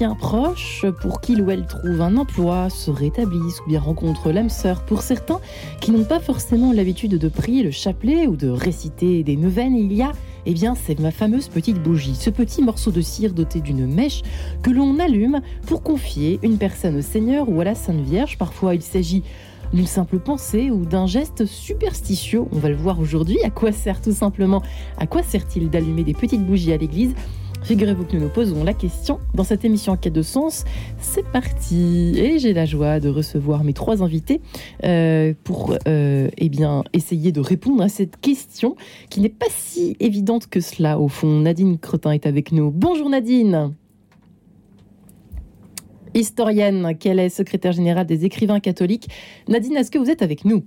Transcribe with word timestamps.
un 0.00 0.14
proche, 0.14 0.86
pour 1.00 1.20
qu'il 1.20 1.42
ou 1.42 1.50
elle 1.50 1.66
trouve 1.66 2.00
un 2.00 2.16
emploi, 2.16 2.70
se 2.70 2.90
rétablisse 2.90 3.60
ou 3.60 3.68
bien 3.68 3.80
rencontre 3.80 4.32
l'âme 4.32 4.48
sœur. 4.48 4.84
Pour 4.84 5.02
certains 5.02 5.38
qui 5.80 5.92
n'ont 5.92 6.04
pas 6.04 6.18
forcément 6.18 6.72
l'habitude 6.72 7.18
de 7.18 7.28
prier 7.28 7.62
le 7.62 7.70
chapelet 7.70 8.26
ou 8.26 8.34
de 8.34 8.48
réciter 8.48 9.22
des 9.22 9.36
neuvaines, 9.36 9.76
il 9.76 9.92
y 9.92 10.02
a 10.02 10.12
eh 10.44 10.54
bien, 10.54 10.74
c'est 10.74 10.98
ma 10.98 11.12
fameuse 11.12 11.46
petite 11.46 11.80
bougie, 11.80 12.16
ce 12.16 12.28
petit 12.30 12.62
morceau 12.62 12.90
de 12.90 13.00
cire 13.00 13.32
doté 13.32 13.60
d'une 13.60 13.86
mèche 13.86 14.22
que 14.62 14.70
l'on 14.70 14.98
allume 14.98 15.40
pour 15.66 15.82
confier 15.82 16.40
une 16.42 16.58
personne 16.58 16.96
au 16.96 17.02
Seigneur 17.02 17.48
ou 17.48 17.60
à 17.60 17.64
la 17.64 17.76
Sainte 17.76 18.00
Vierge. 18.00 18.38
Parfois, 18.38 18.74
il 18.74 18.82
s'agit 18.82 19.22
d'une 19.72 19.86
simple 19.86 20.18
pensée 20.18 20.72
ou 20.72 20.84
d'un 20.84 21.06
geste 21.06 21.46
superstitieux. 21.46 22.42
On 22.50 22.58
va 22.58 22.70
le 22.70 22.76
voir 22.76 22.98
aujourd'hui. 22.98 23.38
À 23.44 23.50
quoi 23.50 23.70
sert 23.70 24.00
tout 24.00 24.12
simplement 24.12 24.62
À 24.98 25.06
quoi 25.06 25.22
sert-il 25.22 25.70
d'allumer 25.70 26.02
des 26.02 26.14
petites 26.14 26.44
bougies 26.44 26.72
à 26.72 26.76
l'église 26.76 27.14
Figurez-vous 27.64 28.04
que 28.04 28.16
nous 28.16 28.22
nous 28.22 28.28
posons 28.28 28.64
la 28.64 28.74
question 28.74 29.20
dans 29.34 29.44
cette 29.44 29.64
émission 29.64 29.92
en 29.92 29.96
quête 29.96 30.12
de 30.12 30.22
sens. 30.22 30.64
C'est 30.98 31.24
parti 31.24 32.12
Et 32.16 32.40
j'ai 32.40 32.52
la 32.52 32.66
joie 32.66 32.98
de 32.98 33.08
recevoir 33.08 33.62
mes 33.62 33.72
trois 33.72 34.02
invités 34.02 34.40
euh, 34.84 35.32
pour 35.44 35.76
euh, 35.86 36.28
eh 36.36 36.48
bien, 36.48 36.82
essayer 36.92 37.30
de 37.30 37.40
répondre 37.40 37.82
à 37.82 37.88
cette 37.88 38.20
question 38.20 38.74
qui 39.10 39.20
n'est 39.20 39.28
pas 39.28 39.46
si 39.48 39.96
évidente 40.00 40.48
que 40.48 40.60
cela 40.60 40.98
au 40.98 41.06
fond. 41.06 41.40
Nadine 41.40 41.78
Cretin 41.78 42.10
est 42.10 42.26
avec 42.26 42.50
nous. 42.50 42.72
Bonjour 42.72 43.08
Nadine 43.08 43.74
historienne, 46.14 46.94
qu'elle 46.98 47.18
est 47.18 47.30
secrétaire 47.30 47.72
générale 47.72 48.06
des 48.06 48.24
écrivains 48.26 48.60
catholiques. 48.60 49.08
Nadine, 49.48 49.76
est-ce 49.76 49.90
que 49.90 49.98
vous 49.98 50.10
êtes 50.10 50.20
avec 50.20 50.44
nous? 50.44 50.64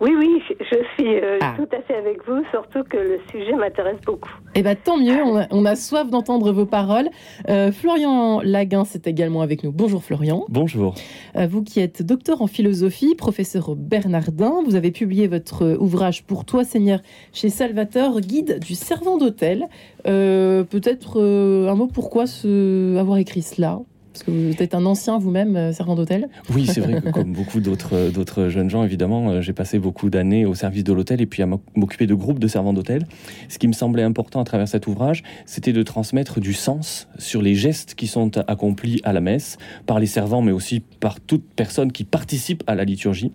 Oui, 0.00 0.14
oui, 0.18 0.42
je 0.60 0.76
suis 0.94 1.16
euh, 1.16 1.38
ah. 1.42 1.54
tout 1.56 1.68
à 1.76 1.82
fait 1.82 1.94
avec 1.94 2.26
vous, 2.26 2.42
surtout 2.50 2.82
que 2.84 2.96
le 2.96 3.18
sujet 3.30 3.52
m'intéresse 3.52 4.00
beaucoup. 4.06 4.30
Eh 4.54 4.62
bien, 4.62 4.74
tant 4.74 4.96
mieux, 4.96 5.18
on 5.50 5.64
a, 5.66 5.76
soif 5.76 6.08
d'entendre 6.08 6.52
vos 6.52 6.64
paroles. 6.64 7.08
Euh, 7.50 7.70
Florian 7.70 8.40
Laguin, 8.42 8.84
c'est 8.84 9.06
également 9.06 9.42
avec 9.42 9.62
nous. 9.62 9.72
Bonjour 9.72 10.02
Florian. 10.02 10.46
Bonjour. 10.48 10.94
Euh, 11.36 11.46
vous 11.46 11.62
qui 11.62 11.80
êtes 11.80 12.02
docteur 12.02 12.40
en 12.40 12.46
philosophie, 12.46 13.14
professeur 13.14 13.76
Bernardin, 13.76 14.62
vous 14.64 14.74
avez 14.74 14.90
publié 14.90 15.28
votre 15.28 15.76
ouvrage 15.78 16.24
Pour 16.24 16.46
toi 16.46 16.64
Seigneur 16.64 17.00
chez 17.34 17.50
Salvateur, 17.50 18.20
guide 18.20 18.58
du 18.58 18.74
servant 18.74 19.18
d'hôtel. 19.18 19.66
Peut-être 20.04 21.20
un 21.20 21.74
mot 21.74 21.88
pourquoi 21.88 22.26
ce, 22.26 22.96
avoir 22.96 23.18
écrit 23.18 23.42
cela? 23.42 23.80
Parce 24.12 24.24
que 24.24 24.30
vous 24.30 24.62
êtes 24.62 24.74
un 24.74 24.86
ancien 24.86 25.18
vous-même, 25.18 25.56
euh, 25.56 25.72
servant 25.72 25.94
d'hôtel 25.94 26.28
Oui, 26.52 26.66
c'est 26.66 26.80
vrai 26.80 27.00
que 27.00 27.10
comme 27.10 27.32
beaucoup 27.34 27.60
d'autres, 27.60 28.10
d'autres 28.10 28.48
jeunes 28.48 28.68
gens, 28.68 28.84
évidemment, 28.84 29.30
euh, 29.30 29.40
j'ai 29.40 29.52
passé 29.52 29.78
beaucoup 29.78 30.10
d'années 30.10 30.46
au 30.46 30.54
service 30.54 30.84
de 30.84 30.92
l'hôtel 30.92 31.20
et 31.20 31.26
puis 31.26 31.42
à 31.42 31.46
m'occuper 31.46 32.06
de 32.06 32.14
groupes 32.14 32.38
de 32.38 32.48
servants 32.48 32.72
d'hôtel. 32.72 33.06
Ce 33.48 33.58
qui 33.58 33.68
me 33.68 33.72
semblait 33.72 34.02
important 34.02 34.40
à 34.40 34.44
travers 34.44 34.68
cet 34.68 34.86
ouvrage, 34.86 35.22
c'était 35.46 35.72
de 35.72 35.82
transmettre 35.82 36.40
du 36.40 36.52
sens 36.52 37.08
sur 37.18 37.42
les 37.42 37.54
gestes 37.54 37.94
qui 37.94 38.06
sont 38.06 38.38
accomplis 38.48 39.00
à 39.04 39.12
la 39.12 39.20
messe 39.20 39.58
par 39.86 40.00
les 40.00 40.06
servants, 40.06 40.42
mais 40.42 40.52
aussi 40.52 40.80
par 40.80 41.20
toute 41.20 41.44
personne 41.54 41.92
qui 41.92 42.04
participe 42.04 42.64
à 42.66 42.74
la 42.74 42.84
liturgie. 42.84 43.32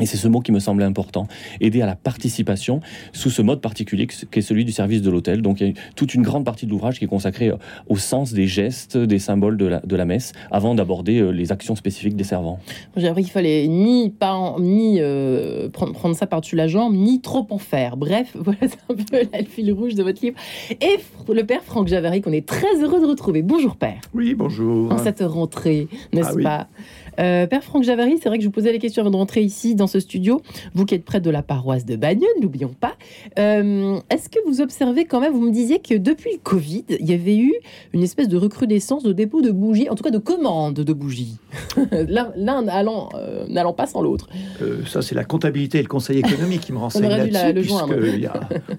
Et 0.00 0.06
c'est 0.06 0.16
ce 0.16 0.28
mot 0.28 0.40
qui 0.40 0.52
me 0.52 0.58
semblait 0.58 0.84
important, 0.84 1.26
aider 1.60 1.82
à 1.82 1.86
la 1.86 1.96
participation 1.96 2.80
sous 3.12 3.30
ce 3.30 3.42
mode 3.42 3.60
particulier 3.60 4.06
qui 4.06 4.38
est 4.38 4.42
celui 4.42 4.64
du 4.64 4.72
service 4.72 5.02
de 5.02 5.10
l'hôtel. 5.10 5.42
Donc 5.42 5.60
il 5.60 5.68
y 5.68 5.70
a 5.70 5.74
toute 5.94 6.14
une 6.14 6.22
grande 6.22 6.44
partie 6.44 6.66
de 6.66 6.70
l'ouvrage 6.70 6.98
qui 6.98 7.04
est 7.04 7.08
consacrée 7.08 7.48
euh, 7.48 7.56
au 7.88 7.96
sens 7.96 8.32
des 8.32 8.46
gestes, 8.46 8.96
des 8.96 9.18
symboles 9.18 9.56
de 9.56 9.66
la, 9.66 9.80
de 9.80 9.96
la 9.96 10.04
messe, 10.04 10.32
avant 10.50 10.74
d'aborder 10.74 11.20
euh, 11.20 11.30
les 11.30 11.52
actions 11.52 11.76
spécifiques 11.76 12.16
des 12.16 12.24
servants. 12.24 12.58
J'ai 12.96 13.08
appris 13.08 13.22
qu'il 13.22 13.32
fallait 13.32 13.66
ni, 13.68 14.10
pas, 14.10 14.56
ni 14.58 14.96
euh, 15.00 15.68
prendre, 15.68 15.92
prendre, 15.92 16.16
ça 16.16 16.26
par-dessus 16.26 16.56
la 16.56 16.68
jambe, 16.68 16.94
ni 16.94 17.20
trop 17.20 17.46
en 17.50 17.58
faire. 17.58 17.96
Bref, 17.96 18.30
voilà 18.34 18.58
un 18.88 18.94
peu 18.94 19.18
le 19.20 19.44
fil 19.44 19.72
rouge 19.72 19.94
de 19.94 20.02
votre 20.02 20.22
livre. 20.22 20.36
Et 20.80 20.98
le 21.32 21.44
père 21.44 21.62
Franck 21.62 21.88
Javary, 21.88 22.20
qu'on 22.20 22.32
est 22.32 22.46
très 22.46 22.82
heureux 22.82 23.00
de 23.00 23.06
retrouver. 23.06 23.42
Bonjour 23.42 23.76
père. 23.76 24.00
Oui, 24.14 24.34
bonjour. 24.34 24.92
En 24.92 24.98
cette 24.98 25.20
rentrée, 25.20 25.88
n'est-ce 26.12 26.38
ah 26.38 26.42
pas? 26.42 26.68
Euh, 27.20 27.46
Père 27.46 27.62
Franck 27.62 27.84
Javary, 27.84 28.18
c'est 28.22 28.28
vrai 28.28 28.38
que 28.38 28.42
je 28.42 28.48
vous 28.48 28.52
posais 28.52 28.72
les 28.72 28.78
questions 28.78 29.02
avant 29.02 29.10
de 29.10 29.16
rentrer 29.16 29.42
ici 29.42 29.74
dans 29.74 29.86
ce 29.86 30.00
studio. 30.00 30.40
Vous 30.74 30.84
qui 30.84 30.94
êtes 30.94 31.04
près 31.04 31.20
de 31.20 31.30
la 31.30 31.42
paroisse 31.42 31.84
de 31.84 31.96
Bagneux, 31.96 32.26
n'oublions 32.40 32.74
pas. 32.78 32.94
Euh, 33.38 33.98
est-ce 34.10 34.28
que 34.28 34.38
vous 34.46 34.60
observez 34.60 35.04
quand 35.04 35.20
même, 35.20 35.32
vous 35.32 35.40
me 35.40 35.52
disiez 35.52 35.80
que 35.80 35.94
depuis 35.94 36.32
le 36.32 36.38
Covid, 36.42 36.84
il 36.88 37.08
y 37.08 37.12
avait 37.12 37.36
eu 37.36 37.52
une 37.92 38.02
espèce 38.02 38.28
de 38.28 38.36
recrudescence 38.36 39.02
de 39.02 39.12
dépôt 39.12 39.42
de 39.42 39.50
bougies, 39.50 39.88
en 39.90 39.94
tout 39.94 40.02
cas 40.02 40.10
de 40.10 40.18
commandes 40.18 40.80
de 40.80 40.92
bougies. 40.92 41.36
L'un 42.08 42.32
euh, 42.36 43.46
n'allant 43.48 43.72
pas 43.72 43.86
sans 43.86 44.02
l'autre. 44.02 44.28
ça, 44.86 45.02
c'est 45.02 45.14
la 45.14 45.24
comptabilité 45.24 45.78
et 45.78 45.82
le 45.82 45.88
conseil 45.88 46.18
économique 46.18 46.62
qui 46.62 46.72
me 46.72 46.78
renseignent 46.80 47.30
là-dessus. 47.30 47.72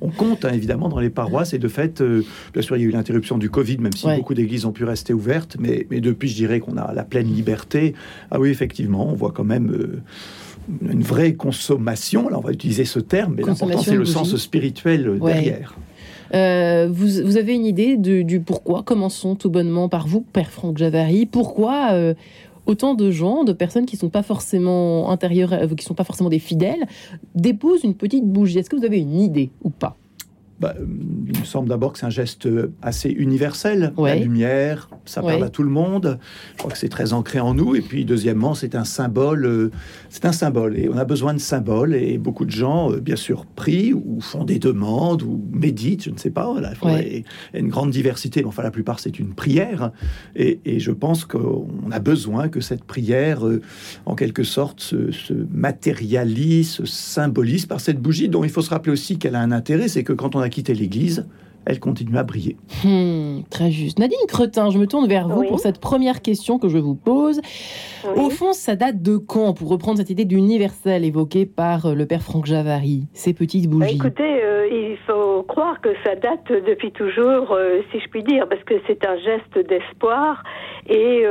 on 0.01 0.09
compte 0.09 0.45
hein, 0.45 0.51
évidemment 0.53 0.89
dans 0.89 0.99
les 0.99 1.09
paroisses 1.09 1.53
et 1.53 1.59
de 1.59 1.67
fait, 1.67 2.01
bien 2.01 2.61
sûr, 2.61 2.77
il 2.77 2.81
y 2.81 2.85
a 2.85 2.87
eu 2.87 2.91
l'interruption 2.91 3.37
du 3.37 3.49
Covid, 3.49 3.77
même 3.77 3.93
si 3.93 4.07
beaucoup 4.15 4.33
d'églises 4.33 4.65
ont 4.65 4.71
pu 4.71 4.83
rester 4.83 5.13
ouvertes, 5.13 5.57
mais, 5.59 5.85
mais 5.89 6.01
depuis, 6.01 6.27
je 6.27 6.35
dirais 6.35 6.59
qu'on 6.59 6.77
a 6.77 6.93
la 6.93 7.03
pleine 7.03 7.31
liberté 7.31 7.93
ah 8.31 8.39
oui, 8.39 8.49
effectivement, 8.49 9.07
on 9.07 9.13
voit 9.13 9.31
quand 9.31 9.43
même 9.43 9.71
euh, 9.71 10.01
une 10.89 11.03
vraie 11.03 11.33
consommation. 11.33 12.27
Alors 12.27 12.39
on 12.39 12.47
va 12.47 12.53
utiliser 12.53 12.85
ce 12.85 12.99
terme, 12.99 13.35
mais 13.35 13.43
l'important 13.43 13.81
c'est 13.81 13.95
le 13.95 14.05
sens 14.05 14.35
spirituel 14.37 15.07
euh, 15.07 15.19
derrière. 15.19 15.75
Euh, 16.33 16.87
vous, 16.89 17.35
avez 17.35 17.53
une 17.53 17.65
idée 17.65 17.97
du 17.97 18.39
pourquoi? 18.39 18.83
Commençons 18.83 19.35
tout 19.35 19.49
bonnement 19.49 19.89
par 19.89 20.07
vous, 20.07 20.21
Père 20.21 20.49
Franck 20.49 20.77
Javary. 20.77 21.25
Pourquoi 21.25 21.91
autant 22.65 22.93
de 22.93 23.11
gens, 23.11 23.43
de 23.43 23.51
personnes 23.51 23.85
qui 23.85 23.97
sont 23.97 24.09
pas 24.09 24.23
forcément 24.23 25.11
intérieures, 25.11 25.67
qui 25.75 25.83
sont 25.83 25.93
pas 25.93 26.05
forcément 26.05 26.29
des 26.29 26.39
fidèles, 26.39 26.87
déposent 27.35 27.83
une 27.83 27.95
petite 27.95 28.25
bougie? 28.25 28.59
Est-ce 28.59 28.69
que 28.69 28.77
vous 28.77 28.85
avez 28.85 28.99
une 28.99 29.19
idée 29.19 29.49
ou 29.61 29.71
pas? 29.71 29.97
Bah, 30.61 30.73
il 30.79 31.37
me 31.37 31.43
semble 31.43 31.67
d'abord 31.67 31.91
que 31.91 31.99
c'est 31.99 32.05
un 32.05 32.11
geste 32.11 32.47
assez 32.81 33.09
universel. 33.09 33.91
La 33.97 34.15
lumière, 34.15 34.89
ça 35.05 35.21
parle 35.21 35.43
à 35.43 35.49
tout 35.49 35.63
le 35.63 35.69
monde. 35.69 36.19
Je 36.53 36.57
crois 36.57 36.71
que 36.71 36.77
c'est 36.77 36.89
très 36.89 37.13
ancré 37.13 37.39
en 37.39 37.53
nous. 37.53 37.75
Et 37.75 37.81
puis, 37.81 38.05
deuxièmement, 38.05 38.53
c'est 38.53 38.75
un 38.75 38.85
symbole. 38.85 39.45
Euh, 39.45 39.71
c'est 40.09 40.25
un 40.25 40.31
symbole. 40.31 40.77
Et 40.77 40.89
on 40.89 40.97
a 40.97 41.05
besoin 41.05 41.33
de 41.33 41.39
symboles. 41.39 41.95
Et 41.95 42.17
beaucoup 42.17 42.45
de 42.45 42.51
gens, 42.51 42.91
euh, 42.91 42.99
bien 42.99 43.15
sûr, 43.15 43.45
prient 43.45 43.93
ou 43.93 44.21
font 44.21 44.43
des 44.43 44.59
demandes 44.59 45.23
ou 45.23 45.41
méditent, 45.51 46.03
je 46.03 46.09
ne 46.11 46.17
sais 46.17 46.29
pas. 46.29 46.53
il 46.83 47.23
y 47.53 47.57
a 47.57 47.59
une 47.59 47.69
grande 47.69 47.91
diversité. 47.91 48.41
Mais 48.41 48.47
enfin, 48.47 48.63
la 48.63 48.71
plupart, 48.71 48.99
c'est 48.99 49.19
une 49.19 49.33
prière. 49.33 49.91
Et, 50.35 50.59
je 50.79 50.91
pense 50.91 51.25
qu'on 51.25 51.67
a 51.91 51.99
besoin 51.99 52.49
que 52.49 52.61
cette 52.61 52.83
prière, 52.83 53.45
euh, 53.45 53.61
en 54.05 54.15
quelque 54.15 54.43
sorte, 54.43 54.79
se, 54.79 55.11
se 55.11 55.33
matérialise, 55.51 56.71
se 56.71 56.85
symbolise 56.85 57.65
par 57.65 57.79
cette 57.79 57.99
bougie 58.01 58.29
dont 58.29 58.43
il 58.43 58.49
faut 58.49 58.61
se 58.61 58.69
rappeler 58.69 58.91
aussi 58.91 59.17
qu'elle 59.17 59.35
a 59.35 59.41
un 59.41 59.51
intérêt. 59.51 59.87
C'est 59.87 60.03
que 60.03 60.13
quand 60.13 60.35
on 60.35 60.39
a 60.39 60.49
quitté 60.49 60.73
l'Église, 60.73 61.25
elle 61.65 61.79
continue 61.79 62.17
à 62.17 62.23
briller. 62.23 62.57
Hmm, 62.83 63.41
très 63.49 63.71
juste. 63.71 63.99
Nadine 63.99 64.17
Cretin, 64.27 64.69
je 64.69 64.77
me 64.77 64.87
tourne 64.87 65.07
vers 65.07 65.27
vous 65.27 65.43
pour 65.43 65.59
cette 65.59 65.79
première 65.79 66.21
question 66.21 66.57
que 66.57 66.69
je 66.69 66.77
vous 66.77 66.95
pose. 66.95 67.41
Au 68.15 68.29
fond, 68.29 68.53
ça 68.53 68.75
date 68.75 69.01
de 69.01 69.17
quand, 69.17 69.53
pour 69.53 69.69
reprendre 69.69 69.99
cette 69.99 70.09
idée 70.09 70.25
d'universel 70.25 71.05
évoquée 71.05 71.45
par 71.45 71.85
euh, 71.85 71.93
le 71.93 72.05
père 72.05 72.21
Franck 72.21 72.45
Javary, 72.45 73.03
ces 73.13 73.33
petites 73.33 73.69
bah, 73.69 73.85
bougies? 73.85 73.95
Écoutez, 73.95 74.43
euh, 74.43 74.67
il 74.71 74.97
faut 75.05 75.43
croire 75.43 75.79
que 75.81 75.89
ça 76.03 76.15
date 76.15 76.51
depuis 76.51 76.91
toujours, 76.91 77.51
euh, 77.51 77.81
si 77.91 77.99
je 77.99 78.07
puis 78.09 78.23
dire, 78.23 78.47
parce 78.49 78.63
que 78.63 78.75
c'est 78.87 79.05
un 79.05 79.17
geste 79.17 79.67
d'espoir 79.67 80.43
et 80.89 81.23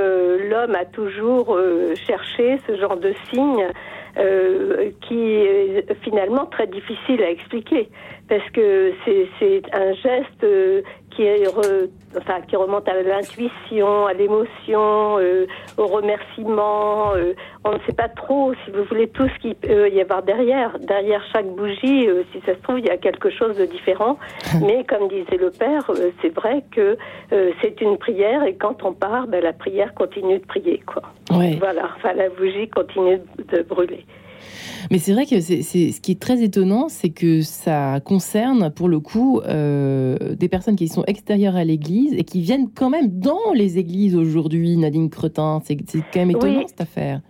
l'homme 0.49 0.75
a 0.77 0.85
toujours 0.85 1.59
cherché 2.07 2.61
ce 2.69 2.77
genre 2.77 2.97
de 2.97 3.13
signe 3.31 3.67
euh, 4.19 4.91
qui 5.03 5.15
est 5.15 5.87
finalement 6.03 6.45
très 6.47 6.67
difficile 6.67 7.23
à 7.23 7.31
expliquer 7.31 7.89
parce 8.31 8.49
que 8.53 8.93
c'est 9.05 9.63
un 9.75 9.93
geste 9.93 10.45
euh, 10.45 10.83
qui, 11.11 11.25
est 11.25 11.49
enfin, 12.17 12.41
qui 12.49 12.55
remonte 12.55 12.89
à 12.89 13.03
l'intuition, 13.03 14.07
à 14.07 14.13
l'émotion, 14.13 15.19
euh, 15.19 15.47
au 15.77 15.89
remerciement. 15.89 17.13
on 17.65 17.73
ne 17.73 17.79
sait 17.81 17.93
pas 17.93 18.09
trop, 18.09 18.55
si 18.65 18.71
vous 18.71 18.85
voulez, 18.85 19.09
tout 19.09 19.29
ce 19.29 19.39
qu'il 19.41 19.57
peut 19.57 19.91
y 19.91 20.01
avoir 20.01 20.23
derrière. 20.23 20.79
Derrière 20.79 21.25
chaque 21.33 21.49
bougie, 21.49 22.09
si 22.33 22.41
ça 22.47 22.55
se 22.55 22.63
trouve, 22.63 22.79
il 22.79 22.87
y 22.87 22.91
a 22.91 22.99
quelque 22.99 23.31
chose 23.31 23.57
de 23.57 23.67
différent. 23.67 24.17
Mais 24.63 24.85
comme 24.85 25.09
disait 25.09 25.37
le 25.37 25.51
Père, 25.51 25.91
c'est 26.23 26.33
vrai 26.33 26.63
que 26.71 26.97
c'est 27.61 27.81
une 27.81 27.99
prière 27.99 28.45
et 28.45 28.55
quand 28.55 28.85
on 28.85 28.93
part, 28.93 29.27
ben, 29.27 29.43
la 29.43 29.53
prière 29.53 29.93
continue 29.95 30.39
de 30.39 30.47
prier. 30.47 30.81
Quoi. 30.87 31.03
Voilà, 31.59 31.91
enfin, 31.97 32.13
la 32.15 32.29
bougie 32.29 32.69
continue 32.69 33.19
de 33.53 33.63
brûler. 33.63 34.07
Mais 34.91 34.99
c'est 34.99 35.13
vrai 35.13 35.27
que 35.27 35.41
c'est, 35.41 35.63
ce 35.63 36.01
qui 36.01 36.13
est 36.13 36.21
très 36.21 36.43
étonnant, 36.43 36.89
c'est 36.89 37.11
que 37.11 37.43
ça 37.43 38.01
concerne 38.05 38.71
pour 38.71 38.89
le 38.89 39.01
coup 39.01 39.41
euh, 39.41 40.35
des 40.37 40.49
personnes 40.49 40.77
qui 40.77 40.89
sont 40.89 41.05
extérieures 41.07 41.57
à 41.57 41.65
l'Église 41.65 42.13
et 42.15 42.25
qui 42.25 42.41
viennent 42.41 42.69
quand 42.75 42.91
même 42.91 43.09
dans 43.09 43.53
les 43.55 43.79
églises 43.79 44.17
aujourd'hui. 44.17 44.77
Nadine 44.77 45.11
Cretin, 45.11 45.61
c'est, 45.65 45.77
quand 45.77 46.21
même 46.21 46.31
étonnant 46.31 46.67
cette 46.67 46.81
affaire. 46.81 47.21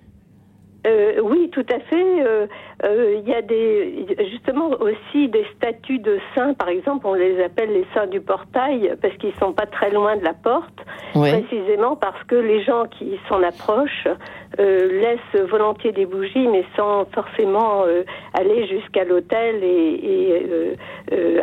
Euh, 0.86 1.20
oui, 1.22 1.50
tout 1.50 1.66
à 1.70 1.78
fait. 1.80 2.24
Euh, 2.24 2.46
euh, 2.84 3.20
il 3.22 3.28
y 3.28 3.34
a 3.34 3.42
des, 3.42 4.06
justement 4.30 4.70
aussi 4.80 5.28
des 5.28 5.44
statues 5.56 5.98
de 5.98 6.18
saints, 6.34 6.54
par 6.54 6.68
exemple, 6.68 7.06
on 7.06 7.14
les 7.14 7.42
appelle 7.42 7.72
les 7.72 7.86
saints 7.92 8.06
du 8.06 8.20
portail 8.20 8.94
parce 9.02 9.14
qu'ils 9.18 9.34
sont 9.34 9.52
pas 9.52 9.66
très 9.66 9.90
loin 9.90 10.16
de 10.16 10.24
la 10.24 10.32
porte, 10.32 10.80
précisément 11.12 11.96
parce 11.96 12.22
que 12.24 12.36
les 12.36 12.62
gens 12.62 12.84
qui 12.86 13.18
s'en 13.28 13.42
approchent 13.42 14.08
laissent 14.58 15.48
volontiers 15.48 15.92
des 15.92 16.06
bougies, 16.06 16.48
mais 16.48 16.64
sans 16.76 17.04
forcément 17.06 17.84
aller 18.34 18.66
jusqu'à 18.66 19.04
l'autel 19.04 19.62
et, 19.62 20.76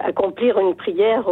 accomplir 0.04 0.57
une 0.60 0.75
prière 0.75 1.25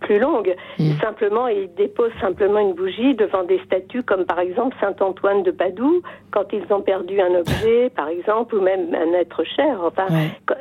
plus 0.00 0.18
longue. 0.18 0.54
Mm. 0.78 0.92
Simplement, 1.00 1.48
ils 1.48 1.72
déposent 1.74 2.12
simplement 2.20 2.60
une 2.60 2.74
bougie 2.74 3.14
devant 3.14 3.42
des 3.42 3.58
statues 3.66 4.02
comme 4.02 4.24
par 4.24 4.40
exemple 4.40 4.76
Saint 4.80 4.94
Antoine 5.00 5.42
de 5.42 5.50
Padoue 5.50 6.02
quand 6.30 6.44
ils 6.52 6.64
ont 6.72 6.80
perdu 6.80 7.17
un 7.20 7.34
objet, 7.34 7.90
par 7.90 8.08
exemple, 8.08 8.54
ou 8.56 8.60
même 8.60 8.94
un 8.94 9.12
être 9.18 9.44
cher, 9.44 9.80
enfin, 9.82 10.06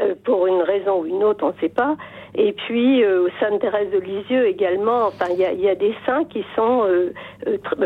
euh, 0.02 0.16
pour 0.24 0.48
une 0.48 0.62
raison 0.62 1.02
ou 1.02 1.06
une 1.06 1.24
autre, 1.24 1.44
on 1.44 1.50
ne 1.50 1.60
sait 1.60 1.70
pas. 1.70 1.96
Et 2.36 2.54
puis, 2.54 3.04
euh, 3.04 3.28
Sainte 3.40 3.62
Thérèse 3.62 3.92
de 3.92 4.00
Lisieux 4.00 4.48
également, 4.48 5.08
enfin, 5.08 5.26
il 5.32 5.40
y 5.40 5.70
a, 5.70 5.76
des 5.76 5.94
saints 6.06 6.24
qui 6.26 6.44
sont 6.56 6.84
euh, 6.86 7.14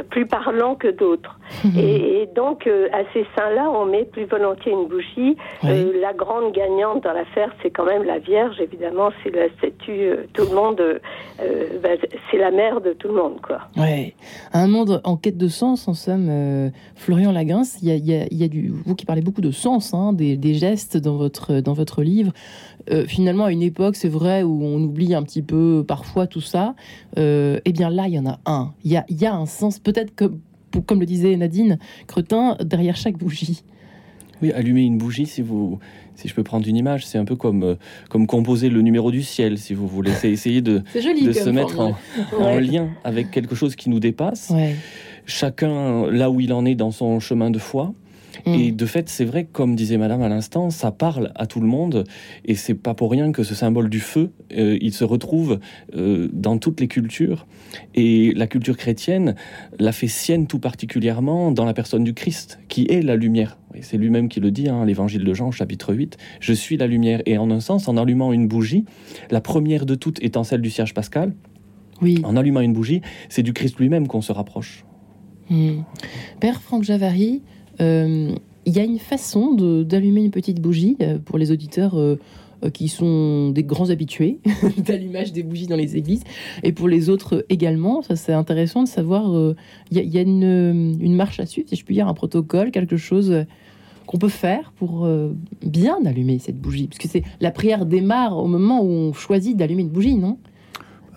plus 0.09 0.25
parlants 0.25 0.75
que 0.75 0.89
d'autres. 0.89 1.39
et, 1.77 2.27
donc, 2.35 2.67
à 2.67 3.03
ces 3.13 3.25
saints-là, 3.35 3.69
on 3.69 3.85
met 3.85 4.05
plus 4.05 4.25
volontiers 4.25 4.71
une 4.71 4.87
bougie. 4.87 5.35
la 5.63 6.13
grande 6.13 6.53
gagnante 6.53 7.03
dans 7.03 7.13
l'affaire, 7.13 7.53
c'est 7.61 7.69
quand 7.69 7.85
même 7.85 8.03
la 8.03 8.19
Vierge, 8.19 8.59
évidemment, 8.59 9.11
c'est 9.23 9.31
la 9.31 9.49
statue, 9.57 10.11
tout 10.33 10.45
le 10.49 10.55
monde, 10.55 10.81
ben, 11.39 11.97
c'est 12.29 12.37
la 12.37 12.51
mère 12.51 12.81
de 12.81 12.93
tout 12.93 13.09
le 13.09 13.15
monde, 13.15 13.41
quoi. 13.41 13.59
Ouais. 13.77 14.13
Un 14.53 14.67
monde 14.67 15.01
en 15.03 15.17
quête 15.17 15.37
de 15.37 15.47
sens, 15.47 15.87
en 15.87 15.93
somme, 15.93 16.71
Florian 16.95 17.31
Lagrince, 17.31 17.77
il 17.81 17.89
y 17.89 18.13
a, 18.13 18.25
y 18.31 18.43
a, 18.43 18.47
du, 18.47 18.71
vous 18.85 18.95
qui 18.95 19.05
parlez 19.05 19.21
beaucoup 19.21 19.41
de 19.41 19.51
sens, 19.51 19.93
hein, 19.93 20.13
des, 20.13 20.37
des, 20.37 20.53
gestes 20.53 20.97
dans 20.97 21.17
votre, 21.17 21.59
dans 21.59 21.73
votre 21.73 22.01
livre. 22.01 22.31
Euh, 22.89 23.05
finalement, 23.05 23.45
à 23.45 23.51
une 23.51 23.61
époque, 23.61 23.95
c'est 23.95 24.09
vrai, 24.09 24.43
où 24.43 24.63
on 24.63 24.81
oublie 24.81 25.13
un 25.13 25.23
petit 25.23 25.41
peu 25.41 25.83
parfois 25.87 26.27
tout 26.27 26.41
ça. 26.41 26.75
Euh, 27.17 27.59
eh 27.65 27.71
bien 27.71 27.89
là, 27.89 28.07
il 28.07 28.13
y 28.13 28.19
en 28.19 28.25
a 28.25 28.39
un. 28.45 28.73
Il 28.83 28.91
y 28.91 28.97
a, 28.97 29.05
y 29.09 29.25
a 29.25 29.33
un 29.33 29.45
sens, 29.45 29.79
peut-être 29.79 30.15
que, 30.15 30.25
comme 30.85 30.99
le 30.99 31.05
disait 31.05 31.35
Nadine 31.35 31.77
Cretin, 32.07 32.57
derrière 32.63 32.95
chaque 32.95 33.17
bougie. 33.17 33.63
Oui, 34.41 34.51
allumer 34.53 34.81
une 34.81 34.97
bougie, 34.97 35.27
si 35.27 35.43
vous, 35.43 35.77
si 36.15 36.27
je 36.27 36.33
peux 36.33 36.43
prendre 36.43 36.67
une 36.67 36.75
image, 36.75 37.05
c'est 37.05 37.19
un 37.19 37.25
peu 37.25 37.35
comme, 37.35 37.63
euh, 37.63 37.75
comme 38.09 38.25
composer 38.25 38.69
le 38.69 38.81
numéro 38.81 39.11
du 39.11 39.21
ciel, 39.21 39.59
si 39.59 39.75
vous 39.75 39.87
voulez. 39.87 40.11
C'est 40.11 40.31
essayer 40.31 40.61
de, 40.61 40.81
de 40.95 41.31
se 41.31 41.49
mettre 41.49 41.79
en, 41.79 41.95
en, 42.39 42.59
lien 42.59 42.89
avec 43.03 43.29
quelque 43.29 43.53
chose 43.53 43.75
qui 43.75 43.89
nous 43.89 43.99
dépasse. 43.99 44.51
Chacun 45.25 46.09
là 46.09 46.31
où 46.31 46.39
il 46.39 46.53
en 46.53 46.65
est 46.65 46.73
dans 46.73 46.91
son 46.91 47.19
chemin 47.19 47.51
de 47.51 47.59
foi. 47.59 47.93
Mm. 48.45 48.53
Et 48.53 48.71
de 48.71 48.85
fait, 48.85 49.09
c'est 49.09 49.25
vrai, 49.25 49.47
comme 49.51 49.75
disait 49.75 49.97
Madame 49.97 50.21
à 50.21 50.29
l'instant, 50.29 50.69
ça 50.69 50.91
parle 50.91 51.31
à 51.35 51.47
tout 51.47 51.59
le 51.59 51.67
monde, 51.67 52.05
et 52.45 52.55
c'est 52.55 52.73
pas 52.73 52.93
pour 52.93 53.11
rien 53.11 53.31
que 53.31 53.43
ce 53.43 53.55
symbole 53.55 53.89
du 53.89 53.99
feu, 53.99 54.31
euh, 54.57 54.77
il 54.81 54.93
se 54.93 55.03
retrouve 55.03 55.59
euh, 55.95 56.29
dans 56.33 56.57
toutes 56.57 56.79
les 56.79 56.87
cultures, 56.87 57.47
et 57.95 58.33
la 58.35 58.47
culture 58.47 58.77
chrétienne 58.77 59.35
l'a 59.79 59.91
fait 59.91 60.07
sienne 60.07 60.47
tout 60.47 60.59
particulièrement 60.59 61.51
dans 61.51 61.65
la 61.65 61.73
personne 61.73 62.03
du 62.03 62.13
Christ, 62.13 62.59
qui 62.67 62.87
est 62.89 63.01
la 63.01 63.15
lumière. 63.15 63.57
C'est 63.79 63.97
lui-même 63.97 64.27
qui 64.27 64.41
le 64.41 64.51
dit, 64.51 64.67
hein, 64.67 64.85
l'évangile 64.85 65.23
de 65.23 65.33
Jean, 65.33 65.51
chapitre 65.51 65.93
8, 65.93 66.17
Je 66.41 66.53
suis 66.53 66.75
la 66.75 66.87
lumière. 66.87 67.21
Et 67.25 67.37
en 67.37 67.49
un 67.51 67.61
sens, 67.61 67.87
en 67.87 67.95
allumant 67.95 68.33
une 68.33 68.47
bougie, 68.47 68.83
la 69.29 69.39
première 69.39 69.85
de 69.85 69.95
toutes 69.95 70.21
étant 70.21 70.43
celle 70.43 70.61
du 70.61 70.69
cierge 70.69 70.93
pascal, 70.93 71.33
oui. 72.01 72.19
en 72.23 72.35
allumant 72.35 72.59
une 72.59 72.73
bougie, 72.73 73.01
c'est 73.29 73.43
du 73.43 73.53
Christ 73.53 73.79
lui-même 73.79 74.07
qu'on 74.07 74.21
se 74.21 74.33
rapproche. 74.33 74.83
Mm. 75.49 75.81
Père 76.39 76.61
Franck 76.61 76.83
Javary, 76.83 77.41
il 78.65 78.75
y 78.75 78.79
a 78.79 78.83
une 78.83 78.99
façon 78.99 79.53
d'allumer 79.83 80.23
une 80.23 80.31
petite 80.31 80.61
bougie 80.61 80.97
euh, 81.01 81.17
pour 81.17 81.37
les 81.37 81.51
auditeurs 81.51 81.97
euh, 81.97 82.17
qui 82.73 82.89
sont 82.89 83.49
des 83.49 83.63
grands 83.63 83.89
habitués 83.89 84.39
d'allumage 84.77 85.33
des 85.33 85.41
bougies 85.41 85.65
dans 85.65 85.75
les 85.75 85.97
églises, 85.97 86.23
et 86.61 86.71
pour 86.71 86.87
les 86.87 87.09
autres 87.09 87.43
également. 87.49 88.03
Ça, 88.03 88.15
c'est 88.15 88.33
intéressant 88.33 88.83
de 88.83 88.87
savoir. 88.87 89.55
Il 89.89 89.97
y, 89.97 90.17
a, 90.19 90.21
une, 90.21 91.15
marche 91.15 91.39
à 91.39 91.47
suivre, 91.47 91.67
si 91.67 91.75
je 91.75 91.83
puis 91.83 91.95
dire, 91.95 92.07
un 92.07 92.13
protocole, 92.13 92.69
quelque 92.69 92.97
chose 92.97 93.45
qu'on 94.05 94.19
peut 94.19 94.29
faire 94.29 94.73
pour 94.75 95.09
bien 95.63 95.97
allumer 96.05 96.37
cette 96.37 96.59
bougie, 96.61 96.85
parce 96.85 96.99
que 96.99 97.07
c'est 97.07 97.23
la 97.39 97.49
prière 97.49 97.87
démarre 97.87 98.37
au 98.37 98.47
moment 98.47 98.83
où 98.83 98.89
on 98.89 99.13
choisit 99.13 99.57
d'allumer 99.57 99.81
une 99.81 99.89
bougie, 99.89 100.15
non? 100.15 100.37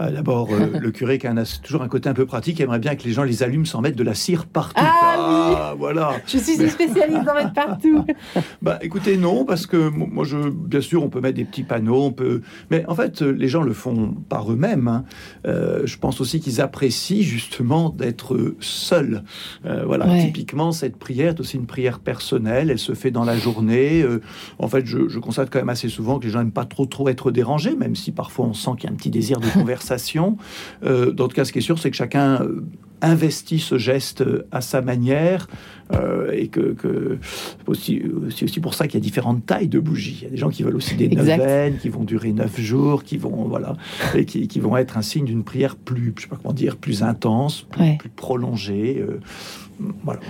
Euh, 0.00 0.10
d'abord, 0.10 0.48
euh, 0.50 0.78
le 0.80 0.90
curé 0.90 1.18
qui 1.18 1.26
a 1.26 1.34
toujours 1.62 1.82
un 1.82 1.88
côté 1.88 2.08
un 2.08 2.14
peu 2.14 2.26
pratique 2.26 2.60
aimerait 2.60 2.78
bien 2.78 2.96
que 2.96 3.04
les 3.04 3.12
gens 3.12 3.22
les 3.22 3.42
allument 3.42 3.64
sans 3.64 3.80
mettre 3.80 3.96
de 3.96 4.02
la 4.02 4.14
cire 4.14 4.46
partout. 4.46 4.74
Ah, 4.76 5.16
oui 5.18 5.54
ah, 5.56 5.74
voilà. 5.78 6.12
Je 6.26 6.38
suis 6.38 6.60
une 6.60 6.68
spécialiste 6.68 7.22
d'en 7.24 7.34
mettre 7.34 7.52
partout. 7.52 8.04
bah, 8.62 8.78
écoutez, 8.82 9.16
non, 9.16 9.44
parce 9.44 9.66
que 9.66 9.88
moi, 9.88 10.24
je, 10.24 10.48
bien 10.48 10.80
sûr, 10.80 11.02
on 11.02 11.08
peut 11.08 11.20
mettre 11.20 11.36
des 11.36 11.44
petits 11.44 11.62
panneaux, 11.62 12.04
on 12.04 12.12
peut, 12.12 12.42
mais 12.70 12.84
en 12.88 12.94
fait, 12.94 13.22
les 13.22 13.48
gens 13.48 13.62
le 13.62 13.72
font 13.72 14.14
par 14.28 14.50
eux-mêmes. 14.50 14.88
Hein. 14.88 15.04
Euh, 15.46 15.82
je 15.84 15.96
pense 15.98 16.20
aussi 16.20 16.40
qu'ils 16.40 16.60
apprécient 16.60 17.22
justement 17.22 17.90
d'être 17.90 18.54
seuls. 18.60 19.22
voilà, 19.64 20.06
typiquement, 20.18 20.72
cette 20.72 20.96
prière 20.96 21.30
est 21.30 21.40
aussi 21.40 21.56
une 21.56 21.66
prière 21.66 22.00
personnelle. 22.00 22.70
Elle 22.70 22.78
se 22.78 22.94
fait 22.94 23.10
dans 23.10 23.24
la 23.24 23.36
journée. 23.36 24.04
en 24.58 24.68
fait, 24.68 24.86
je, 24.86 25.08
je 25.08 25.18
constate 25.18 25.50
quand 25.50 25.58
même 25.58 25.68
assez 25.68 25.88
souvent 25.88 26.18
que 26.18 26.24
les 26.24 26.30
gens 26.30 26.38
n'aiment 26.40 26.50
pas 26.50 26.64
trop 26.64 26.86
trop 26.86 27.08
être 27.08 27.30
dérangés, 27.30 27.76
même 27.76 27.94
si 27.94 28.12
parfois 28.12 28.46
on 28.46 28.54
sent 28.54 28.70
qu'il 28.78 28.88
y 28.88 28.90
a 28.90 28.92
un 28.92 28.96
petit 28.96 29.10
désir 29.10 29.40
de 29.40 29.48
conversation 29.48 29.83
euh, 30.84 31.10
dans 31.12 31.28
tout 31.28 31.34
cas, 31.34 31.44
ce 31.44 31.52
qui 31.52 31.58
est 31.58 31.62
sûr, 31.62 31.78
c'est 31.78 31.90
que 31.90 31.96
chacun 31.96 32.42
euh, 32.42 32.64
investit 33.02 33.58
ce 33.58 33.78
geste 33.78 34.22
euh, 34.22 34.46
à 34.52 34.60
sa 34.60 34.80
manière 34.80 35.48
et 36.32 36.48
que, 36.48 36.76
c'est 37.62 37.68
aussi, 37.68 38.02
aussi, 38.42 38.60
pour 38.60 38.74
ça 38.74 38.86
qu'il 38.86 38.94
y 38.94 39.02
a 39.02 39.04
différentes 39.04 39.46
tailles 39.46 39.68
de 39.68 39.78
bougies. 39.78 40.18
Il 40.22 40.24
y 40.24 40.26
a 40.26 40.30
des 40.30 40.36
gens 40.36 40.50
qui 40.50 40.62
veulent 40.62 40.76
aussi 40.76 40.94
des 40.96 41.08
neuvaines, 41.08 41.78
qui 41.78 41.88
vont 41.88 42.04
durer 42.04 42.32
neuf 42.32 42.60
jours, 42.60 43.04
qui 43.04 43.16
vont 43.16 43.44
voilà 43.48 43.76
et 44.14 44.24
qui, 44.24 44.60
vont 44.60 44.76
être 44.76 44.96
un 44.96 45.02
signe 45.02 45.24
d'une 45.24 45.44
prière 45.44 45.76
plus, 45.76 46.14
je 46.16 46.22
sais 46.22 46.28
pas 46.28 46.36
comment 46.40 46.54
dire, 46.54 46.76
plus 46.76 47.02
intense, 47.02 47.62
plus, 47.62 47.96
plus 47.98 48.08
prolongée. 48.08 49.04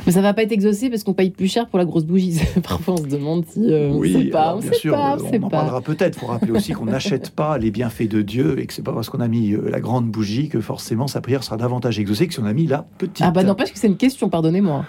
Mais 0.06 0.12
ça 0.12 0.22
va 0.22 0.32
pas 0.32 0.42
être 0.42 0.52
exaucé 0.52 0.88
parce 0.88 1.04
qu'on 1.04 1.12
paye 1.12 1.30
plus 1.30 1.48
cher 1.48 1.68
pour 1.68 1.78
la 1.78 1.84
grosse 1.84 2.04
bougie. 2.04 2.40
Parfois, 2.62 2.94
on 2.94 2.98
se 2.98 3.08
demande 3.08 3.44
si 3.46 3.60
euh, 3.72 3.90
oui, 3.92 4.14
on 4.16 4.20
sait 4.20 4.28
pas. 4.28 4.58
bien 4.58 4.72
sûr, 4.72 4.94
on 4.94 5.42
en 5.42 5.48
parlera 5.48 5.80
peut-être. 5.80 6.16
Il 6.16 6.20
faut 6.20 6.26
rappeler 6.26 6.52
aussi 6.52 6.72
qu'on 6.72 6.86
n'achète 6.86 7.30
pas 7.30 7.58
les 7.58 7.70
bienfaits 7.70 8.08
de 8.08 8.22
Dieu 8.22 8.58
et 8.58 8.66
que 8.66 8.72
c'est 8.72 8.82
pas 8.82 8.92
parce 8.92 9.10
qu'on 9.10 9.20
a 9.20 9.28
mis 9.28 9.52
euh, 9.52 9.68
la 9.70 9.80
grande 9.80 10.10
bougie 10.10 10.48
que 10.48 10.60
forcément 10.60 11.06
sa 11.06 11.20
prière 11.20 11.44
sera 11.44 11.56
davantage 11.56 11.98
exaucée 11.98 12.26
que 12.26 12.34
si 12.34 12.40
on 12.40 12.46
a 12.46 12.52
mis 12.52 12.66
la 12.66 12.86
petite. 12.98 13.24
Ah 13.24 13.30
bah 13.30 13.42
n'empêche 13.42 13.72
que 13.72 13.78
c'est 13.78 13.86
une 13.86 13.96
question, 13.96 14.28
pardonnez-moi. 14.28 14.84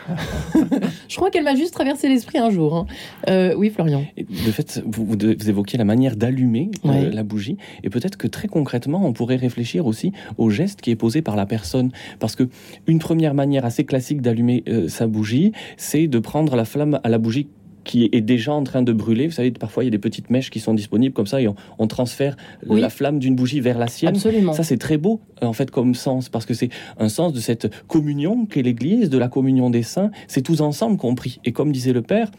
Je 1.07 1.15
crois 1.15 1.29
qu'elle 1.29 1.43
m'a 1.43 1.55
juste 1.55 1.73
traversé 1.73 2.07
l'esprit 2.07 2.37
un 2.37 2.49
jour. 2.49 2.75
Hein. 2.75 2.85
Euh, 3.29 3.53
oui, 3.55 3.69
Florian. 3.69 4.05
De 4.17 4.51
fait, 4.51 4.83
vous, 4.85 5.05
vous, 5.05 5.49
évoquiez 5.49 5.77
la 5.77 5.85
manière 5.85 6.15
d'allumer 6.15 6.71
la 6.83 7.23
bougie 7.23 7.57
et 7.83 7.89
peut-être 7.89 8.17
que 8.17 8.27
très 8.27 8.47
concrètement, 8.47 9.05
on 9.05 9.13
pourrait 9.13 9.35
réfléchir 9.35 9.85
aussi 9.85 10.11
au 10.37 10.49
geste 10.49 10.81
qui 10.81 10.91
est 10.91 10.95
posé 10.95 11.21
par 11.21 11.35
la 11.35 11.45
personne. 11.45 11.91
Parce 12.19 12.35
que 12.35 12.49
une 12.87 12.99
première 12.99 13.33
manière 13.33 13.65
assez 13.65 13.85
classique 13.85 14.21
d'allumer 14.21 14.63
euh, 14.67 14.87
sa 14.87 15.07
bougie, 15.07 15.51
c'est 15.77 16.07
de 16.07 16.19
prendre 16.19 16.55
la 16.55 16.65
flamme 16.65 16.99
à 17.03 17.09
la 17.09 17.17
bougie 17.17 17.47
qui 17.85 18.09
est 18.11 18.21
déjà 18.21 18.51
en 18.51 18.63
train 18.63 18.81
de 18.81 18.91
brûler. 18.91 19.27
Vous 19.27 19.33
savez, 19.33 19.51
parfois 19.51 19.83
il 19.83 19.87
y 19.87 19.89
a 19.89 19.91
des 19.91 19.97
petites 19.97 20.29
mèches 20.29 20.49
qui 20.49 20.59
sont 20.59 20.73
disponibles 20.73 21.13
comme 21.13 21.27
ça 21.27 21.41
et 21.41 21.47
on, 21.47 21.87
transfère 21.87 22.35
la 22.63 22.89
flamme 22.89 23.19
d'une 23.19 23.35
bougie 23.35 23.61
vers 23.61 23.77
la 23.77 23.87
sienne. 23.87 24.15
Absolument. 24.15 24.53
Ça, 24.53 24.63
c'est 24.63 24.77
très 24.77 24.97
beau 24.97 25.21
en 25.41 25.53
fait 25.53 25.71
comme 25.71 25.95
sens 25.95 26.27
parce 26.27 26.45
que 26.45 26.53
c'est 26.53 26.69
un 26.97 27.09
sens 27.09 27.31
de 27.31 27.39
cette 27.39 27.71
communion 27.87 28.45
qu'est 28.45 28.63
l'Église, 28.63 29.09
de 29.09 29.17
la 29.17 29.29
communion 29.29 29.69
des 29.69 29.83
saints. 29.83 30.11
C'est 30.27 30.41
tous 30.41 30.61
ensemble 30.61 30.97
compris. 30.97 31.39
Et 31.45 31.51
comme 31.51 31.71
disait 31.71 31.93
le 31.93 32.01
Père, 32.01 32.31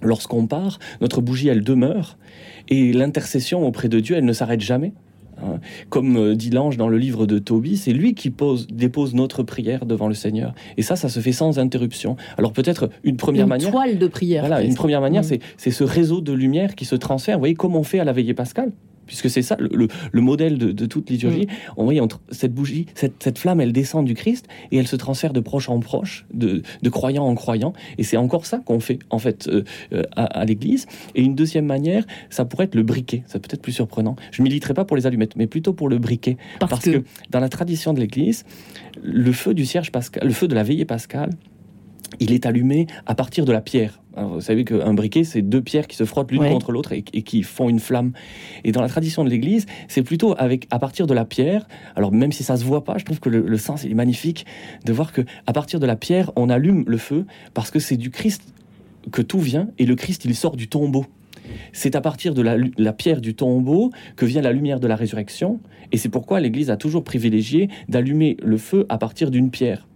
lorsqu'on 0.00 0.46
part, 0.46 0.78
notre 1.00 1.20
bougie, 1.20 1.48
elle 1.48 1.62
demeure 1.62 2.16
et 2.68 2.92
l'intercession 2.92 3.66
auprès 3.66 3.88
de 3.88 4.00
Dieu, 4.00 4.16
elle 4.16 4.24
ne 4.24 4.32
s'arrête 4.32 4.60
jamais. 4.60 4.92
Hein. 5.44 5.60
Comme 5.88 6.16
euh, 6.16 6.34
dit 6.34 6.50
l'ange 6.50 6.76
dans 6.76 6.88
le 6.88 6.98
livre 6.98 7.26
de 7.26 7.38
Tobie, 7.38 7.76
c'est 7.76 7.92
lui 7.92 8.14
qui 8.14 8.30
pose, 8.30 8.66
dépose 8.68 9.14
notre 9.14 9.42
prière 9.42 9.86
devant 9.86 10.08
le 10.08 10.14
Seigneur. 10.14 10.54
Et 10.76 10.82
ça, 10.82 10.96
ça 10.96 11.08
se 11.08 11.20
fait 11.20 11.32
sans 11.32 11.58
interruption. 11.58 12.16
Alors 12.36 12.52
peut-être 12.52 12.90
une 13.04 13.16
première 13.16 13.44
une 13.44 13.50
manière... 13.50 13.70
Toile 13.70 13.98
de 13.98 14.06
prière. 14.06 14.46
Voilà, 14.46 14.62
une 14.62 14.74
première 14.74 15.00
manière, 15.00 15.22
mm. 15.22 15.38
c'est 15.56 15.70
ce 15.70 15.84
réseau 15.84 16.20
de 16.20 16.32
lumière 16.32 16.74
qui 16.74 16.84
se 16.84 16.96
transfère. 16.96 17.36
Vous 17.36 17.40
voyez, 17.42 17.54
comme 17.54 17.76
on 17.76 17.82
fait 17.82 18.00
à 18.00 18.04
la 18.04 18.12
veillée 18.12 18.34
pascale? 18.34 18.72
Puisque 19.08 19.28
c'est 19.28 19.42
ça 19.42 19.56
le, 19.58 20.20
modèle 20.20 20.58
de, 20.58 20.86
toute 20.86 21.10
liturgie. 21.10 21.46
Mm. 21.46 21.72
On 21.78 21.84
voit 21.84 22.00
entre 22.00 22.20
cette 22.30 22.54
bougie, 22.54 22.86
cette, 22.94 23.38
flamme, 23.38 23.60
elle 23.60 23.72
descend 23.72 24.06
du 24.06 24.14
Christ 24.14 24.46
et 24.70 24.76
elle 24.76 24.86
se 24.86 24.94
transfère 24.94 25.32
de 25.32 25.40
proche 25.40 25.68
en 25.68 25.80
proche, 25.80 26.26
de, 26.32 26.62
croyant 26.90 27.24
en 27.24 27.34
croyant. 27.34 27.72
Et 27.96 28.04
c'est 28.04 28.16
encore 28.16 28.46
ça 28.46 28.58
qu'on 28.58 28.78
fait 28.78 29.00
en 29.10 29.18
fait 29.18 29.48
euh, 29.48 29.64
euh, 29.92 30.04
à, 30.14 30.44
l'Église. 30.44 30.86
Et 31.16 31.22
une 31.22 31.34
deuxième 31.34 31.66
manière, 31.66 32.04
ça 32.30 32.44
pourrait 32.44 32.66
être 32.66 32.76
le 32.76 32.84
briquet. 32.84 33.24
Ça 33.26 33.40
peut 33.40 33.48
être 33.50 33.62
plus 33.62 33.72
surprenant. 33.72 34.14
Je 34.30 34.42
militerai 34.42 34.74
pas 34.74 34.84
pour 34.84 34.96
les 34.96 35.06
allumettes, 35.06 35.36
mais 35.36 35.46
plutôt 35.46 35.72
pour 35.72 35.88
le 35.88 35.98
briquet, 35.98 36.36
parce, 36.60 36.84
que... 36.84 37.02
dans 37.30 37.40
la 37.40 37.48
tradition 37.48 37.94
de 37.94 38.00
l'Église, 38.00 38.44
le 39.02 39.32
feu 39.32 39.54
du 39.54 39.64
cierge 39.64 39.90
pascal, 39.90 40.26
le 40.26 40.32
feu 40.32 40.48
de 40.48 40.54
la 40.54 40.62
veillée 40.62 40.84
pascale, 40.84 41.30
il 42.20 42.32
est 42.32 42.46
allumé 42.46 42.86
à 43.06 43.14
partir 43.14 43.44
de 43.44 43.52
la 43.52 43.60
pierre. 43.60 44.00
Vous 44.26 44.40
savez 44.40 44.64
qu'un 44.64 44.94
briquet, 44.94 45.24
c'est 45.24 45.42
deux 45.42 45.62
pierres 45.62 45.86
qui 45.86 45.96
se 45.96 46.04
frottent 46.04 46.30
l'une 46.30 46.48
contre 46.48 46.72
l'autre 46.72 46.92
et, 46.92 47.02
qui 47.02 47.42
font 47.42 47.68
une 47.68 47.80
flamme. 47.80 48.12
Et 48.64 48.72
dans 48.72 48.80
la 48.80 48.88
tradition 48.88 49.24
de 49.24 49.30
l'Église, 49.30 49.66
c'est 49.88 50.02
plutôt 50.02 50.34
avec 50.38 50.66
à 50.70 50.78
partir 50.78 51.06
de 51.06 51.14
la 51.14 51.24
pierre. 51.24 51.66
Alors 51.96 52.12
même 52.12 52.32
si 52.32 52.44
ça 52.44 52.56
se 52.56 52.64
voit 52.64 52.84
pas, 52.84 52.98
je 52.98 53.04
trouve 53.04 53.20
que 53.20 53.28
le, 53.28 53.40
le 53.40 53.58
sens 53.58 53.84
est 53.84 53.94
magnifique 53.94 54.46
de 54.84 54.92
voir 54.92 55.12
que 55.12 55.22
à 55.46 55.52
partir 55.52 55.80
de 55.80 55.86
la 55.86 55.96
pierre, 55.96 56.32
on 56.36 56.48
allume 56.48 56.84
le 56.86 56.98
feu 56.98 57.26
parce 57.54 57.70
que 57.70 57.78
c'est 57.78 57.96
du 57.96 58.10
Christ 58.10 58.42
que 59.12 59.22
tout 59.22 59.40
vient 59.40 59.68
et 59.78 59.86
le 59.86 59.94
Christ, 59.94 60.24
il 60.24 60.34
sort 60.34 60.56
du 60.56 60.68
tombeau. 60.68 61.06
C'est 61.72 61.96
à 61.96 62.00
partir 62.00 62.34
de 62.34 62.42
la, 62.42 62.92
pierre 62.92 63.20
du 63.20 63.34
tombeau 63.34 63.90
que 64.16 64.26
vient 64.26 64.42
la 64.42 64.52
lumière 64.52 64.80
de 64.80 64.86
la 64.86 64.96
résurrection, 64.96 65.60
et 65.92 65.96
c'est 65.96 66.08
pourquoi 66.08 66.40
l'Église 66.40 66.70
a 66.70 66.76
toujours 66.76 67.04
privilégié 67.04 67.68
d'allumer 67.88 68.36
le 68.42 68.58
feu 68.58 68.86
à 68.88 68.98
partir 68.98 69.30
d'une 69.30 69.50
pierre 69.50 69.86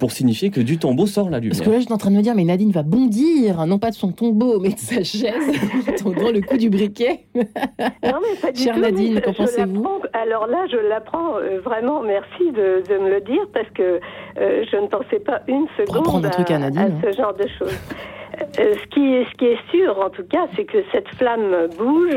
pour 0.00 0.10
signifier 0.10 0.50
que 0.50 0.60
du 0.60 0.78
tombeau 0.78 1.06
sort 1.06 1.30
la 1.30 1.38
lumière. 1.38 1.56
Parce 1.56 1.68
que 1.68 1.72
là, 1.72 1.78
j'étais 1.78 1.92
en 1.92 1.98
train 1.98 2.10
de 2.10 2.16
me 2.16 2.22
dire, 2.22 2.34
mais 2.34 2.44
Nadine 2.44 2.72
va 2.72 2.82
bondir, 2.82 3.66
non 3.66 3.78
pas 3.78 3.90
de 3.90 3.94
son 3.94 4.10
tombeau, 4.10 4.58
mais 4.58 4.70
de 4.70 4.78
sa 4.78 5.04
chaise, 5.04 5.34
dans 6.04 6.32
le 6.32 6.40
coup 6.40 6.56
du 6.56 6.70
briquet. 6.70 7.26
Non, 7.34 8.18
mais 8.22 8.36
pas 8.40 8.50
du 8.50 8.62
Chère 8.62 8.78
Nadine, 8.78 9.20
qu'en 9.20 9.32
pensez-vous 9.32 9.86
Alors 10.14 10.46
là, 10.46 10.66
je 10.72 10.76
l'apprends 10.88 11.36
euh, 11.36 11.60
vraiment, 11.60 12.02
merci 12.02 12.50
de, 12.50 12.98
me 12.98 13.10
le 13.10 13.20
dire, 13.20 13.46
parce 13.52 13.68
que 13.70 14.00
euh, 14.38 14.64
je 14.70 14.76
ne 14.76 14.86
pensais 14.86 15.20
pas 15.20 15.42
une 15.46 15.66
seconde 15.76 16.24
à, 16.24 16.30
à, 16.30 16.32
à, 16.32 16.88
ce 17.02 17.16
genre 17.16 17.34
de 17.34 17.46
choses. 17.58 17.78
Euh, 18.58 18.74
ce, 18.74 18.86
qui 18.88 19.30
ce 19.30 19.36
qui 19.36 19.44
est 19.44 19.70
sûr, 19.70 19.98
en 19.98 20.08
tout 20.08 20.24
cas, 20.24 20.46
c'est 20.56 20.64
que 20.64 20.78
cette 20.92 21.08
flamme 21.16 21.68
bouge 21.78 22.16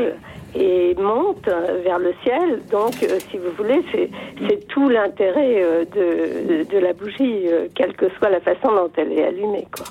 et 0.54 0.94
monte 0.96 1.48
vers 1.84 1.98
le 1.98 2.14
ciel. 2.22 2.60
Donc, 2.70 3.02
euh, 3.02 3.18
si 3.30 3.38
vous 3.38 3.50
voulez, 3.56 3.82
c'est 3.92 4.66
tout 4.68 4.88
l'intérêt 4.88 5.62
euh, 5.62 5.84
de, 5.84 6.64
de, 6.64 6.78
la 6.78 6.92
bougie, 6.92 7.46
quelle 7.74 7.94
que 7.94 8.08
soit 8.18 8.30
la 8.30 8.40
façon 8.40 8.74
dont 8.74 8.90
elle 8.96 9.12
est 9.12 9.24
allumée. 9.24 9.66
Quoi. 9.74 9.86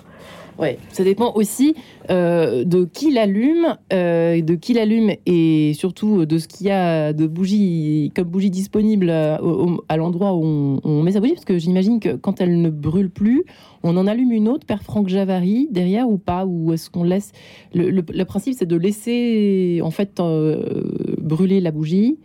Ouais, 0.60 0.78
ça 0.90 1.04
dépend 1.04 1.34
aussi 1.34 1.76
euh, 2.12 2.64
de 2.64 2.86
qui 2.86 3.12
l'allume, 3.12 3.76
euh, 3.92 4.40
de 4.42 4.56
qui 4.56 4.74
l'allume 4.74 5.12
et 5.26 5.74
surtout 5.74 6.26
de 6.26 6.38
ce 6.38 6.48
qu'il 6.48 6.68
y 6.68 6.70
a 6.70 7.12
de 7.12 7.26
bougies 7.26 8.12
comme 8.16 8.28
bougies 8.28 8.52
disponibles 8.52 9.10
à, 9.10 9.98
l'endroit 9.98 10.36
où 10.36 10.80
on, 10.84 11.02
met 11.02 11.14
sa 11.14 11.20
bougie, 11.20 11.34
parce 11.34 11.46
que 11.46 11.58
j'imagine 11.58 12.00
que 12.00 12.16
quand 12.16 12.40
elle 12.40 12.62
ne 12.62 12.70
brûle 12.70 13.10
plus, 13.10 13.46
on 13.82 13.98
en 13.98 14.06
allume 14.06 14.32
une 14.32 14.48
autre, 14.48 14.66
Père 14.66 14.84
Franck 14.84 15.10
Javary, 15.10 15.68
derrière 15.72 16.08
ou 16.08 16.18
pas, 16.18 16.46
ou 16.46 16.72
est-ce 16.72 16.90
qu'on 16.90 17.04
laisse 17.04 17.32
le, 17.74 18.02
principe, 18.24 18.56
c'est 18.58 18.68
de 18.68 18.78
laisser 18.78 19.82
en 19.84 19.92
fait 19.92 20.20
euh, 20.20 20.84
brûler 21.18 21.62
la 21.62 21.72
bougie? 21.72 22.18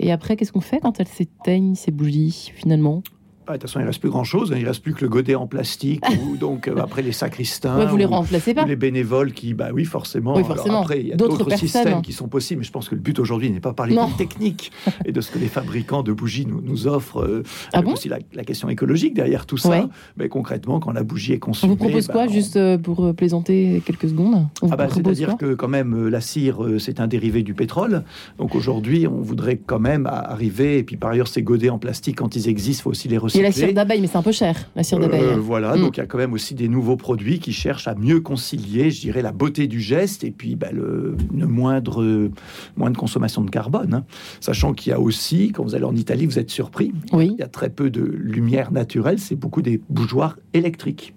Et 0.00 0.10
après, 0.12 0.36
qu'est-ce 0.36 0.52
qu'on 0.52 0.60
fait 0.60 0.80
quand 0.80 0.98
elle 0.98 1.08
s'éteigne 1.08 1.74
ces 1.74 1.90
bougies 1.90 2.52
finalement? 2.54 3.02
De 3.52 3.58
toute 3.58 3.68
façon, 3.68 3.80
il 3.80 3.82
ne 3.82 3.88
reste 3.88 4.00
plus 4.00 4.10
grand-chose. 4.10 4.52
Hein. 4.52 4.56
Il 4.56 4.62
ne 4.62 4.68
reste 4.68 4.82
plus 4.82 4.94
que 4.94 5.02
le 5.02 5.08
godet 5.08 5.34
en 5.34 5.46
plastique 5.46 6.04
ou 6.24 6.36
donc 6.40 6.68
euh, 6.68 6.76
après 6.78 7.02
les 7.02 7.12
sacristains. 7.12 7.84
vous 7.86 7.96
les 7.96 8.04
remplacez 8.04 8.54
pas 8.54 8.64
Les 8.64 8.76
bénévoles 8.76 9.32
qui, 9.32 9.54
bah 9.54 9.68
oui, 9.72 9.84
forcément. 9.84 10.36
après, 10.36 11.00
il 11.00 11.08
y 11.08 11.12
a 11.12 11.16
d'autres 11.16 11.56
systèmes 11.56 12.02
qui 12.02 12.12
sont 12.12 12.28
possibles. 12.28 12.60
Mais 12.60 12.66
je 12.66 12.72
pense 12.72 12.88
que 12.88 12.94
le 12.94 13.00
but 13.00 13.18
aujourd'hui 13.18 13.50
n'est 13.50 13.60
pas 13.60 13.72
parler 13.72 13.94
de 13.94 14.16
technique 14.16 14.72
et 15.04 15.12
de 15.12 15.20
ce 15.20 15.30
que 15.30 15.38
les 15.38 15.48
fabricants 15.48 16.02
de 16.02 16.12
bougies 16.12 16.46
nous, 16.46 16.60
nous 16.60 16.86
offrent. 16.86 17.22
Euh, 17.22 17.42
ah 17.72 17.82
bon 17.82 17.92
aussi 17.92 18.08
la, 18.08 18.44
question 18.44 18.68
écologique 18.68 19.14
derrière 19.14 19.46
tout 19.46 19.56
ça. 19.56 19.88
Mais 20.16 20.28
concrètement, 20.28 20.80
quand 20.80 20.92
la 20.92 21.02
bougie 21.02 21.32
est 21.32 21.38
consumée. 21.38 21.72
On 21.72 21.74
vous 21.74 21.78
propose 21.78 22.06
quoi, 22.06 22.26
bah, 22.26 22.32
juste 22.32 22.56
euh, 22.56 22.78
pour 22.78 23.14
plaisanter 23.14 23.82
quelques 23.84 24.08
secondes 24.08 24.46
ah 24.62 24.76
bah, 24.76 24.88
C'est-à-dire 24.92 25.36
que 25.36 25.54
quand 25.54 25.68
même, 25.68 26.08
la 26.08 26.20
cire, 26.20 26.58
c'est 26.78 27.00
un 27.00 27.06
dérivé 27.06 27.42
du 27.42 27.54
pétrole. 27.54 28.04
Donc 28.38 28.54
aujourd'hui, 28.54 29.06
on 29.06 29.20
voudrait 29.20 29.56
quand 29.56 29.78
même 29.78 30.06
arriver. 30.06 30.78
Et 30.78 30.82
puis 30.82 30.96
par 30.96 31.10
ailleurs, 31.10 31.28
ces 31.28 31.42
godets 31.42 31.70
en 31.70 31.78
plastique, 31.78 32.16
quand 32.16 32.36
ils 32.36 32.48
existent, 32.48 32.80
il 32.80 32.82
faut 32.82 32.90
aussi 32.90 33.08
les 33.08 33.18
recycler 33.18 33.39
la 33.42 33.52
cire 33.52 33.72
d'abeille, 33.72 34.00
mais 34.00 34.06
c'est 34.06 34.16
un 34.16 34.22
peu 34.22 34.32
cher, 34.32 34.68
la 34.76 34.82
cire 34.82 34.98
d'abeille. 34.98 35.22
Euh, 35.22 35.36
voilà, 35.36 35.76
mm. 35.76 35.80
donc 35.80 35.96
il 35.96 36.00
y 36.00 36.02
a 36.02 36.06
quand 36.06 36.18
même 36.18 36.32
aussi 36.32 36.54
des 36.54 36.68
nouveaux 36.68 36.96
produits 36.96 37.38
qui 37.38 37.52
cherchent 37.52 37.88
à 37.88 37.94
mieux 37.94 38.20
concilier, 38.20 38.90
je 38.90 39.00
dirais, 39.00 39.22
la 39.22 39.32
beauté 39.32 39.66
du 39.66 39.80
geste 39.80 40.24
et 40.24 40.30
puis 40.30 40.56
bah, 40.56 40.68
le, 40.72 41.16
une 41.32 41.46
moindre, 41.46 42.30
moindre 42.76 42.98
consommation 42.98 43.42
de 43.42 43.50
carbone. 43.50 43.94
Hein. 43.94 44.04
Sachant 44.40 44.72
qu'il 44.72 44.90
y 44.90 44.94
a 44.94 45.00
aussi, 45.00 45.52
quand 45.52 45.62
vous 45.62 45.74
allez 45.74 45.84
en 45.84 45.96
Italie, 45.96 46.26
vous 46.26 46.38
êtes 46.38 46.50
surpris, 46.50 46.92
oui. 47.12 47.30
il 47.32 47.40
y 47.40 47.42
a 47.42 47.48
très 47.48 47.70
peu 47.70 47.90
de 47.90 48.02
lumière 48.02 48.72
naturelle, 48.72 49.18
c'est 49.18 49.36
beaucoup 49.36 49.62
des 49.62 49.80
bougeoirs 49.88 50.38
électriques. 50.54 51.14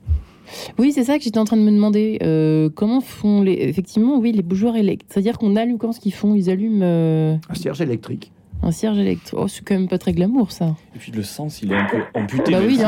Oui, 0.78 0.92
c'est 0.92 1.04
ça 1.04 1.18
que 1.18 1.24
j'étais 1.24 1.40
en 1.40 1.46
train 1.46 1.58
de 1.58 1.62
me 1.62 1.72
demander. 1.72 2.20
Euh, 2.22 2.70
comment 2.74 3.02
font 3.02 3.42
les. 3.42 3.54
Effectivement, 3.54 4.20
oui, 4.20 4.32
les 4.32 4.42
bougeoirs 4.42 4.76
électriques. 4.76 5.10
C'est-à-dire 5.12 5.38
qu'on 5.38 5.56
allume. 5.56 5.78
Comment 5.78 5.94
ce 5.94 6.00
qu'ils 6.00 6.14
font? 6.14 6.36
Ils 6.36 6.50
allument. 6.50 6.82
Euh, 6.84 7.36
Un 7.50 7.54
cierge 7.54 7.82
électrique. 7.82 8.32
Un 8.64 8.72
cierge 8.72 8.98
électrique. 8.98 9.38
Oh, 9.38 9.50
c'est 9.50 9.62
quand 9.66 9.74
même 9.74 9.90
pas 9.90 9.98
très 9.98 10.14
glamour, 10.14 10.54
ça. 10.54 10.78
Et 10.96 11.00
puis 11.00 11.12
le 11.12 11.22
sens, 11.22 11.62
il 11.62 11.74
est 11.74 11.76
un 11.76 11.86
peu 11.86 11.98
amputé. 12.14 12.54
Bah 12.54 12.60
oui, 12.66 12.80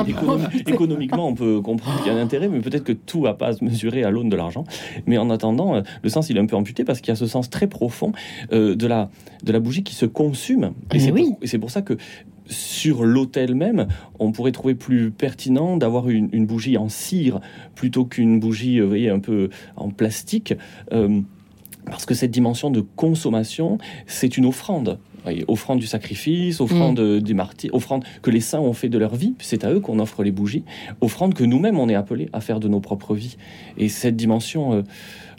économiquement, 0.66 1.28
on 1.28 1.34
peut 1.34 1.60
comprendre 1.60 2.02
qu'il 2.02 2.14
y 2.14 2.16
a 2.16 2.18
un 2.18 2.22
intérêt, 2.22 2.48
mais 2.48 2.62
peut-être 2.62 2.86
que 2.86 2.94
tout 2.94 3.20
va 3.20 3.34
pas 3.34 3.52
se 3.52 3.64
mesurer 3.64 4.06
à 4.06 4.10
l'aune 4.10 4.30
de 4.30 4.38
l'argent. 4.38 4.64
Mais 5.06 5.18
en 5.18 5.30
attendant, 5.30 5.76
euh, 5.76 5.82
le 6.02 6.10
sens, 6.10 6.30
il 6.30 6.38
est 6.38 6.40
un 6.40 6.46
peu 6.46 6.56
amputé 6.56 6.86
parce 6.86 7.02
qu'il 7.02 7.10
y 7.10 7.12
a 7.12 7.16
ce 7.16 7.26
sens 7.26 7.50
très 7.50 7.68
profond 7.68 8.14
euh, 8.54 8.74
de, 8.76 8.88
la, 8.88 9.10
de 9.44 9.52
la 9.52 9.60
bougie 9.60 9.84
qui 9.84 9.96
se 9.96 10.06
consume. 10.06 10.72
Et 10.94 11.00
c'est 11.00 11.12
oui. 11.12 11.34
pour, 11.42 11.60
pour 11.60 11.72
ça 11.72 11.82
que 11.82 11.98
sur 12.48 13.04
l'autel 13.04 13.54
même, 13.54 13.88
on 14.20 14.32
pourrait 14.32 14.54
trouver 14.54 14.76
plus 14.76 15.12
pertinent 15.12 15.76
d'avoir 15.76 16.08
une, 16.08 16.46
bougie 16.46 16.78
en 16.78 16.88
cire 16.88 17.42
plutôt 17.76 18.06
qu'une 18.06 18.40
bougie, 18.40 18.80
euh, 18.80 18.84
vous 18.84 18.90
voyez, 18.90 19.10
un 19.10 19.20
peu 19.20 19.50
en 19.76 19.90
plastique. 19.90 20.54
parce 21.86 22.06
que 22.06 22.14
cette 22.14 22.32
dimension 22.32 22.72
de 22.72 22.80
consommation, 22.80 23.78
c'est 24.08 24.38
une 24.38 24.46
offrande 24.46 25.00
offrande 25.48 25.80
du 25.80 25.88
sacrifice, 25.88 26.62
offrande 26.62 27.00
mm. 27.00 27.20
des 27.22 27.34
martyrs, 27.34 27.74
offrande 27.74 28.04
que 28.22 28.32
les 28.32 28.42
saints 28.42 28.60
ont 28.60 28.74
fait 28.74 28.90
de 28.90 28.98
leur 28.98 29.16
vie, 29.16 29.34
c'est 29.40 29.64
à 29.64 29.72
eux 29.72 29.80
qu'on 29.80 30.00
offre 30.00 30.24
les 30.24 30.32
bougies, 30.32 30.64
offrande 31.02 31.34
que 31.34 31.44
nous-mêmes 31.44 31.80
on 31.80 31.90
est 31.90 31.96
appelés 31.96 32.30
à 32.34 32.42
faire 32.42 32.60
de 32.60 32.68
nos 32.68 32.80
propres 32.80 33.16
vies. 33.16 33.38
Et 33.78 33.90
cette 33.90 34.16
dimension, 34.16 34.74
euh, 34.74 34.82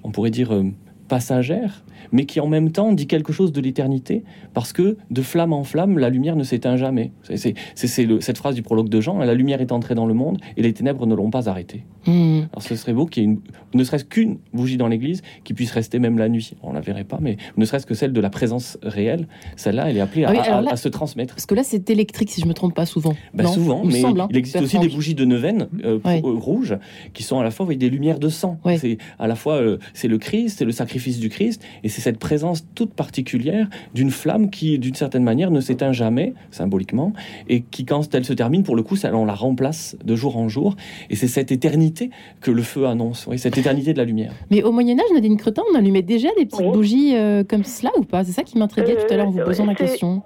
on 0.05 0.11
pourrait 0.11 0.31
dire 0.31 0.53
euh, 0.53 0.65
passagère, 1.09 1.85
mais 2.13 2.25
qui 2.25 2.41
en 2.41 2.47
même 2.47 2.71
temps 2.71 2.93
dit 2.93 3.07
quelque 3.07 3.33
chose 3.33 3.53
de 3.53 3.61
l'éternité, 3.61 4.25
parce 4.55 4.73
que 4.73 4.97
de 5.11 5.23
flamme 5.23 5.53
en 5.53 5.65
flamme, 5.65 5.99
la 5.99 6.11
lumière 6.11 6.37
ne 6.37 6.45
s'éteint 6.45 6.77
jamais. 6.77 7.13
C'est 7.23 7.55
cette 7.75 8.39
phrase 8.39 8.55
du 8.55 8.63
prologue 8.63 8.89
de 8.89 9.01
Jean, 9.01 9.19
la 9.19 9.35
lumière 9.35 9.61
est 9.61 9.73
entrée 9.73 9.95
dans 9.95 10.07
le 10.07 10.15
monde 10.15 10.39
et 10.57 10.63
les 10.63 10.73
ténèbres 10.73 11.07
ne 11.07 11.15
l'ont 11.15 11.31
pas 11.31 11.49
arrêtée. 11.49 11.85
Hmm. 12.07 12.43
Alors 12.53 12.63
ce 12.63 12.77
serait 12.77 12.93
beau 12.93 13.07
qu'il 13.07 13.25
y 13.25 13.33
ait 13.33 13.37
ne 13.75 13.85
serait-ce 13.85 14.05
qu'une 14.05 14.39
bougie 14.53 14.77
dans 14.77 14.89
l'église 14.89 15.23
qui 15.45 15.55
puisse 15.55 15.71
rester 15.71 15.99
même 15.99 16.19
la 16.19 16.29
nuit. 16.29 16.53
On 16.63 16.73
la 16.73 16.81
verrait 16.81 17.05
pas, 17.05 17.19
mais 17.21 17.37
ne 17.57 17.65
serait-ce 17.65 17.87
que 17.87 17.95
celle 17.95 18.13
de 18.13 18.21
la 18.21 18.31
présence 18.31 18.79
réelle, 18.83 19.29
celle-là, 19.57 19.91
elle 19.91 19.97
est 19.97 20.01
appelée 20.01 20.25
ah 20.25 20.63
à, 20.69 20.77
se 20.77 20.89
transmettre. 20.89 21.35
Parce 21.35 21.47
que 21.47 21.55
là, 21.55 21.63
c'est 21.63 21.91
électrique, 21.91 22.31
si 22.31 22.41
je 22.41 22.47
me 22.47 22.55
trompe 22.55 22.75
pas 22.75 22.87
souvent. 22.87 23.15
Bah, 23.35 23.45
souvent, 23.47 23.83
mais 23.85 24.05
hein, 24.05 24.29
il 24.31 24.37
existe 24.37 24.61
aussi 24.61 24.79
des 24.79 24.89
bougies 24.89 25.15
de 25.15 25.25
neuvaine 25.25 25.69
euh, 25.85 25.99
euh, 26.07 26.21
rouges 26.23 26.77
qui 27.13 27.23
sont 27.23 27.39
à 27.39 27.45
la 27.45 27.51
fois 27.51 27.67
des 27.75 27.91
lumières 27.91 28.19
de 28.19 28.29
sang. 28.29 28.59
C'est 28.79 28.99
à 29.19 29.27
la 29.27 29.35
fois 29.35 29.55
euh, 29.55 29.79
c'est 29.95 30.09
le 30.09 30.19
Christ, 30.19 30.59
c'est 30.59 30.65
le 30.65 30.73
sacrifice 30.73 31.19
du 31.19 31.29
Christ, 31.29 31.63
et 31.87 31.89
c'est 31.89 32.01
cette 32.01 32.19
présence 32.19 32.67
toute 32.75 32.95
particulière 32.95 33.69
d'une 33.95 34.11
flamme 34.11 34.51
qui, 34.51 34.77
d'une 34.81 34.97
certaine 34.97 35.23
manière, 35.23 35.53
ne 35.53 35.61
s'éteint 35.61 35.93
jamais, 35.93 36.35
symboliquement, 36.51 37.13
et 37.49 37.61
qui, 37.61 37.85
quand 37.85 38.13
elle 38.13 38.25
se 38.25 38.33
termine, 38.33 38.65
pour 38.65 38.75
le 38.75 38.83
coup, 38.83 38.97
on 39.05 39.25
la 39.25 39.35
remplace 39.35 39.97
de 40.05 40.17
jour 40.17 40.37
en 40.37 40.49
jour. 40.49 40.75
Et 41.11 41.15
c'est 41.15 41.29
cette 41.29 41.53
éternité 41.53 42.11
que 42.41 42.51
le 42.51 42.63
feu 42.63 42.89
annonce, 42.89 43.29
oui, 43.29 43.39
cette 43.39 43.57
éternité 43.57 43.93
de 43.93 43.99
la 43.99 44.05
lumière. 44.05 44.33
Mais 44.51 44.65
au 44.65 44.73
Moyen-Âge, 44.73 45.07
Nadine 45.15 45.37
Cretin, 45.37 45.63
on 45.73 45.79
allumait 45.79 46.03
déjà 46.03 46.27
des 46.37 46.47
petites 46.47 46.73
bougies 46.73 47.15
euh, 47.15 47.45
comme 47.45 47.63
cela 47.63 47.93
ou 47.97 48.03
pas? 48.03 48.25
C'est 48.25 48.33
ça 48.33 48.43
qui 48.43 48.59
m'intriguait 48.59 48.97
tout 48.97 49.15
à 49.15 49.17
l'heure 49.17 49.29
en 49.29 49.31
vous 49.31 49.45
posant 49.45 49.65
la 49.65 49.77
question. 49.77 50.23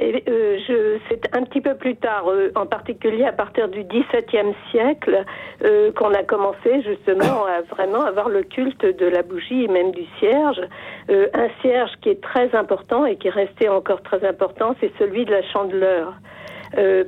Euh, 0.00 0.58
je, 0.66 0.98
c'est 1.08 1.36
un 1.36 1.44
petit 1.44 1.60
peu 1.60 1.76
plus 1.76 1.94
tard, 1.94 2.28
euh, 2.28 2.50
en 2.56 2.66
particulier 2.66 3.24
à 3.24 3.32
partir 3.32 3.68
du 3.68 3.84
XVIIe 3.84 4.52
siècle, 4.70 5.24
euh, 5.62 5.92
qu'on 5.92 6.12
a 6.12 6.24
commencé 6.24 6.82
justement 6.82 7.46
à 7.46 7.60
vraiment 7.62 8.02
avoir 8.02 8.28
le 8.28 8.42
culte 8.42 8.84
de 8.84 9.06
la 9.06 9.22
bougie 9.22 9.64
et 9.64 9.68
même 9.68 9.92
du 9.92 10.04
cierge. 10.18 10.60
un 11.08 11.48
cierge 11.60 11.92
qui 12.02 12.08
est 12.08 12.20
très 12.20 12.54
important 12.56 13.06
et 13.06 13.16
qui 13.16 13.28
est 13.28 13.30
resté 13.44 13.68
encore 13.68 14.02
très 14.02 14.26
important, 14.26 14.74
c'est 14.80 14.92
celui 14.98 15.24
de 15.24 15.30
la 15.30 15.42
chandeleur. 15.42 16.14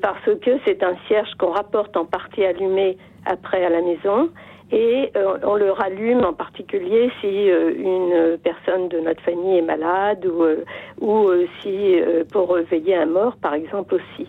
parce 0.00 0.30
que 0.42 0.50
c'est 0.64 0.84
un 0.84 0.94
cierge 1.08 1.32
qu'on 1.38 1.50
rapporte 1.50 1.96
en 1.96 2.04
partie 2.04 2.44
allumé 2.44 2.98
après 3.24 3.64
à 3.64 3.68
la 3.68 3.82
maison 3.82 4.30
et 4.72 5.12
euh, 5.16 5.38
on 5.44 5.54
le 5.54 5.70
rallume 5.70 6.24
en 6.24 6.32
particulier 6.32 7.10
si 7.20 7.50
euh, 7.50 7.72
une 7.76 8.38
personne 8.38 8.88
de 8.88 8.98
notre 8.98 9.22
famille 9.22 9.58
est 9.58 9.62
malade 9.62 10.26
ou, 10.26 10.42
euh, 10.42 10.64
ou 11.00 11.28
si 11.60 12.00
pour 12.32 12.54
veiller 12.54 12.96
un 12.96 13.06
mort 13.06 13.36
par 13.36 13.54
exemple 13.54 13.94
aussi. 13.94 14.28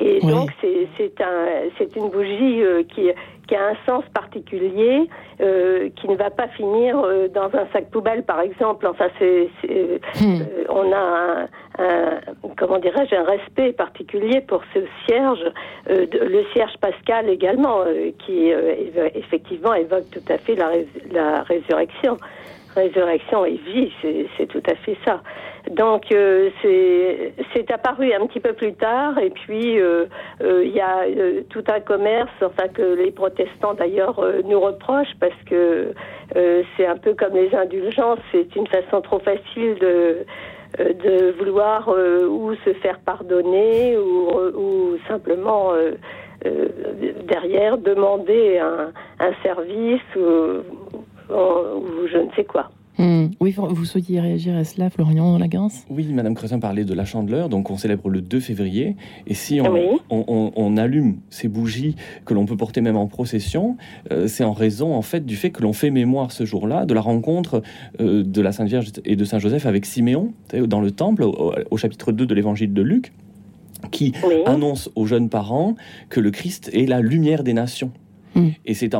Et 0.00 0.20
donc 0.20 0.50
c'est 0.60 1.20
un, 1.20 1.68
une 1.96 2.08
bougie 2.08 2.62
qui, 2.88 3.10
qui 3.46 3.54
a 3.54 3.68
un 3.68 3.76
sens 3.86 4.04
particulier, 4.14 5.08
euh, 5.40 5.88
qui 5.96 6.08
ne 6.08 6.16
va 6.16 6.30
pas 6.30 6.48
finir 6.48 6.98
euh, 6.98 7.28
dans 7.28 7.46
un 7.54 7.66
sac 7.72 7.90
poubelle, 7.90 8.22
par 8.22 8.40
exemple. 8.40 8.86
Enfin, 8.86 9.08
c'est, 9.18 9.48
hmm. 9.64 10.40
euh, 10.40 10.64
on 10.68 10.92
a 10.92 11.46
un, 11.78 12.20
comment 12.56 12.78
dirais-je, 12.78 13.14
un 13.14 13.24
respect 13.24 13.72
particulier 13.72 14.40
pour 14.40 14.62
ce 14.72 14.80
cierge, 15.06 15.44
le 15.88 16.44
cierge 16.52 16.76
pascal 16.80 17.28
également, 17.28 17.80
qui 18.24 18.52
effectivement 19.14 19.74
évoque 19.74 20.08
tout 20.12 20.32
à 20.32 20.38
fait 20.38 20.54
la, 20.54 20.70
la 21.12 21.42
résurrection. 21.42 22.16
Résurrection 22.74 23.44
et 23.44 23.60
vie, 23.66 23.92
c'est 24.36 24.46
tout 24.46 24.62
à 24.66 24.74
fait 24.76 24.96
ça. 25.04 25.20
Donc 25.70 26.12
euh, 26.12 26.50
c'est 26.62 27.70
apparu 27.70 28.12
un 28.12 28.26
petit 28.26 28.40
peu 28.40 28.52
plus 28.52 28.74
tard 28.74 29.18
et 29.18 29.30
puis 29.30 29.80
euh, 29.80 30.04
euh, 30.42 30.62
il 30.62 30.72
y 30.72 30.80
a 30.80 31.04
tout 31.48 31.64
un 31.68 31.80
commerce, 31.80 32.30
enfin 32.42 32.68
que 32.68 32.82
les 32.82 33.10
protestants 33.10 33.72
d'ailleurs 33.72 34.20
nous 34.44 34.60
reprochent 34.60 35.16
parce 35.20 35.42
que 35.46 35.94
c'est 36.76 36.86
un 36.86 36.96
peu 36.96 37.14
comme 37.14 37.34
les 37.34 37.54
indulgences, 37.54 38.18
c'est 38.30 38.54
une 38.56 38.66
façon 38.66 39.00
trop 39.00 39.18
facile 39.20 39.76
de 39.80 40.26
de 40.78 41.30
vouloir 41.38 41.88
ou 41.88 42.52
se 42.64 42.72
faire 42.74 42.98
pardonner 42.98 43.96
ou, 43.96 44.28
ou 44.54 44.98
simplement 45.06 45.72
derrière 46.42 47.78
demander 47.78 48.58
un, 48.58 48.92
un 49.20 49.32
service 49.42 50.02
ou 50.16 50.64
ou 51.32 52.06
je 52.08 52.18
ne 52.18 52.30
sais 52.32 52.44
quoi. 52.44 52.68
Hmm. 52.98 53.26
Oui, 53.40 53.52
vous 53.56 53.84
souhaitiez 53.84 54.20
réagir 54.20 54.56
à 54.56 54.62
cela, 54.62 54.88
Florian 54.88 55.36
Laguens 55.36 55.70
Oui, 55.90 56.06
Madame 56.12 56.34
Creusin 56.34 56.60
parlait 56.60 56.84
de 56.84 56.94
la 56.94 57.04
chandeleur, 57.04 57.48
donc 57.48 57.70
on 57.70 57.76
célèbre 57.76 58.08
le 58.08 58.20
2 58.20 58.38
février. 58.38 58.96
Et 59.26 59.34
si 59.34 59.60
on, 59.60 60.76
allume 60.76 61.18
ces 61.30 61.48
bougies 61.48 61.94
que 62.24 62.34
l'on 62.34 62.46
peut 62.46 62.56
porter 62.56 62.80
même 62.80 62.96
en 62.96 63.06
procession, 63.06 63.76
euh, 64.10 64.26
c'est 64.26 64.44
en 64.44 64.52
raison 64.52 64.94
en 64.94 65.02
fait 65.02 65.24
du 65.24 65.36
fait 65.36 65.50
que 65.50 65.62
l'on 65.62 65.72
fait 65.72 65.90
mémoire 65.90 66.32
ce 66.32 66.44
jour-là 66.44 66.84
de 66.84 66.94
la 66.94 67.00
rencontre 67.00 67.62
euh, 68.00 68.24
de 68.24 68.40
la 68.40 68.52
Sainte 68.52 68.68
Vierge 68.68 68.92
et 69.04 69.16
de 69.16 69.24
Saint 69.24 69.38
Joseph 69.38 69.66
avec 69.66 69.86
Siméon 69.86 70.32
dans 70.52 70.80
le 70.80 70.90
temple 70.90 71.22
au, 71.24 71.76
chapitre 71.76 72.12
2 72.12 72.26
de 72.26 72.34
l'évangile 72.34 72.72
de 72.72 72.82
Luc 72.82 73.12
qui 73.90 74.12
annonce 74.46 74.90
aux 74.94 75.06
jeunes 75.06 75.28
parents 75.28 75.74
que 76.08 76.20
le 76.20 76.30
Christ 76.30 76.70
est 76.72 76.86
la 76.86 77.00
lumière 77.00 77.44
des 77.44 77.52
nations. 77.52 77.92
Mm. 78.34 78.48
Et 78.64 78.74
c'est 78.74 78.90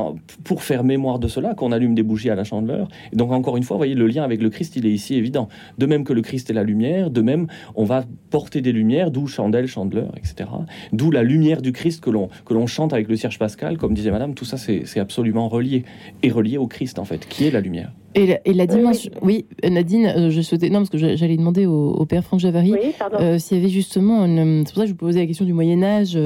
pour 0.43 0.63
faire 0.63 0.83
mémoire 0.83 1.19
de 1.19 1.27
cela 1.27 1.53
qu'on 1.53 1.71
allume 1.71 1.95
des 1.95 2.03
bougies 2.03 2.29
à 2.29 2.35
la 2.35 2.43
chandeleur. 2.43 2.87
Et 3.11 3.15
donc 3.15 3.31
encore 3.31 3.57
une 3.57 3.63
fois, 3.63 3.75
vous 3.75 3.79
voyez, 3.79 3.95
le 3.95 4.07
lien 4.07 4.23
avec 4.23 4.41
le 4.41 4.49
Christ, 4.49 4.75
il 4.75 4.85
est 4.85 4.91
ici 4.91 5.15
évident. 5.15 5.49
De 5.77 5.85
même 5.85 6.03
que 6.03 6.13
le 6.13 6.21
Christ 6.21 6.49
est 6.49 6.53
la 6.53 6.63
lumière, 6.63 7.09
de 7.09 7.21
même, 7.21 7.47
on 7.75 7.85
va 7.85 8.03
porter 8.29 8.61
des 8.61 8.71
lumières, 8.71 9.11
d'où 9.11 9.27
chandelle, 9.27 9.67
chandeleur, 9.67 10.11
etc. 10.17 10.49
D'où 10.93 11.11
la 11.11 11.23
lumière 11.23 11.61
du 11.61 11.71
Christ 11.71 12.03
que 12.03 12.09
l'on 12.09 12.29
que 12.45 12.53
l'on 12.53 12.67
chante 12.67 12.93
avec 12.93 13.07
le 13.07 13.15
cierge 13.15 13.39
pascal, 13.39 13.77
comme 13.77 13.93
disait 13.93 14.11
Madame. 14.11 14.33
Tout 14.33 14.45
ça, 14.45 14.57
c'est 14.57 14.99
absolument 14.99 15.47
relié 15.47 15.83
et 16.23 16.31
relié 16.31 16.57
au 16.57 16.67
Christ 16.67 16.99
en 16.99 17.05
fait, 17.05 17.27
qui 17.27 17.45
est 17.45 17.51
la 17.51 17.61
lumière. 17.61 17.91
Et 18.15 18.53
la, 18.53 18.65
dimension. 18.65 19.11
Oui, 19.21 19.45
Nadine, 19.61 20.05
euh, 20.05 20.29
je 20.29 20.41
souhaitais. 20.41 20.69
Non, 20.69 20.79
parce 20.79 20.89
que 20.89 20.97
j'allais 20.97 21.35
demander 21.35 21.65
au, 21.65 22.05
père 22.05 22.23
Franck 22.23 22.39
Javary 22.39 22.73
euh, 23.19 23.37
s'il 23.37 23.57
y 23.57 23.59
avait 23.59 23.69
justement. 23.69 24.25
C'est 24.25 24.73
pour 24.73 24.75
ça 24.75 24.81
que 24.81 24.87
je 24.87 24.91
vous 24.91 24.97
posais 24.97 25.19
la 25.19 25.25
question 25.27 25.43
du 25.43 25.51
Moyen-Âge 25.51 26.17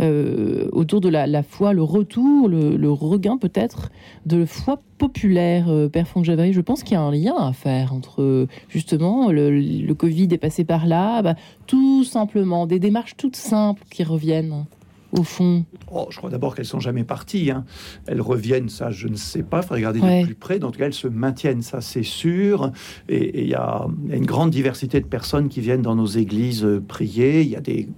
euh, 0.00 0.68
autour 0.72 1.00
de 1.00 1.08
la, 1.08 1.42
foi, 1.44 1.72
le 1.72 1.84
retour, 1.84 2.48
le, 2.48 2.90
regain 2.90 3.38
peut-être 3.38 3.90
de 4.26 4.44
foi 4.44 4.82
populaire, 4.98 5.72
père 5.92 6.08
Franck 6.08 6.24
Javary. 6.24 6.52
Je 6.52 6.60
pense 6.60 6.82
qu'il 6.82 6.94
y 6.94 6.96
a 6.96 7.00
un 7.00 7.12
lien 7.12 7.36
à 7.36 7.52
faire 7.52 7.94
entre 7.94 8.48
justement 8.68 9.30
le, 9.30 9.94
Covid 9.94 10.28
est 10.32 10.38
passé 10.38 10.64
par 10.64 10.86
là, 10.86 11.22
bah, 11.22 11.36
tout 11.66 12.02
simplement, 12.02 12.66
des 12.66 12.80
démarches 12.80 13.16
toutes 13.16 13.36
simples 13.36 13.84
qui 13.90 14.02
reviennent 14.02 14.64
au 15.12 15.22
fond 15.22 15.64
oh, 15.90 16.06
Je 16.10 16.16
crois 16.16 16.30
d'abord 16.30 16.54
qu'elles 16.54 16.64
sont 16.64 16.80
jamais 16.80 17.04
parties. 17.04 17.50
Hein. 17.50 17.64
Elles 18.06 18.20
reviennent, 18.20 18.68
ça, 18.68 18.90
je 18.90 19.08
ne 19.08 19.16
sais 19.16 19.42
pas. 19.42 19.58
Il 19.58 19.62
faudrait 19.62 19.76
regarder 19.76 20.00
de 20.00 20.24
plus 20.24 20.34
près. 20.34 20.62
En 20.62 20.70
tout 20.70 20.78
cas, 20.78 20.86
elles 20.86 20.94
se 20.94 21.08
maintiennent, 21.08 21.62
ça, 21.62 21.80
c'est 21.80 22.02
sûr. 22.02 22.72
Et 23.08 23.42
il 23.42 23.48
y, 23.48 23.54
a 23.54 23.86
une 24.10 24.26
grande 24.26 24.50
diversité 24.50 25.00
de 25.00 25.06
personnes 25.06 25.48
qui 25.48 25.60
viennent 25.60 25.82
dans 25.82 25.96
nos 25.96 26.06
églises 26.06 26.64
euh, 26.64 26.80
prier. 26.80 27.42
Il 27.42 27.48
y 27.48 27.56
a 27.56 27.60
des 27.60 27.88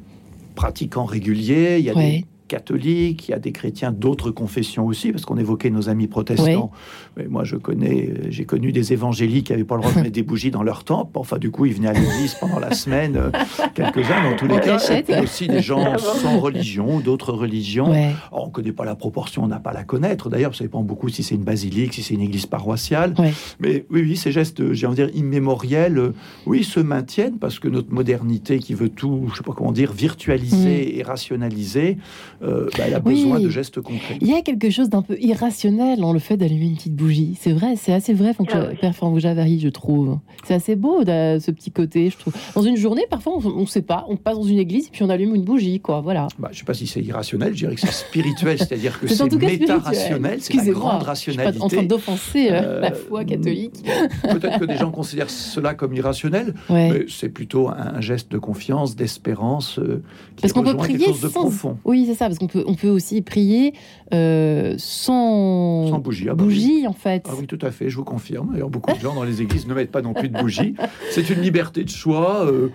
pratiquants 0.55 1.05
réguliers, 1.05 1.79
il 1.79 1.85
y 1.85 1.91
a 1.91 1.95
des 1.95 2.25
catholiques, 2.49 3.29
il 3.29 3.31
y 3.31 3.35
a 3.35 3.39
des 3.39 3.53
chrétiens 3.53 3.93
d'autres 3.93 4.31
confessions 4.31 4.87
aussi, 4.87 5.11
parce 5.11 5.25
qu'on 5.25 5.39
évoquait 5.39 5.71
nos 5.71 5.89
amis 5.89 6.07
protestants. 6.07 6.71
Mais 7.17 7.27
moi, 7.27 7.45
je 7.45 7.57
connais, 7.57 8.11
j'ai 8.31 8.45
connu 8.45 8.73
des 8.73 8.93
évangéliques 8.93 9.47
qui 9.47 9.53
n'avaient 9.53 9.65
pas 9.65 9.77
le 9.77 9.83
droit 9.83 9.93
de 9.93 9.99
mettre 9.99 10.13
des 10.13 10.23
bougies 10.23 10.51
dans 10.51 10.63
leur 10.63 10.85
temple. 10.85 11.19
Enfin, 11.19 11.39
du 11.39 11.51
coup, 11.51 11.67
ils 11.67 11.75
venaient 11.75 11.89
à 11.89 11.93
l'église 11.93 12.35
pendant 12.35 12.59
la 12.59 12.73
semaine, 12.73 13.17
euh, 13.17 13.31
quelques-uns 13.75 14.31
dans 14.31 14.37
tous 14.37 14.47
les 14.47 14.61
cas. 14.61 14.79
Aussi 15.23 15.47
des 15.47 15.61
gens 15.61 15.99
sans 15.99 16.39
religion, 16.39 17.01
d'autres 17.01 17.33
religions. 17.33 17.93
on 18.33 18.47
ne 18.47 18.51
connaît 18.51 18.73
pas 18.73 18.85
la 18.85 18.95
proportion, 18.95 19.45
on 19.45 19.49
n'a 19.49 19.61
pas 19.61 19.71
à 19.71 19.75
la 19.75 19.85
connaître. 19.85 20.31
D'ailleurs, 20.31 20.55
ça 20.55 20.65
dépend 20.65 20.83
beaucoup 20.83 21.09
si 21.09 21.23
c'est 21.23 21.35
une 21.35 21.45
basilique, 21.45 21.93
si 21.95 22.03
c'est 22.03 22.15
une 22.15 22.23
église 22.23 22.47
paroissiale. 22.47 23.15
Mais 23.61 23.85
oui, 23.91 24.03
oui, 24.03 24.17
ces 24.17 24.33
gestes, 24.33 24.73
j'ai 24.73 24.87
envie 24.87 24.97
de 24.97 25.07
dire, 25.07 25.17
immémoriels, 25.17 25.99
euh, 25.99 26.15
oui, 26.47 26.65
se 26.65 26.81
maintiennent 26.81 27.39
parce 27.39 27.59
que 27.59 27.69
notre 27.69 27.93
modernité 27.93 28.59
qui 28.59 28.75
veut 28.75 28.89
tout, 28.89 29.29
je 29.33 29.39
sais 29.39 29.45
pas 29.45 29.53
comment 29.53 29.73
dire, 29.73 29.93
virtualiser 29.93 30.93
mm. 30.95 30.99
et 30.99 31.03
rationaliser, 31.03 31.99
euh, 32.43 32.69
bah, 32.77 32.85
elle 32.87 32.95
a 32.95 33.01
besoin 33.01 33.41
de 33.41 33.49
gestes 33.51 33.81
concrets. 33.81 34.19
Il 34.21 34.29
y 34.29 34.35
a 34.35 34.43
quelque 34.43 34.71
chose 34.71 34.89
d'un 34.89 35.03
peu 35.03 35.17
irrationnel 35.21 36.01
dans 36.01 36.13
le 36.13 36.19
fait 36.19 36.37
d'allumer 36.37 36.67
une 36.67 36.77
petite 36.77 36.95
bougie. 36.95 37.02
C'est 37.39 37.53
vrai, 37.53 37.75
c'est 37.77 37.93
assez 37.93 38.13
vrai, 38.13 38.33
ah 38.39 38.67
Père 38.81 38.93
Javary, 39.19 39.61
je 39.61 39.69
trouve. 39.69 40.19
C'est 40.45 40.55
assez 40.55 40.77
beau, 40.77 41.05
ce 41.05 41.51
petit 41.51 41.71
côté, 41.71 42.11
je 42.11 42.17
trouve. 42.17 42.35
Dans 42.55 42.63
une 42.63 42.77
journée, 42.77 43.05
parfois, 43.09 43.35
on 43.45 43.61
ne 43.61 43.67
sait 43.67 43.83
pas, 43.83 44.05
on 44.09 44.17
passe 44.17 44.37
dans 44.37 44.43
une 44.43 44.59
église 44.59 44.87
et 44.89 44.91
puis 44.91 45.03
on 45.03 45.09
allume 45.11 45.35
une 45.35 45.45
bougie, 45.45 45.81
quoi, 45.81 46.01
voilà. 46.01 46.29
Bah, 46.39 46.49
je 46.51 46.57
ne 46.57 46.59
sais 46.61 46.65
pas 46.65 46.75
si 46.75 46.87
c'est 46.87 47.03
irrationnel, 47.03 47.53
je 47.55 47.59
dirais 47.59 47.75
que 47.75 47.81
c'est 47.81 47.93
spirituel, 47.93 48.59
c'est-à-dire 48.59 48.99
que 49.01 49.07
c'est 49.09 49.33
méta-rationnel, 49.35 50.41
c'est 50.41 50.55
la 50.55 50.65
grande 50.73 51.03
rationalité. 51.03 51.53
Je 51.53 51.59
suis 51.59 51.63
en 51.63 51.69
train 51.69 51.83
d'offenser 51.83 52.49
euh, 52.51 52.81
la 52.81 52.93
foi 52.93 53.21
euh, 53.21 53.25
catholique. 53.25 53.75
Peut-être 54.23 54.59
que 54.59 54.65
des 54.65 54.77
gens 54.77 54.91
considèrent 54.91 55.31
cela 55.31 55.75
comme 55.75 55.95
irrationnel, 55.95 56.55
mais 56.71 57.07
c'est 57.09 57.29
plutôt 57.29 57.69
un 57.69 58.01
geste 58.01 58.31
de 58.31 58.39
confiance, 58.39 58.97
d'espérance, 58.97 59.79
euh, 59.79 60.03
qui 60.37 60.43
Parce 60.43 60.53
qu'on 60.53 60.63
peut 60.63 60.77
prier 60.77 60.99
quelque 60.99 61.09
chose 61.09 61.21
de 61.21 61.29
profond. 61.29 61.79
Oui, 61.85 62.05
c'est 62.07 62.15
ça 62.15 62.27
parce 62.27 62.39
qu'on 62.39 62.47
peut, 62.47 62.65
on 62.67 62.75
peut 62.75 62.89
aussi 62.89 63.23
prier 63.23 63.75
euh, 64.13 64.75
sans, 64.79 65.89
sans 65.89 65.99
bougie, 65.99 66.29
ah 66.29 66.35
bah 66.35 66.45
bougie 66.45 66.87
en 66.93 66.95
fait. 66.95 67.27
Ah 67.27 67.33
oui, 67.39 67.47
tout 67.47 67.59
à 67.63 67.71
fait, 67.71 67.89
je 67.89 67.97
vous 67.97 68.05
confirme. 68.05 68.53
D'ailleurs, 68.53 68.69
beaucoup 68.69 68.93
de 68.93 69.01
gens 69.01 69.15
dans 69.15 69.25
les 69.25 69.41
églises 69.41 69.67
ne 69.67 69.73
mettent 69.73 69.91
pas 69.91 70.03
non 70.03 70.13
plus 70.13 70.29
de 70.29 70.39
bougie. 70.39 70.75
C'est 71.11 71.31
une 71.31 71.41
liberté 71.41 71.85
de 71.85 71.89
choix. 71.89 72.45
Euh, 72.45 72.69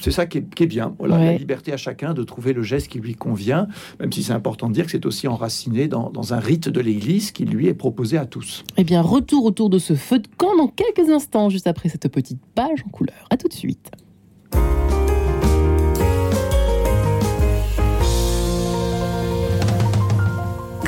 c'est 0.00 0.10
ça 0.10 0.26
qui 0.26 0.38
est, 0.38 0.66
bien. 0.66 0.94
Voilà, 0.98 1.18
la 1.18 1.32
liberté 1.34 1.72
à 1.72 1.76
chacun 1.76 2.12
de 2.12 2.22
trouver 2.24 2.52
le 2.52 2.62
geste 2.62 2.88
qui 2.88 2.98
lui 2.98 3.14
convient, 3.14 3.68
même 4.00 4.12
si 4.12 4.24
c'est 4.24 4.32
important 4.32 4.68
de 4.68 4.74
dire 4.74 4.86
que 4.86 4.90
c'est 4.90 5.06
aussi 5.06 5.28
enraciné 5.28 5.86
dans, 5.86 6.10
dans, 6.10 6.34
un 6.34 6.40
rite 6.40 6.68
de 6.68 6.80
l'Église 6.80 7.30
qui 7.30 7.44
lui 7.44 7.68
est 7.68 7.74
proposé 7.74 8.16
à 8.18 8.26
tous. 8.26 8.64
Eh 8.76 8.84
bien, 8.84 9.02
retour 9.02 9.44
autour 9.44 9.70
de 9.70 9.78
ce 9.78 9.94
feu 9.94 10.18
de 10.18 10.28
camp 10.36 10.56
dans 10.56 10.68
quelques 10.68 11.08
instants, 11.10 11.48
juste 11.48 11.66
après 11.66 11.88
cette 11.88 12.08
petite 12.08 12.40
page 12.54 12.84
en 12.86 12.90
couleur. 12.90 13.26
À 13.30 13.36
tout 13.36 13.48
de 13.48 13.52
suite. 13.52 13.90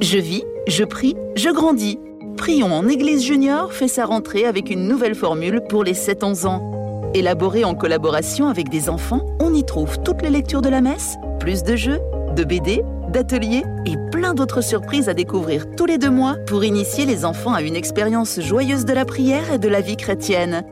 Je 0.00 0.18
vis, 0.18 0.44
je 0.66 0.84
prie, 0.84 1.16
je 1.36 1.50
grandis. 1.50 1.98
Prions 2.36 2.72
en 2.72 2.86
Église 2.86 3.24
Junior 3.24 3.72
fait 3.72 3.88
sa 3.88 4.04
rentrée 4.04 4.44
avec 4.44 4.70
une 4.70 4.86
nouvelle 4.86 5.14
formule 5.14 5.62
pour 5.68 5.84
les 5.84 5.94
7-11 5.94 6.46
ans. 6.46 7.10
Élaborée 7.14 7.64
en 7.64 7.74
collaboration 7.74 8.48
avec 8.48 8.68
des 8.68 8.88
enfants, 8.88 9.24
on 9.40 9.54
y 9.54 9.64
trouve 9.64 9.98
toutes 10.02 10.22
les 10.22 10.30
lectures 10.30 10.60
de 10.60 10.68
la 10.68 10.80
messe, 10.80 11.16
plus 11.40 11.62
de 11.62 11.76
jeux, 11.76 12.00
de 12.36 12.44
BD, 12.44 12.82
d'ateliers 13.08 13.64
et 13.86 13.96
plein 14.10 14.34
d'autres 14.34 14.60
surprises 14.60 15.08
à 15.08 15.14
découvrir 15.14 15.64
tous 15.76 15.86
les 15.86 15.98
deux 15.98 16.10
mois 16.10 16.36
pour 16.46 16.64
initier 16.64 17.06
les 17.06 17.24
enfants 17.24 17.54
à 17.54 17.62
une 17.62 17.76
expérience 17.76 18.40
joyeuse 18.40 18.84
de 18.84 18.92
la 18.92 19.04
prière 19.04 19.52
et 19.52 19.58
de 19.58 19.68
la 19.68 19.80
vie 19.80 19.96
chrétienne. 19.96 20.62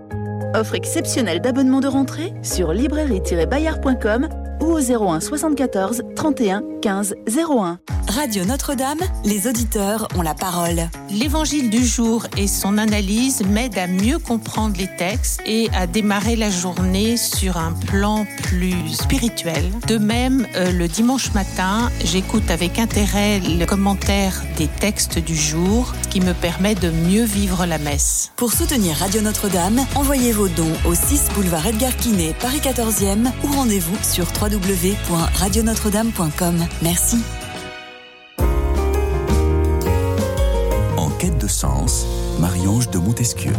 Offre 0.55 0.75
exceptionnelle 0.75 1.41
d'abonnement 1.41 1.81
de 1.81 1.89
rentrée 1.89 2.35
sur 2.43 2.73
librairie-bayard.com 2.73 4.29
ou 4.65 4.73
au 4.73 4.81
01 4.81 5.21
74 5.21 6.03
31 6.17 6.63
15 6.81 7.15
01. 7.29 7.79
Radio 8.09 8.45
Notre-Dame, 8.45 9.01
les 9.25 9.49
auditeurs 9.49 10.07
ont 10.17 10.23
la 10.23 10.35
parole. 10.35 10.89
L'évangile 11.11 11.71
du 11.71 11.85
jour 11.85 12.27
et 12.37 12.47
son 12.47 12.77
analyse 12.79 13.43
m'aident 13.45 13.79
à 13.79 13.87
mieux 13.87 14.19
comprendre 14.19 14.77
les 14.79 14.89
textes 14.97 15.41
et 15.47 15.69
à 15.75 15.87
démarrer 15.87 16.37
la 16.37 16.51
journée 16.51 17.17
sur 17.17 17.57
un 17.57 17.73
plan 17.73 18.27
plus 18.43 18.89
spirituel. 18.93 19.65
De 19.89 19.97
même, 19.97 20.47
euh, 20.55 20.71
le 20.71 20.87
dimanche 20.87 21.33
matin, 21.33 21.91
j'écoute 22.05 22.51
avec 22.51 22.79
intérêt 22.79 23.41
le 23.41 23.65
commentaire 23.65 24.43
des 24.59 24.69
textes 24.69 25.19
du 25.19 25.35
jour 25.35 25.93
qui 26.11 26.21
me 26.21 26.35
permet 26.35 26.75
de 26.75 26.91
mieux 26.91 27.25
vivre 27.25 27.67
la 27.67 27.79
messe. 27.79 28.33
Pour 28.37 28.53
soutenir 28.53 28.97
Radio 28.97 29.23
Notre-Dame, 29.23 29.85
envoyez 29.95 30.33
vos 30.33 30.49
dons 30.49 30.73
au 30.87 30.95
6 30.95 31.31
boulevard 31.35 31.67
Edgar 31.67 31.97
Quinet, 31.97 32.35
Paris 32.39 32.61
14e 32.63 33.31
ou 33.43 33.53
rendez-vous 33.53 33.97
sur 34.03 34.31
www.radionotre-dame.com. 34.55 36.67
Merci. 36.83 37.19
En 40.97 41.11
quête 41.19 41.39
de 41.39 41.49
sens, 41.49 42.07
Marie-Ange 42.39 42.91
de 42.91 42.99
Montesquieu. 42.99 43.53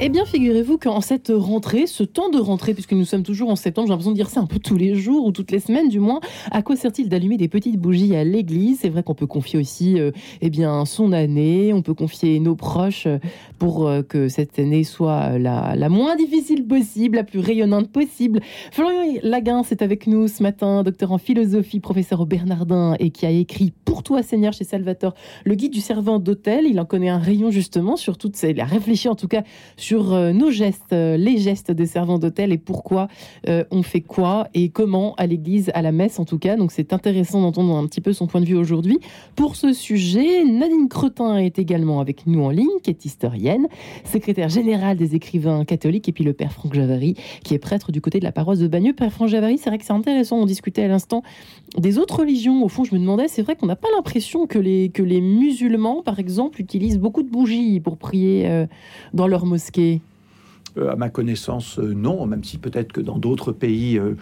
Eh 0.00 0.08
bien, 0.08 0.24
figurez-vous 0.24 0.76
qu'en 0.76 1.00
cette 1.00 1.30
rentrée, 1.32 1.86
ce 1.86 2.02
temps 2.02 2.28
de 2.28 2.38
rentrée, 2.38 2.74
puisque 2.74 2.94
nous 2.94 3.04
sommes 3.04 3.22
toujours 3.22 3.48
en 3.48 3.54
septembre, 3.54 3.86
j'ai 3.86 3.92
l'impression 3.92 4.10
de 4.10 4.16
dire 4.16 4.28
ça 4.28 4.40
un 4.40 4.46
peu 4.46 4.58
tous 4.58 4.76
les 4.76 4.96
jours 4.96 5.24
ou 5.24 5.30
toutes 5.30 5.52
les 5.52 5.60
semaines 5.60 5.88
du 5.88 6.00
moins, 6.00 6.18
à 6.50 6.62
quoi 6.62 6.74
sert-il 6.74 7.08
d'allumer 7.08 7.36
des 7.36 7.46
petites 7.46 7.78
bougies 7.78 8.16
à 8.16 8.24
l'église? 8.24 8.80
C'est 8.80 8.88
vrai 8.88 9.04
qu'on 9.04 9.14
peut 9.14 9.28
confier 9.28 9.56
aussi 9.56 10.00
euh, 10.00 10.10
eh 10.40 10.50
bien, 10.50 10.84
son 10.84 11.12
année, 11.12 11.72
on 11.72 11.80
peut 11.80 11.94
confier 11.94 12.40
nos 12.40 12.56
proches 12.56 13.06
euh, 13.06 13.18
pour 13.60 13.86
euh, 13.86 14.02
que 14.02 14.28
cette 14.28 14.58
année 14.58 14.82
soit 14.82 15.38
la, 15.38 15.88
moins 15.88 16.16
difficile 16.16 16.66
possible, 16.66 17.16
la 17.16 17.24
plus 17.24 17.38
rayonnante 17.38 17.92
possible. 17.92 18.40
Florian 18.72 19.20
Laguin, 19.22 19.62
c'est 19.62 19.80
avec 19.80 20.08
nous 20.08 20.26
ce 20.26 20.42
matin, 20.42 20.82
docteur 20.82 21.12
en 21.12 21.18
philosophie, 21.18 21.78
professeur 21.78 22.20
au 22.20 22.26
Bernardin 22.26 22.96
et 22.98 23.10
qui 23.10 23.26
a 23.26 23.30
écrit 23.30 23.72
Pour 23.84 24.02
toi 24.02 24.24
Seigneur 24.24 24.52
chez 24.52 24.64
Salvatore, 24.64 25.14
le 25.44 25.54
guide 25.54 25.72
du 25.72 25.80
servant 25.80 26.18
d'hôtel. 26.18 26.66
Il 26.66 26.80
en 26.80 26.84
connaît 26.84 27.10
un 27.10 27.18
rayon 27.18 27.52
justement 27.52 27.94
sur 27.94 28.18
toutes 28.18 28.34
ces... 28.34 28.50
Il 28.50 28.60
a 28.60 28.64
réfléchi 28.64 29.08
en 29.08 29.14
tout 29.14 29.28
cas 29.28 29.44
sur 29.84 30.14
euh, 30.14 30.32
nos 30.32 30.50
gestes, 30.50 30.94
euh, 30.94 31.18
les 31.18 31.36
gestes 31.36 31.70
des 31.70 31.84
servants 31.84 32.18
d'hôtel 32.18 32.52
et 32.52 32.58
pourquoi 32.58 33.08
euh, 33.48 33.64
on 33.70 33.82
fait 33.82 34.00
quoi 34.00 34.48
et 34.54 34.70
comment 34.70 35.14
à 35.16 35.26
l'église, 35.26 35.70
à 35.74 35.82
la 35.82 35.92
messe 35.92 36.18
en 36.18 36.24
tout 36.24 36.38
cas. 36.38 36.56
Donc 36.56 36.72
c'est 36.72 36.94
intéressant 36.94 37.42
d'entendre 37.42 37.76
un 37.76 37.86
petit 37.86 38.00
peu 38.00 38.14
son 38.14 38.26
point 38.26 38.40
de 38.40 38.46
vue 38.46 38.56
aujourd'hui. 38.56 38.98
Pour 39.36 39.56
ce 39.56 39.74
sujet, 39.74 40.42
Nadine 40.44 40.88
Cretin 40.88 41.36
est 41.36 41.58
également 41.58 42.00
avec 42.00 42.26
nous 42.26 42.42
en 42.42 42.48
ligne, 42.48 42.80
qui 42.82 42.88
est 42.88 43.04
historienne, 43.04 43.66
secrétaire 44.04 44.48
générale 44.48 44.96
des 44.96 45.14
écrivains 45.14 45.66
catholiques, 45.66 46.08
et 46.08 46.12
puis 46.12 46.24
le 46.24 46.32
père 46.32 46.52
Franck 46.52 46.72
Javary, 46.72 47.16
qui 47.44 47.52
est 47.52 47.58
prêtre 47.58 47.92
du 47.92 48.00
côté 48.00 48.20
de 48.20 48.24
la 48.24 48.32
paroisse 48.32 48.60
de 48.60 48.68
Bagneux. 48.68 48.94
Père 48.94 49.12
Franck 49.12 49.28
Javary, 49.28 49.58
c'est 49.58 49.68
vrai 49.68 49.76
que 49.76 49.84
c'est 49.84 49.92
intéressant, 49.92 50.38
on 50.38 50.46
discutait 50.46 50.84
à 50.84 50.88
l'instant 50.88 51.22
des 51.76 51.98
autres 51.98 52.20
religions. 52.20 52.64
Au 52.64 52.68
fond, 52.68 52.84
je 52.84 52.94
me 52.94 53.00
demandais, 53.00 53.28
c'est 53.28 53.42
vrai 53.42 53.54
qu'on 53.54 53.66
n'a 53.66 53.76
pas 53.76 53.88
l'impression 53.94 54.46
que 54.46 54.58
les, 54.58 54.88
que 54.88 55.02
les 55.02 55.20
musulmans, 55.20 56.02
par 56.02 56.18
exemple, 56.18 56.58
utilisent 56.62 56.98
beaucoup 56.98 57.22
de 57.22 57.28
bougies 57.28 57.80
pour 57.80 57.98
prier 57.98 58.64
dans 59.12 59.26
leur 59.26 59.44
mosquée. 59.44 59.73
Euh, 60.76 60.90
à 60.90 60.96
ma 60.96 61.08
connaissance, 61.08 61.78
euh, 61.78 61.94
non, 61.94 62.26
même 62.26 62.42
si 62.42 62.58
peut-être 62.58 62.90
que 62.90 63.00
dans 63.00 63.16
d'autres 63.16 63.52
pays, 63.52 63.96
euh, 63.96 64.16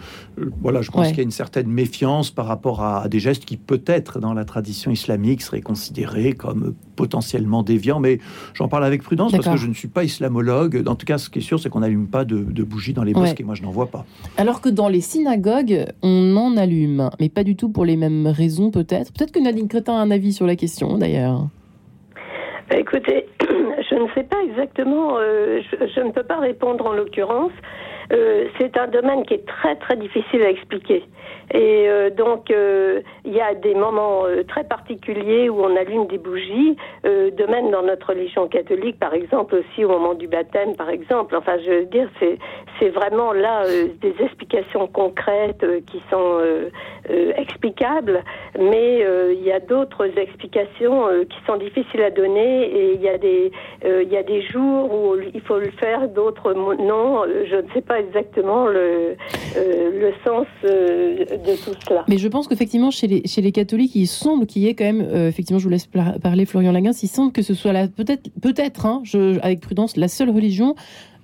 voilà, 0.61 0.83
je 0.83 0.91
pense 0.91 1.07
qu'il 1.07 1.17
y 1.17 1.21
a 1.21 1.23
une 1.23 1.31
certaine 1.31 1.67
méfiance 1.67 2.29
par 2.29 2.45
rapport 2.45 2.83
à, 2.83 3.07
des 3.07 3.19
gestes 3.19 3.43
qui 3.45 3.57
peut-être 3.57 4.19
dans 4.19 4.35
la 4.35 4.45
tradition 4.45 4.91
islamique 4.91 5.41
seraient 5.41 5.61
considérés 5.61 6.33
comme 6.33 6.75
potentiellement 6.95 7.63
déviants, 7.63 7.99
mais 7.99 8.19
j'en 8.53 8.67
parle 8.67 8.85
avec 8.85 9.01
prudence 9.01 9.31
parce 9.31 9.47
que 9.47 9.57
je 9.57 9.65
ne 9.65 9.73
suis 9.73 9.87
pas 9.87 10.03
islamologue. 10.03 10.83
En 10.85 10.93
tout 10.93 11.07
cas, 11.07 11.17
ce 11.17 11.31
qui 11.31 11.39
est 11.39 11.41
sûr, 11.41 11.59
c'est 11.59 11.69
qu'on 11.69 11.79
n'allume 11.79 12.07
pas 12.07 12.23
de, 12.23 12.63
bougies 12.63 12.93
dans 12.93 13.03
les 13.03 13.13
mosquées. 13.13 13.43
Moi, 13.43 13.55
je 13.55 13.63
n'en 13.63 13.71
vois 13.71 13.87
pas. 13.87 14.05
Alors 14.37 14.61
que 14.61 14.69
dans 14.69 14.89
les 14.89 15.01
synagogues, 15.01 15.87
on 16.03 16.37
en 16.37 16.55
allume, 16.55 17.09
mais 17.19 17.29
pas 17.29 17.43
du 17.43 17.55
tout 17.55 17.69
pour 17.69 17.83
les 17.83 17.97
mêmes 17.97 18.27
raisons, 18.27 18.69
peut-être. 18.69 19.11
Peut-être 19.11 19.31
que 19.31 19.39
Nadine 19.39 19.67
Crétin 19.67 19.93
a 19.93 20.01
un 20.01 20.11
avis 20.11 20.33
sur 20.33 20.45
la 20.45 20.55
question, 20.55 20.99
d'ailleurs. 20.99 21.47
Écoutez, 22.69 23.25
je 23.93 23.97
ne 23.99 24.07
sais 24.15 24.23
pas 24.23 24.41
exactement, 24.43 25.17
euh, 25.19 25.61
je, 25.71 26.01
ne 26.01 26.11
peux 26.11 26.23
pas 26.23 26.39
répondre 26.39 26.85
en 26.85 26.93
l'occurrence. 26.93 27.51
Euh, 28.11 28.47
c'est 28.57 28.75
un 28.77 28.87
domaine 28.87 29.23
qui 29.25 29.35
est 29.35 29.45
très 29.45 29.75
très 29.75 29.95
difficile 29.95 30.41
à 30.41 30.49
expliquer. 30.49 31.03
Et 31.53 31.87
euh, 31.87 32.09
donc, 32.09 32.49
euh, 32.49 33.01
il 33.25 33.33
y 33.33 33.41
a 33.41 33.53
des 33.53 33.75
moments 33.75 34.25
euh, 34.25 34.43
très 34.43 34.63
particuliers 34.63 35.49
où 35.49 35.61
on 35.61 35.75
allume 35.75 36.07
des 36.07 36.17
bougies, 36.17 36.75
de 37.03 37.45
même 37.45 37.69
dans 37.69 37.83
notre 37.83 38.09
religion 38.09 38.47
catholique, 38.47 38.99
par 38.99 39.13
exemple, 39.13 39.55
aussi 39.55 39.85
au 39.85 39.89
moment 39.89 40.13
du 40.15 40.27
baptême, 40.27 40.75
par 40.75 40.89
exemple. 40.89 41.35
Enfin, 41.35 41.57
je 41.63 41.71
veux 41.71 41.85
dire, 41.85 42.09
c'est, 42.19 42.39
vraiment 42.89 43.31
là 43.31 43.63
des 44.01 44.13
explications 44.19 44.87
concrètes 44.87 45.65
qui 45.87 46.01
sont 46.11 46.39
explicables, 47.37 48.23
mais 48.59 49.05
il 49.31 49.41
y 49.41 49.53
a 49.53 49.61
d'autres 49.61 50.05
explications 50.17 51.07
qui 51.29 51.37
sont 51.47 51.55
difficiles 51.55 52.03
à 52.03 52.09
donner 52.09 52.65
et 52.65 52.93
il 52.95 53.01
y 53.01 53.07
a 53.07 53.17
des, 53.17 53.51
y 53.85 54.17
a 54.17 54.23
des 54.23 54.41
jours 54.41 54.93
où 54.93 55.15
il 55.33 55.41
faut 55.41 55.59
le 55.59 55.71
faire, 55.71 56.09
d'autres 56.09 56.53
non. 56.53 57.23
Je 57.45 57.55
ne 57.55 57.69
sais 57.73 57.81
pas 57.81 57.99
exactement 57.99 58.67
le, 58.67 59.15
le 59.55 60.11
sens 60.25 60.47
mais 62.07 62.17
je 62.17 62.27
pense 62.27 62.47
qu'effectivement, 62.47 62.91
chez 62.91 63.07
les, 63.07 63.51
catholiques, 63.51 63.95
il 63.95 64.07
semble 64.07 64.45
qu'il 64.45 64.61
y 64.61 64.67
ait 64.67 64.73
quand 64.73 64.85
même, 64.85 65.01
euh, 65.01 65.27
effectivement, 65.27 65.59
je 65.59 65.65
vous 65.65 65.69
laisse 65.69 65.87
parler 66.21 66.45
Florian 66.45 66.71
Laguin, 66.71 66.91
il 66.91 67.07
semble 67.07 67.31
que 67.31 67.41
ce 67.41 67.53
soit 67.53 67.73
peut-être, 67.87 68.29
peut-être 68.41 68.85
hein, 68.85 69.03
avec 69.41 69.59
prudence, 69.59 69.97
la 69.97 70.07
seule 70.07 70.29
religion 70.29 70.75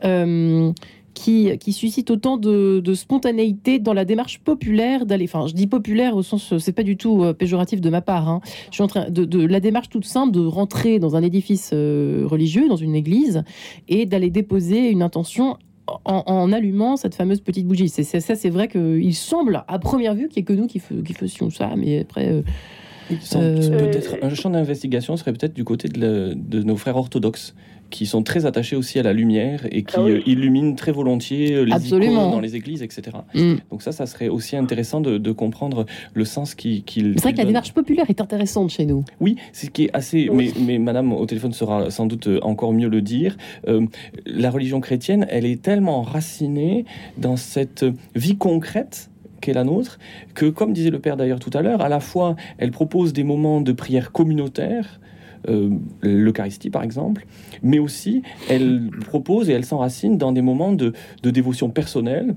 euh, 0.06 0.72
qui, 1.14 1.74
suscite 1.74 2.12
autant 2.12 2.38
de, 2.38 2.94
spontanéité 2.94 3.80
dans 3.80 3.94
la 3.94 4.06
démarche 4.06 4.40
populaire 4.40 5.06
d'aller. 5.06 5.26
Enfin, 5.26 5.48
je 5.48 5.54
dis 5.54 5.68
populaire 5.68 6.16
au 6.16 6.24
sens, 6.24 6.58
c'est 6.58 6.74
pas 6.74 6.84
du 6.84 6.98
tout 6.98 7.24
euh, 7.24 7.34
péjoratif 7.34 7.82
de 7.82 7.90
ma 7.90 8.02
part. 8.02 8.30
Hein. 8.30 8.42
Je 8.70 8.76
suis 8.76 8.84
en 8.84 8.88
train 8.88 9.10
de, 9.10 9.46
la 9.46 9.60
démarche 9.60 9.90
toute 9.90 10.06
simple 10.06 10.32
de 10.32 10.46
rentrer 10.46 11.00
dans 11.00 11.16
un 11.16 11.24
édifice 11.24 11.72
religieux, 11.74 12.68
dans 12.70 12.78
une 12.78 12.96
église, 12.96 13.44
et 13.88 14.06
d'aller 14.06 14.30
déposer 14.30 14.90
une 14.90 15.02
intention 15.02 15.58
en, 16.06 16.52
allumant 16.52 16.98
cette 16.98 17.16
fameuse 17.16 17.42
petite 17.42 17.68
bougie. 17.68 17.90
C'est 17.90 18.04
ça, 18.04 18.36
c'est 18.36 18.50
vrai 18.50 18.68
qu'il 18.68 19.16
semble 19.16 19.64
à 19.68 19.80
première 19.80 20.16
vue 20.16 20.28
qu'il 20.28 20.42
n'y 20.42 20.44
ait 20.44 20.46
que 20.46 20.54
nous 20.54 20.68
qui, 20.68 20.82
qui, 21.06 21.14
faisions 21.14 21.50
ça, 21.50 21.72
mais 21.76 22.02
après. 22.02 22.30
Euh, 22.30 22.42
euh, 23.36 23.90
peut-être 23.92 24.18
un 24.22 24.34
champ 24.36 24.52
d'investigation 24.52 25.18
serait 25.18 25.34
peut-être 25.34 25.56
du 25.56 25.64
côté 25.64 25.88
de, 25.88 26.34
de, 26.36 26.62
nos 26.62 26.76
frères 26.76 26.96
orthodoxes 26.96 27.56
qui 27.90 28.06
sont 28.06 28.24
très 28.24 28.46
attachés 28.46 28.76
aussi 28.76 29.00
à 29.00 29.04
la 29.04 29.14
lumière 29.14 29.66
et 29.72 29.84
qui 29.84 29.96
ah 29.98 30.02
euh, 30.02 30.22
illuminent 30.26 30.76
très 30.76 30.92
volontiers 30.92 31.54
euh, 31.54 31.64
les 31.64 31.88
icônes 31.88 32.14
dans 32.14 32.40
les 32.40 32.56
églises, 32.56 32.82
etc. 32.84 33.18
Mm. 33.34 33.56
Donc 33.72 33.82
ça, 33.82 33.92
ça 33.92 34.06
serait 34.06 34.30
aussi 34.30 34.56
intéressant 34.56 35.02
de, 35.02 35.32
comprendre 35.32 35.86
le 36.14 36.26
sens 36.26 36.56
qu'ils 36.56 36.84
qu 36.84 37.14
C'est 37.14 37.22
vrai 37.22 37.34
que 37.34 37.38
la 37.38 37.46
démarche 37.46 37.72
populaire 37.72 38.10
est 38.10 38.20
intéressante 38.20 38.72
chez 38.72 38.86
nous. 38.86 39.06
Oui, 39.22 39.36
c'est 39.54 39.68
ce 39.68 39.72
qui 39.72 39.86
est 39.86 39.90
assez... 39.94 40.30
Mais, 40.34 40.52
mais, 40.60 40.80
Madame 40.80 41.14
au 41.14 41.26
téléphone 41.26 41.54
saura 41.54 41.92
sans 41.92 42.08
doute 42.08 42.28
encore 42.42 42.74
mieux 42.74 42.90
le 42.90 43.02
dire. 43.02 43.38
Euh, 43.68 43.86
la 44.26 44.50
religion 44.50 44.82
chrétienne, 44.82 45.28
elle 45.30 45.46
est 45.46 45.62
tellement 45.62 46.02
racinée 46.02 46.86
dans 47.18 47.38
cette 47.38 47.86
vie 48.16 48.38
concrète 48.38 49.10
qu'est 49.40 49.54
la 49.54 49.64
nôtre, 49.64 50.00
que 50.36 50.48
comme 50.48 50.74
disait 50.74 50.90
le 50.90 51.00
Père 51.00 51.16
d'ailleurs 51.16 51.40
tout 51.40 51.52
à 51.54 51.62
l'heure, 51.62 51.82
à 51.82 51.90
la 51.90 52.00
fois 52.00 52.36
elle 52.58 52.72
propose 52.72 53.14
des 53.14 53.24
moments 53.24 53.62
de 53.62 53.72
prière 53.72 54.12
communautaire, 54.12 55.00
euh, 55.48 55.70
l'Eucharistie 56.02 56.70
par 56.70 56.84
exemple, 56.84 57.26
mais 57.64 57.80
aussi 57.80 58.24
elle 58.50 58.90
propose 59.06 59.50
et 59.50 59.54
elle 59.54 59.66
s'enracine 59.66 60.18
dans 60.18 60.32
des 60.32 60.42
moments 60.42 60.74
de, 60.74 60.94
de 61.24 61.30
dévotion 61.30 61.70
personnelle. 61.70 62.36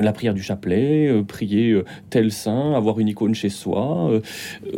La 0.00 0.12
prière 0.12 0.34
du 0.34 0.42
chapelet, 0.42 1.06
euh, 1.06 1.22
prier 1.22 1.70
euh, 1.70 1.84
tel 2.10 2.32
saint, 2.32 2.72
avoir 2.72 2.98
une 2.98 3.08
icône 3.08 3.34
chez 3.34 3.48
soi, 3.48 4.10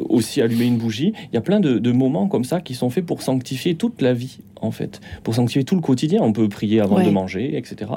aussi 0.08 0.42
allumer 0.42 0.66
une 0.66 0.76
bougie. 0.76 1.14
Il 1.32 1.34
y 1.34 1.38
a 1.38 1.40
plein 1.40 1.60
de, 1.60 1.92
moments 1.92 2.28
comme 2.28 2.44
ça 2.44 2.60
qui 2.60 2.74
sont 2.74 2.90
faits 2.90 3.06
pour 3.06 3.22
sanctifier 3.22 3.76
toute 3.76 4.02
la 4.02 4.12
vie, 4.12 4.38
en 4.60 4.70
fait, 4.70 5.00
pour 5.22 5.34
sanctifier 5.34 5.64
tout 5.64 5.74
le 5.74 5.80
quotidien. 5.80 6.22
On 6.22 6.32
peut 6.32 6.48
prier 6.48 6.80
avant 6.80 7.02
de 7.02 7.10
manger, 7.10 7.56
etc. 7.56 7.90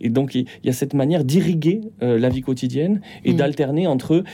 et 0.00 0.08
donc 0.08 0.34
il 0.34 0.46
y, 0.64 0.68
a 0.68 0.72
cette 0.72 0.94
manière 0.94 1.24
d'irriguer 1.24 1.80
la 2.00 2.28
vie 2.28 2.42
quotidienne 2.42 3.00
et 3.24 3.32
mm. 3.32 3.36
d'alterner 3.36 3.86
entre 3.86 4.24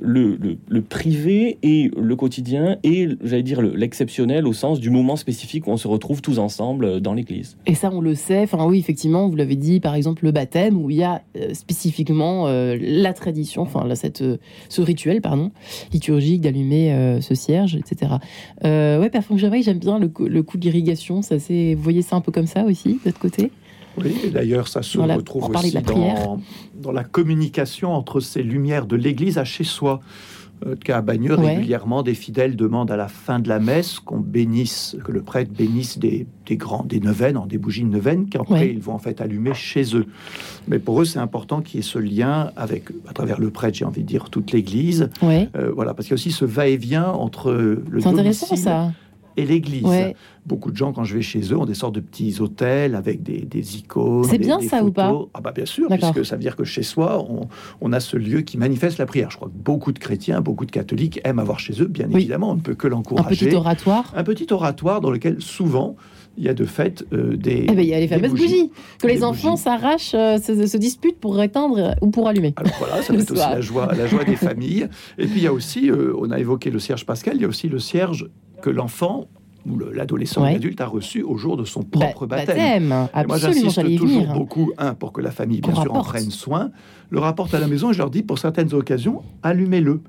le, 0.00 0.38
le, 0.68 0.82
privé 0.82 1.58
et 1.62 1.90
le 1.96 2.16
quotidien 2.16 2.78
et, 2.82 3.08
j'allais 3.22 3.42
dire, 3.42 3.62
l'exceptionnel 3.62 4.46
au 4.46 4.52
sens 4.52 4.80
du 4.80 4.90
moment 4.90 5.16
spécifique 5.16 5.66
où 5.66 5.70
on 5.70 5.76
se 5.76 5.88
retrouve 5.88 6.22
tous 6.22 6.38
ensemble 6.38 7.00
dans 7.00 7.14
l'Église. 7.14 7.56
Et 7.66 7.74
ça, 7.74 7.90
on 7.92 8.00
le 8.00 8.14
sait. 8.14 8.42
Enfin 8.42 8.66
oui, 8.66 8.78
effectivement, 8.78 9.28
vous 9.28 9.36
l'avez 9.36 9.56
dit, 9.56 9.80
par 9.80 9.94
exemple, 9.94 10.24
le 10.24 10.32
baptême 10.32 10.76
où 10.76 10.90
il 10.90 10.96
y 10.96 11.02
a 11.02 11.22
euh, 11.36 11.54
spécifiquement 11.54 12.46
euh, 12.46 12.76
la 12.80 13.12
tradition, 13.12 13.62
enfin 13.62 13.86
cette, 13.94 14.22
euh, 14.22 14.38
ce 14.68 14.82
rituel 14.82 15.20
pardon, 15.20 15.50
liturgique 15.92 16.40
d'allumer 16.40 17.18
ce 17.20 17.34
cierge, 17.34 17.76
etc. 17.76 18.12
ouais, 18.64 19.10
Père 19.10 19.24
Franck 19.24 19.38
j'aime 19.38 19.78
bien 19.78 19.98
le, 19.98 20.10
le 20.26 20.42
coup 20.42 20.58
d'irrigation. 20.62 21.22
Ça, 21.22 21.36
vous 21.36 21.82
voyez 21.82 22.02
ça 22.02 22.16
un 22.16 22.20
peu 22.20 22.32
comme 22.32 22.46
ça 22.46 22.64
aussi, 22.64 22.94
de 22.94 23.00
votre 23.04 23.18
côté? 23.18 23.50
Oui, 23.98 24.14
et 24.24 24.30
d'ailleurs, 24.30 24.68
ça 24.68 24.82
se 24.82 24.98
retrouve 24.98 25.50
aussi 25.54 25.72
dans, 25.82 26.40
dans, 26.74 26.92
la 26.92 27.04
communication 27.04 27.92
entre 27.92 28.20
ces 28.20 28.42
lumières 28.42 28.86
de 28.86 28.96
l'Église 28.96 29.36
à 29.36 29.44
chez 29.44 29.64
soi. 29.64 30.00
Euh, 30.66 30.76
à 30.88 31.00
Bagneux, 31.00 31.34
régulièrement, 31.34 32.02
des 32.02 32.14
fidèles 32.14 32.56
demandent 32.56 32.90
à 32.90 32.96
la 32.96 33.08
fin 33.08 33.38
de 33.38 33.48
la 33.48 33.58
messe 33.58 33.98
qu'on 33.98 34.20
bénisse, 34.20 34.96
que 35.04 35.12
le 35.12 35.22
prêtre 35.22 35.50
bénisse 35.52 35.98
des, 35.98 36.26
grands, 36.52 36.84
des 36.84 37.00
neuvaines, 37.00 37.40
des 37.46 37.58
bougies 37.58 37.82
de 37.82 37.88
neuvaines, 37.88 38.28
qu'après 38.28 38.70
ils 38.70 38.80
vont 38.80 38.92
en 38.92 38.98
fait 38.98 39.20
allumer 39.20 39.54
chez 39.54 39.96
eux. 39.96 40.06
Mais 40.68 40.78
pour 40.78 41.00
eux, 41.00 41.04
c'est 41.04 41.18
important 41.18 41.62
qu'il 41.62 41.78
y 41.78 41.80
ait 41.80 41.86
ce 41.86 41.98
lien 41.98 42.52
avec, 42.56 42.90
à 43.08 43.12
travers 43.12 43.40
le 43.40 43.50
prêtre, 43.50 43.74
j'ai 43.74 43.84
envie 43.84 44.02
de 44.02 44.08
dire, 44.08 44.30
toute 44.30 44.52
l'Église. 44.52 45.10
Euh, 45.22 45.72
voilà, 45.74 45.94
parce 45.94 46.06
qu'il 46.06 46.12
y 46.12 46.14
a 46.14 46.20
aussi 46.20 46.30
ce 46.30 46.44
va-et-vient 46.44 47.10
entre 47.10 47.50
le 47.52 48.00
domicile 48.00 48.58
ça 48.58 48.92
et 49.36 49.46
l'église. 49.46 49.86
Beaucoup 50.44 50.70
de 50.70 50.76
gens, 50.76 50.92
quand 50.92 51.04
je 51.04 51.14
vais 51.14 51.22
chez 51.22 51.40
eux, 51.52 51.56
ont 51.56 51.66
des 51.66 51.74
sortes 51.74 51.94
de 51.94 52.00
petits 52.00 52.40
hôtels 52.40 52.94
avec 52.94 53.22
des, 53.22 53.42
des 53.42 53.76
icônes. 53.76 54.24
C'est 54.24 54.38
bien 54.38 54.60
ça 54.60 54.84
ou 54.84 54.90
pas 54.90 55.14
Ah 55.34 55.40
bah 55.40 55.52
bien 55.52 55.66
sûr, 55.66 55.88
puisque 55.88 56.24
ça 56.24 56.36
veut 56.36 56.42
dire 56.42 56.56
que 56.56 56.64
chez 56.64 56.82
soi, 56.82 57.24
on, 57.28 57.48
on, 57.80 57.92
a 57.92 58.00
ce 58.00 58.16
lieu 58.16 58.40
qui 58.40 58.58
manifeste 58.58 58.98
la 58.98 59.06
prière. 59.06 59.30
Je 59.30 59.36
crois 59.36 59.48
que 59.48 59.56
beaucoup 59.56 59.92
de 59.92 59.98
chrétiens, 59.98 60.40
beaucoup 60.40 60.66
de 60.66 60.72
catholiques 60.72 61.20
aiment 61.24 61.38
avoir 61.38 61.60
chez 61.60 61.80
eux, 61.80 61.86
bien 61.86 62.10
évidemment, 62.10 62.50
on 62.50 62.56
ne 62.56 62.60
peut 62.60 62.74
que 62.74 62.88
l'encourager. 62.88 63.46
Un 63.46 63.48
petit 63.48 63.56
oratoire 63.56 64.12
Un 64.16 64.24
petit 64.24 64.52
oratoire 64.52 65.00
dans 65.00 65.10
lequel 65.10 65.40
souvent 65.40 65.96
il 66.36 66.44
y 66.44 66.48
a 66.48 66.54
de 66.54 66.64
fait 66.64 67.04
euh, 67.12 67.36
des. 67.36 67.66
Eh 67.68 67.74
ben, 67.74 67.80
il 67.80 67.88
y 67.88 67.94
a 67.94 68.00
les 68.00 68.08
fameuses 68.08 68.30
bougies. 68.30 68.70
que 68.98 69.06
les 69.06 69.22
enfants 69.22 69.56
s'arrachent, 69.56 70.14
euh, 70.14 70.38
se, 70.38 70.76
disputent 70.76 71.18
pour 71.18 71.40
éteindre 71.42 71.94
ou 72.00 72.10
pour 72.10 72.28
allumer. 72.28 72.54
Alors 72.56 72.72
voilà, 72.78 73.02
ça 73.02 73.14
être 73.14 73.30
aussi 73.30 73.40
la 73.40 73.60
joie, 73.60 73.92
la 73.94 74.06
joie 74.06 74.24
des 74.24 74.36
familles. 74.48 74.88
Et 75.18 75.26
puis 75.26 75.40
il 75.40 75.42
y 75.42 75.46
a 75.46 75.52
aussi, 75.52 75.90
euh, 75.90 76.14
on 76.18 76.30
a 76.30 76.38
évoqué 76.38 76.70
le 76.70 76.78
cierge 76.78 77.04
pascal, 77.04 77.36
il 77.36 77.42
y 77.42 77.44
a 77.44 77.48
aussi 77.48 77.68
le 77.68 77.78
cierge 77.78 78.28
que 78.62 78.70
l'enfant 78.70 79.28
où 79.68 79.78
l'adolescent 79.78 80.42
ou 80.42 80.44
l'adulte 80.44 80.80
a 80.80 80.86
reçu 80.86 81.22
au 81.22 81.36
jour 81.36 81.56
de 81.56 81.64
son 81.64 81.82
propre 81.82 82.26
baptême. 82.26 82.88
baptême. 82.88 83.26
Moi, 83.28 83.38
j'insiste 83.38 83.96
toujours 83.96 84.26
beaucoup, 84.32 84.72
un, 84.78 84.94
pour 84.94 85.12
que 85.12 85.20
la 85.20 85.30
famille, 85.30 85.60
bien 85.60 85.74
sûr, 85.74 85.94
en 85.94 86.02
prenne 86.02 86.30
soin, 86.30 86.70
le 87.10 87.18
rapporte 87.18 87.52
à 87.54 87.60
la 87.60 87.68
maison 87.68 87.90
et 87.90 87.92
je 87.92 87.98
leur 87.98 88.10
dis, 88.10 88.22
pour 88.22 88.38
certaines 88.38 88.72
occasions, 88.74 89.22
allumez-le. 89.42 90.00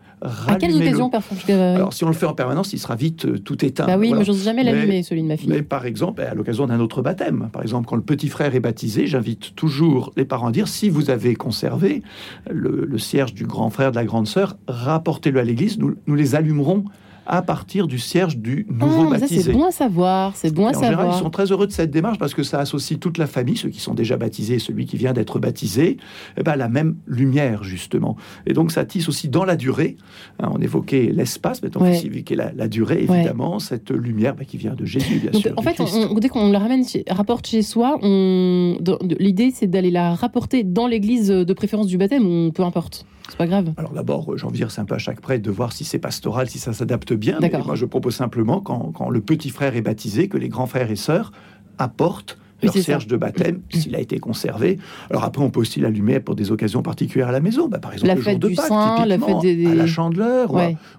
À 0.47 0.55
quelles 0.55 0.75
occasions, 0.75 1.09
parfois 1.09 1.37
Alors, 1.53 1.91
si 1.91 2.05
on 2.05 2.07
le 2.07 2.13
fait 2.13 2.25
en 2.25 2.33
permanence, 2.33 2.71
il 2.71 2.79
sera 2.79 2.95
vite 2.95 3.25
euh, 3.25 3.37
tout 3.37 3.65
éteint. 3.65 3.85
Bah 3.85 3.97
oui, 3.97 4.07
voilà. 4.07 4.19
mais 4.19 4.25
j'ose 4.25 4.43
jamais 4.43 4.63
l'allumer, 4.63 5.03
celui 5.03 5.21
de 5.21 5.27
ma 5.27 5.35
fille. 5.35 5.49
Mais 5.49 5.63
par 5.63 5.85
exemple, 5.85 6.21
à 6.21 6.33
l'occasion 6.33 6.65
d'un 6.65 6.79
autre 6.79 7.01
baptême, 7.01 7.49
par 7.51 7.61
exemple, 7.61 7.87
quand 7.87 7.97
le 7.97 8.03
petit 8.03 8.29
frère 8.29 8.55
est 8.55 8.61
baptisé, 8.61 9.05
j'invite 9.05 9.53
toujours 9.55 10.13
les 10.15 10.23
parents 10.23 10.47
à 10.47 10.51
dire, 10.51 10.69
si 10.69 10.89
vous 10.89 11.09
avez 11.09 11.35
conservé 11.35 12.03
le, 12.49 12.85
le 12.87 12.97
cierge 12.97 13.33
du 13.33 13.45
grand 13.45 13.69
frère, 13.69 13.91
de 13.91 13.97
la 13.97 14.05
grande 14.05 14.27
sœur, 14.27 14.55
rapportez-le 14.69 15.41
à 15.41 15.43
l'église, 15.43 15.77
nous, 15.77 15.95
nous 16.07 16.15
les 16.15 16.35
allumerons 16.35 16.85
à 17.25 17.41
partir 17.41 17.88
du 17.88 17.99
cierge 17.99 18.38
du 18.38 18.65
nouveau 18.69 19.05
ah, 19.07 19.17
baptisé. 19.17 19.41
C'est 19.41 19.51
bon 19.53 19.65
à 19.65 19.71
savoir, 19.71 20.36
c'est 20.36 20.53
bon 20.53 20.65
à 20.65 20.69
en 20.69 20.73
savoir. 20.73 20.91
Général, 20.91 21.09
ils 21.13 21.19
sont 21.19 21.29
très 21.29 21.51
heureux 21.51 21.67
de 21.67 21.71
cette 21.71 21.91
démarche 21.91 22.17
parce 22.17 22.33
que 22.33 22.43
ça 22.43 22.59
associe 22.59 22.99
toute 22.99 23.17
la 23.17 23.27
famille, 23.27 23.57
ceux 23.57 23.69
qui 23.69 23.79
sont 23.79 23.93
déjà 23.93 24.17
baptisés, 24.17 24.59
celui 24.59 24.86
qui 24.86 24.97
vient 24.97 25.13
d'être 25.13 25.39
baptisé, 25.39 25.97
eh 26.38 26.43
ben, 26.43 26.53
à 26.53 26.55
la 26.55 26.69
même 26.69 26.95
lumière 27.07 27.63
justement. 27.63 28.17
Et 28.45 28.53
donc 28.53 28.71
ça 28.71 28.86
tisse 28.86 29.07
aussi 29.09 29.29
dans 29.29 29.45
la 29.45 29.55
durée. 29.55 29.97
Hein, 30.39 30.49
on 30.53 30.62
évoquait 30.62 31.12
l'espace, 31.13 31.62
mais 31.63 31.69
on 31.77 31.89
aussi 31.89 32.07
évoquer 32.07 32.36
la, 32.36 32.51
la, 32.53 32.67
durée 32.67 33.03
évidemment, 33.03 33.59
cette 33.59 33.91
lumière 33.91 34.36
bah, 34.36 34.45
qui 34.45 34.57
vient 34.57 34.73
de 34.73 34.86
Jésus 34.86 35.19
bien 35.19 35.39
sûr. 35.39 35.53
En 35.57 35.62
fait, 35.62 35.77
dès 36.19 36.29
qu'on 36.29 36.51
la 36.51 36.59
ramène, 36.59 36.83
rapporte 37.09 37.47
chez 37.47 37.62
soi, 37.62 37.97
l'idée 38.01 39.51
c'est 39.53 39.67
d'aller 39.67 39.91
la 39.91 40.15
rapporter 40.15 40.63
dans 40.63 40.88
l'église 40.88 41.27
de 41.27 41.53
préférence 41.53 41.88
du 41.88 41.97
baptême 41.97 42.25
ou 42.25 42.51
peu 42.51 42.63
importe. 42.63 43.05
C'est 43.29 43.38
pas 43.38 43.47
grave. 43.47 43.73
Alors 43.77 43.93
d'abord, 43.93 44.27
envie 44.29 44.45
de 44.47 44.51
dire, 44.53 44.71
c'est 44.71 44.81
un 44.81 44.86
peu 44.86 44.95
à 44.95 44.99
chaque 44.99 45.21
prêtre 45.21 45.43
de 45.43 45.51
voir 45.51 45.71
si 45.71 45.86
c'est 45.86 45.99
pastoral, 45.99 46.49
si 46.49 46.59
ça 46.59 46.73
s'adapte 46.73 47.13
bien. 47.13 47.39
Mais 47.41 47.51
moi, 47.65 47.75
je 47.75 47.86
propose 47.86 48.15
simplement, 48.15 48.62
quand, 48.62 48.91
quand 48.91 49.09
le 49.09 49.21
petit 49.21 49.49
frère 49.49 49.75
est 49.75 49.81
baptisé, 49.81 50.27
que 50.27 50.38
les 50.38 50.49
grands 50.49 50.67
frères 50.67 50.91
et 50.91 50.95
sœurs 50.95 51.31
apportent 51.77 52.38
leur 52.63 52.73
cierge 52.73 53.08
de 53.08 53.17
baptême, 53.17 53.62
s'il 53.69 53.95
a 53.95 53.99
été 53.99 54.19
conservé. 54.19 54.80
Alors 55.10 55.23
après, 55.23 55.43
on 55.43 55.49
peut 55.49 55.60
aussi 55.60 55.80
l'allumer 55.80 56.19
pour 56.19 56.36
des 56.36 56.52
occasions 56.52 56.82
particulières 56.82 57.30
à 57.30 57.32
la 57.32 57.39
maison. 57.39 57.67
Bah, 57.67 57.80
par 57.80 57.93
exemple, 57.93 58.08
la 58.08 58.15
le 58.15 58.21
jour 58.21 58.39
de 58.39 58.56
Pâques, 58.56 59.08
la 59.08 59.19
fête 59.19 59.39
des... 59.41 59.67
à 59.67 59.76
la 59.76 59.88
chandeleur 59.88 60.54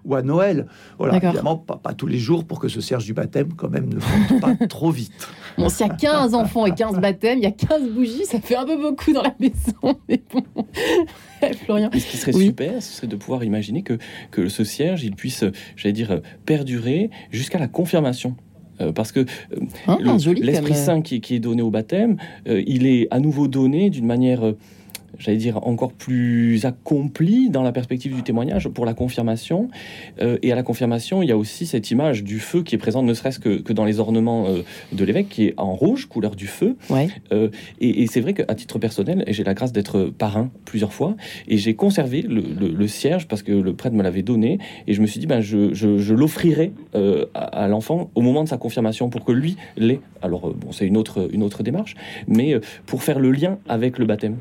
ou, 0.05 0.15
à, 0.15 0.23
Noël. 0.23 0.67
Voilà, 0.99 1.17
évidemment, 1.17 1.57
pas, 1.57 1.77
pas, 1.77 1.93
tous 1.93 2.07
les 2.07 2.19
jours 2.19 2.45
pour 2.45 2.61
que 2.61 2.69
ce 2.69 2.81
cierge 2.81 3.05
du 3.05 3.13
baptême, 3.13 3.53
quand 3.55 3.69
même, 3.69 3.89
ne 3.93 4.01
fonde 4.01 4.41
pas 4.41 4.67
trop 4.69 4.91
vite. 4.91 5.29
Bon, 5.59 5.69
s'il 5.69 5.87
y 5.87 5.91
a 5.91 5.95
15 5.95 6.35
enfants 6.35 6.67
et 6.67 6.75
15 6.75 6.99
baptêmes, 7.01 7.39
il 7.39 7.45
y 7.45 7.47
a 7.47 7.53
15 7.53 7.91
bougies, 7.91 8.25
ça 8.25 8.41
fait 8.41 8.57
un 8.57 8.65
peu 8.65 8.77
beaucoup 8.77 9.13
dans 9.13 9.23
la 9.23 9.35
maison. 9.39 9.99
Mais 10.09 10.23
bon. 10.33 10.43
Florian. 11.65 11.91
ce 11.93 12.07
qui 12.07 12.17
serait 12.17 12.33
super, 12.33 12.83
ce 12.83 12.93
serait 12.93 13.07
de 13.07 13.17
pouvoir 13.17 13.45
imaginer 13.45 13.83
que, 13.83 13.99
que 14.31 14.49
ce 14.49 14.65
cierge, 14.65 15.05
il 15.05 15.15
puisse, 15.15 15.45
j'allais 15.77 15.93
dire, 15.93 16.21
perdurer 16.47 17.11
jusqu'à 17.31 17.59
la 17.59 17.69
confirmation. 17.69 18.37
Euh, 18.81 18.93
parce 18.93 19.13
que 19.13 19.21
euh, 19.21 19.25
ah, 19.87 19.99
l'Esprit 20.37 20.75
Saint 20.75 21.01
qui, 21.01 21.21
qui, 21.21 21.37
est 21.37 21.41
donné 21.41 21.63
au 21.63 21.71
baptême, 21.71 22.17
euh, 22.49 22.63
il 22.67 22.87
est 22.87 23.09
à 23.11 23.21
nouveau 23.21 23.49
donné 23.49 23.91
d'une 23.91 24.07
manière 24.07 24.55
j'allais 25.19 25.37
dire, 25.37 25.67
encore 25.67 25.93
plus 25.93 26.65
accompli 26.65 27.51
dans 27.51 27.63
la 27.63 27.73
perspective 27.73 28.15
du 28.15 28.23
témoignage 28.23 28.69
pour 28.69 28.87
la 28.87 28.95
confirmation. 28.95 29.69
Euh, 30.21 30.39
et 30.43 30.53
à 30.53 30.55
la 30.55 30.63
confirmation, 30.63 31.23
il 31.23 31.29
y 31.29 31.33
a 31.33 31.37
aussi 31.37 31.67
cette 31.67 31.91
image 31.91 32.25
du 32.25 32.41
feu 32.41 32.63
qui 32.63 32.75
est 32.75 32.79
présente, 32.79 33.05
ne 33.05 33.15
serait-ce 33.15 33.39
que, 33.39 33.61
que, 33.61 33.73
dans 33.73 33.85
les 33.85 34.01
ornements 34.01 34.47
euh, 34.47 34.63
de 34.93 35.05
l'évêque, 35.05 35.29
qui 35.29 35.47
est 35.47 35.55
en 35.57 35.75
rouge, 35.75 36.07
couleur 36.07 36.37
du 36.37 36.47
feu. 36.47 36.77
Ouais. 36.91 37.09
Euh, 37.33 37.49
et, 37.81 38.03
et 38.03 38.07
c'est 38.07 38.21
vrai 38.21 38.35
qu'à 38.35 38.55
titre 38.55 38.79
personnel, 38.79 39.25
j'ai 39.29 39.45
la 39.45 39.55
grâce 39.55 39.73
d'être 39.73 40.05
parrain 40.07 40.51
plusieurs 40.65 40.93
fois, 40.93 41.17
et 41.49 41.59
j'ai 41.59 41.75
conservé 41.75 42.23
le, 42.23 42.41
le, 42.41 42.89
cierge 42.89 43.27
parce 43.27 43.43
que 43.43 43.53
le 43.53 43.75
prêtre 43.75 43.97
me 43.97 44.03
l'avait 44.03 44.23
donné, 44.23 44.59
et 44.87 44.95
je 44.95 45.01
me 45.01 45.07
suis 45.07 45.21
dit, 45.21 45.27
ben, 45.27 45.41
je, 45.41 45.73
je, 45.75 45.99
je 45.99 46.15
l'offrirai 46.15 46.73
à, 46.95 47.41
à 47.41 47.69
l'enfant 47.69 48.11
au 48.15 48.21
moment 48.21 48.45
de 48.45 48.49
sa 48.49 48.59
confirmation 48.59 49.09
pour 49.09 49.25
que 49.25 49.33
lui 49.33 49.57
l'ait. 49.77 50.01
Alors, 50.23 50.55
bon, 50.55 50.73
c'est 50.73 50.87
une 50.87 50.97
autre, 50.97 51.29
une 51.33 51.43
autre 51.43 51.63
démarche, 51.63 51.95
mais 52.29 52.55
pour 52.87 53.03
faire 53.03 53.19
le 53.19 53.31
lien 53.31 53.59
avec 53.69 53.99
le 53.99 54.07
baptême 54.07 54.37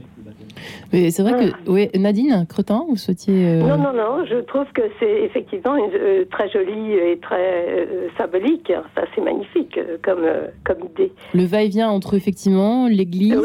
c'est 0.92 1.22
vrai 1.22 1.34
que, 1.34 1.52
ah. 1.54 1.58
oui, 1.68 1.90
Nadine 1.96 2.46
Cretin, 2.48 2.84
vous 2.88 2.96
souhaitiez. 2.96 3.34
Euh, 3.34 3.60
non, 3.62 3.78
non, 3.78 3.94
non, 3.94 4.26
je 4.26 4.38
trouve 4.38 4.66
que 4.74 4.84
c'est 5.00 5.24
effectivement 5.24 5.76
euh, 5.76 6.26
très 6.32 6.50
joli 6.50 6.94
et 6.94 7.18
très 7.20 7.66
euh, 7.68 8.08
symbolique. 8.18 8.72
Ça, 8.96 9.04
c'est 9.14 9.22
magnifique 9.22 9.80
comme, 10.04 10.26
comme 10.64 10.86
idée. 10.86 11.12
Le 11.34 11.46
va-et-vient 11.46 11.90
entre 11.90 12.16
effectivement 12.16 12.88
l'église, 12.88 13.42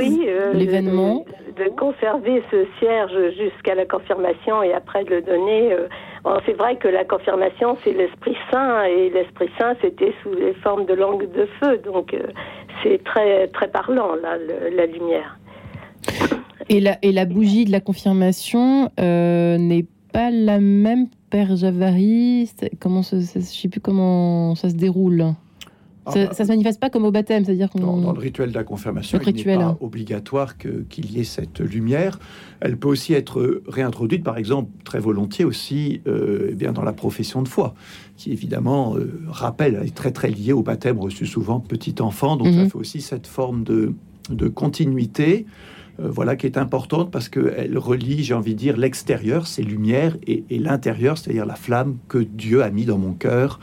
l'événement. 0.53 1.25
De, 1.57 1.65
de, 1.65 1.71
conserver 1.71 2.43
ce 2.51 2.67
cierge 2.79 3.17
jusqu'à 3.37 3.75
la 3.75 3.85
confirmation 3.85 4.63
et 4.63 4.73
après 4.73 5.05
de 5.05 5.17
le 5.17 5.23
donner. 5.23 5.77
c'est 6.47 6.53
vrai 6.53 6.77
que 6.77 6.89
la 6.89 7.05
confirmation, 7.05 7.77
c'est 7.83 7.93
l'Esprit 7.93 8.37
Saint 8.51 8.85
et 8.85 9.11
l'Esprit 9.11 9.51
Saint, 9.59 9.75
c'était 9.81 10.15
sous 10.23 10.33
les 10.35 10.55
formes 10.55 10.87
de 10.87 10.95
langue 10.95 11.31
de 11.33 11.47
feu. 11.61 11.79
Donc, 11.85 12.15
c'est 12.83 13.03
très, 13.05 13.49
très 13.49 13.69
parlant, 13.69 14.15
là, 14.15 14.37
la 14.73 14.87
lumière. 14.87 15.39
Et 16.69 16.81
la, 16.81 16.99
et 17.03 17.13
la 17.13 17.25
bougie 17.25 17.65
de 17.65 17.73
la 17.73 17.81
confirmation 17.81 18.91
euh, 19.01 19.57
n'est 19.59 19.87
pas 20.13 20.31
la 20.31 20.61
même, 20.61 21.07
Père 21.31 21.57
Javary 21.57 22.51
Comment 22.79 23.03
Je 23.03 23.17
ne 23.17 23.23
sais 23.23 23.69
plus 23.69 23.81
comment 23.81 24.55
ça 24.55 24.71
se 24.71 24.75
déroule. 24.75 25.35
Ah 26.05 26.13
ça, 26.13 26.21
ne 26.21 26.27
bah. 26.27 26.35
se 26.35 26.43
manifeste 26.45 26.81
pas 26.81 26.89
comme 26.89 27.05
au 27.05 27.11
baptême, 27.11 27.45
c'est-à-dire 27.45 27.69
qu'on... 27.69 28.01
Dans, 28.01 28.13
le 28.13 28.19
rituel 28.19 28.51
de 28.51 28.55
la 28.55 28.65
confirmation, 28.65 29.19
il 29.27 29.35
n'est 29.35 29.57
pas 29.57 29.77
obligatoire 29.81 30.57
qu'il 30.57 31.11
y 31.11 31.21
ait 31.21 31.25
cette 31.25 31.61
lumière. 31.61 32.19
Elle 32.61 32.79
peut 32.79 32.89
aussi 32.89 33.13
être 33.13 33.63
réintroduite, 33.67 34.25
par 34.25 34.39
exemple, 34.39 34.71
très 34.85 35.01
volontiers 35.01 35.45
aussi, 35.45 36.01
euh, 36.07 36.49
eh 36.51 36.55
bien 36.55 36.73
dans 36.73 36.83
la 36.83 36.95
profession 36.95 37.43
de 37.43 37.49
foi, 37.49 37.75
qui 38.17 38.33
évidemment 38.33 38.97
euh, 38.97 39.21
rappelle, 39.29 39.83
est 39.85 39.95
très 39.95 40.11
très 40.11 40.31
liée 40.31 40.53
au 40.53 40.63
baptême 40.63 40.99
reçu 40.99 41.27
souvent 41.27 41.61
petit 41.61 41.97
enfant, 42.01 42.37
donc 42.37 42.49
ça 42.49 42.63
mhm. 42.63 42.71
fait 42.71 42.79
aussi 42.79 43.01
cette 43.03 43.27
forme 43.27 43.65
de, 43.65 43.93
de 44.31 44.49
continuité. 44.49 45.47
Euh, 46.01 46.09
voilà, 46.11 46.37
qui 46.37 46.47
est 46.47 46.59
importante 46.59 47.11
parce 47.11 47.29
qu'elle 47.29 47.77
relie, 47.79 48.23
j'ai 48.23 48.35
envie 48.35 48.55
de 48.55 48.59
dire, 48.59 48.77
l'extérieur, 48.77 49.47
ses 49.47 49.63
lumières, 49.63 50.17
et, 50.27 50.45
et 50.51 50.59
l'intérieur, 50.59 51.19
c'est-à-dire 51.19 51.47
la 51.47 51.57
flamme 51.57 51.99
que 52.09 52.19
Dieu 52.19 52.63
a 52.63 52.71
mis 52.71 52.85
dans 52.85 52.99
mon 52.99 53.13
cœur 53.13 53.59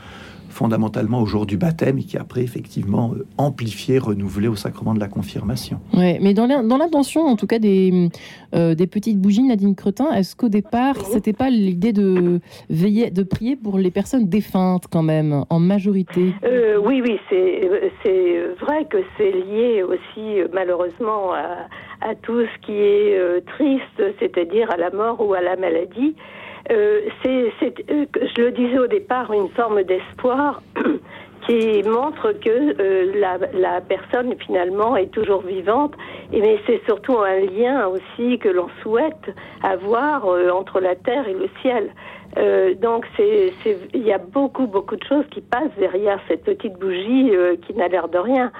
fondamentalement 0.56 1.20
au 1.20 1.26
jour 1.26 1.46
du 1.46 1.56
baptême 1.56 1.98
et 1.98 2.02
qui 2.02 2.16
après 2.16 2.42
effectivement 2.42 3.12
euh, 3.14 3.26
amplifié, 3.38 3.98
renouvelé 3.98 4.48
au 4.48 4.56
sacrement 4.56 4.94
de 4.94 5.00
la 5.00 5.08
confirmation. 5.08 5.80
Ouais, 5.94 6.18
mais 6.22 6.34
dans 6.34 6.46
l'intention, 6.46 7.22
en 7.26 7.36
tout 7.36 7.46
cas 7.46 7.58
des, 7.58 8.08
euh, 8.54 8.74
des 8.74 8.86
petites 8.86 9.20
bougies, 9.20 9.42
Nadine 9.42 9.74
Cretin, 9.74 10.10
est-ce 10.12 10.34
qu'au 10.34 10.48
départ, 10.48 10.96
c'était 11.04 11.34
pas 11.34 11.50
l'idée 11.50 11.92
de 11.92 12.40
veiller, 12.70 13.10
de 13.10 13.22
prier 13.22 13.56
pour 13.56 13.78
les 13.78 13.90
personnes 13.90 14.28
défuntes 14.28 14.86
quand 14.90 15.02
même, 15.02 15.44
en 15.50 15.60
majorité? 15.60 16.32
Euh, 16.44 16.78
Oui, 16.78 17.02
oui, 17.04 17.18
c'est 17.30 17.68
vrai 18.60 18.86
que 18.86 18.98
c'est 19.16 19.32
lié 19.32 19.82
aussi 19.82 20.40
malheureusement 20.52 21.32
à, 21.34 21.68
à, 22.00 22.14
tout 22.14 22.40
ce 22.40 22.66
qui 22.66 22.72
est 22.72 23.44
triste, 23.46 23.98
c'est-à-dire 24.20 24.70
à 24.70 24.76
la 24.76 24.90
mort 24.90 25.20
ou 25.20 25.34
à 25.34 25.40
la 25.40 25.56
maladie. 25.56 26.14
Euh, 26.70 27.00
c'est, 27.22 27.52
euh, 27.90 28.06
je 28.14 28.40
le 28.40 28.50
disais 28.50 28.78
au 28.78 28.86
départ, 28.86 29.32
une 29.32 29.48
forme 29.50 29.82
d'espoir 29.84 30.62
qui 31.46 31.82
montre 31.84 32.32
que 32.32 32.80
euh, 32.80 33.38
la, 33.52 33.80
personne 33.80 34.34
finalement 34.38 34.96
est 34.96 35.12
toujours 35.12 35.42
vivante, 35.42 35.94
et, 36.32 36.40
mais 36.40 36.58
c'est 36.66 36.82
surtout 36.86 37.18
un 37.18 37.38
lien 37.40 37.86
aussi 37.86 38.38
que 38.38 38.48
l'on 38.48 38.68
souhaite 38.82 39.30
avoir 39.62 40.26
entre 40.52 40.80
la 40.80 40.96
terre 40.96 41.28
et 41.28 41.34
le 41.34 41.48
ciel. 41.62 41.90
donc 42.80 43.06
c'est, 43.16 43.52
il 43.94 44.02
y 44.02 44.12
a 44.12 44.18
beaucoup 44.18 44.66
beaucoup 44.66 44.96
de 44.96 45.04
choses 45.04 45.24
qui 45.30 45.40
passent 45.40 45.76
derrière 45.78 46.18
cette 46.26 46.42
petite 46.42 46.74
bougie 46.78 47.30
qui 47.64 47.74
n'a 47.74 47.86
l'air 47.88 48.08
de 48.08 48.18
rien 48.18 48.50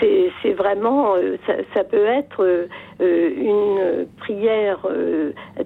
c'est 0.00 0.52
vraiment, 0.52 1.14
euh, 1.16 1.36
ça, 1.46 1.54
ça, 1.74 1.84
peut 1.84 2.04
être 2.04 2.42
euh, 2.42 2.66
euh, 3.00 3.30
une 3.36 4.06
prière 4.18 4.86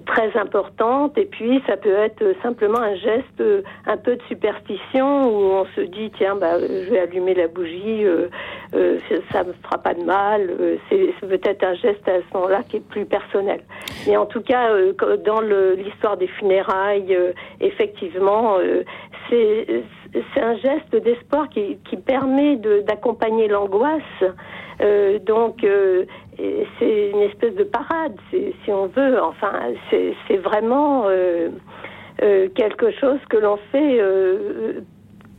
très 0.05 0.37
importante 0.37 1.17
et 1.17 1.25
puis 1.25 1.61
ça 1.67 1.77
peut 1.77 1.93
être 1.93 2.23
simplement 2.41 2.79
un 2.79 2.95
geste 2.95 3.43
un 3.85 3.97
peu 3.97 4.15
de 4.15 4.21
superstition 4.27 5.29
où 5.29 5.51
on 5.53 5.65
se 5.75 5.81
dit 5.81 6.11
tiens 6.17 6.35
bah 6.35 6.59
je 6.59 6.89
vais 6.89 6.99
allumer 6.99 7.33
la 7.33 7.47
bougie, 7.47 8.05
ça 9.31 9.43
me 9.43 9.53
fera 9.63 9.77
pas 9.77 9.93
de 9.93 10.03
mal. 10.03 10.49
c'est 10.89 11.13
peut-être 11.21 11.63
un 11.63 11.73
geste 11.75 12.07
à 12.07 12.19
ce 12.19 12.33
moment-là 12.35 12.61
qui 12.69 12.77
est 12.77 12.87
plus 12.87 13.05
personnel. 13.05 13.61
Mais 14.07 14.17
en 14.17 14.25
tout 14.25 14.41
cas 14.41 14.69
dans 15.25 15.41
l'histoire 15.41 16.17
des 16.17 16.27
funérailles, 16.27 17.17
effectivement, 17.59 18.57
c'est 19.29 19.83
c'est 20.13 20.41
un 20.41 20.55
geste 20.57 20.95
d'espoir 20.95 21.49
qui, 21.49 21.77
permet 22.05 22.57
d'accompagner 22.85 23.47
l'angoisse. 23.47 24.01
Euh, 24.81 25.19
donc, 25.19 25.63
euh, 25.63 26.05
c'est 26.37 27.11
une 27.13 27.21
espèce 27.21 27.55
de 27.55 27.63
parade, 27.63 28.15
si 28.31 28.71
on 28.71 28.87
veut. 28.87 29.21
Enfin, 29.21 29.53
c'est 29.89 30.37
vraiment 30.37 31.05
euh, 31.07 31.49
quelque 32.55 32.91
chose 32.99 33.19
que 33.29 33.37
l'on 33.37 33.57
fait 33.71 33.99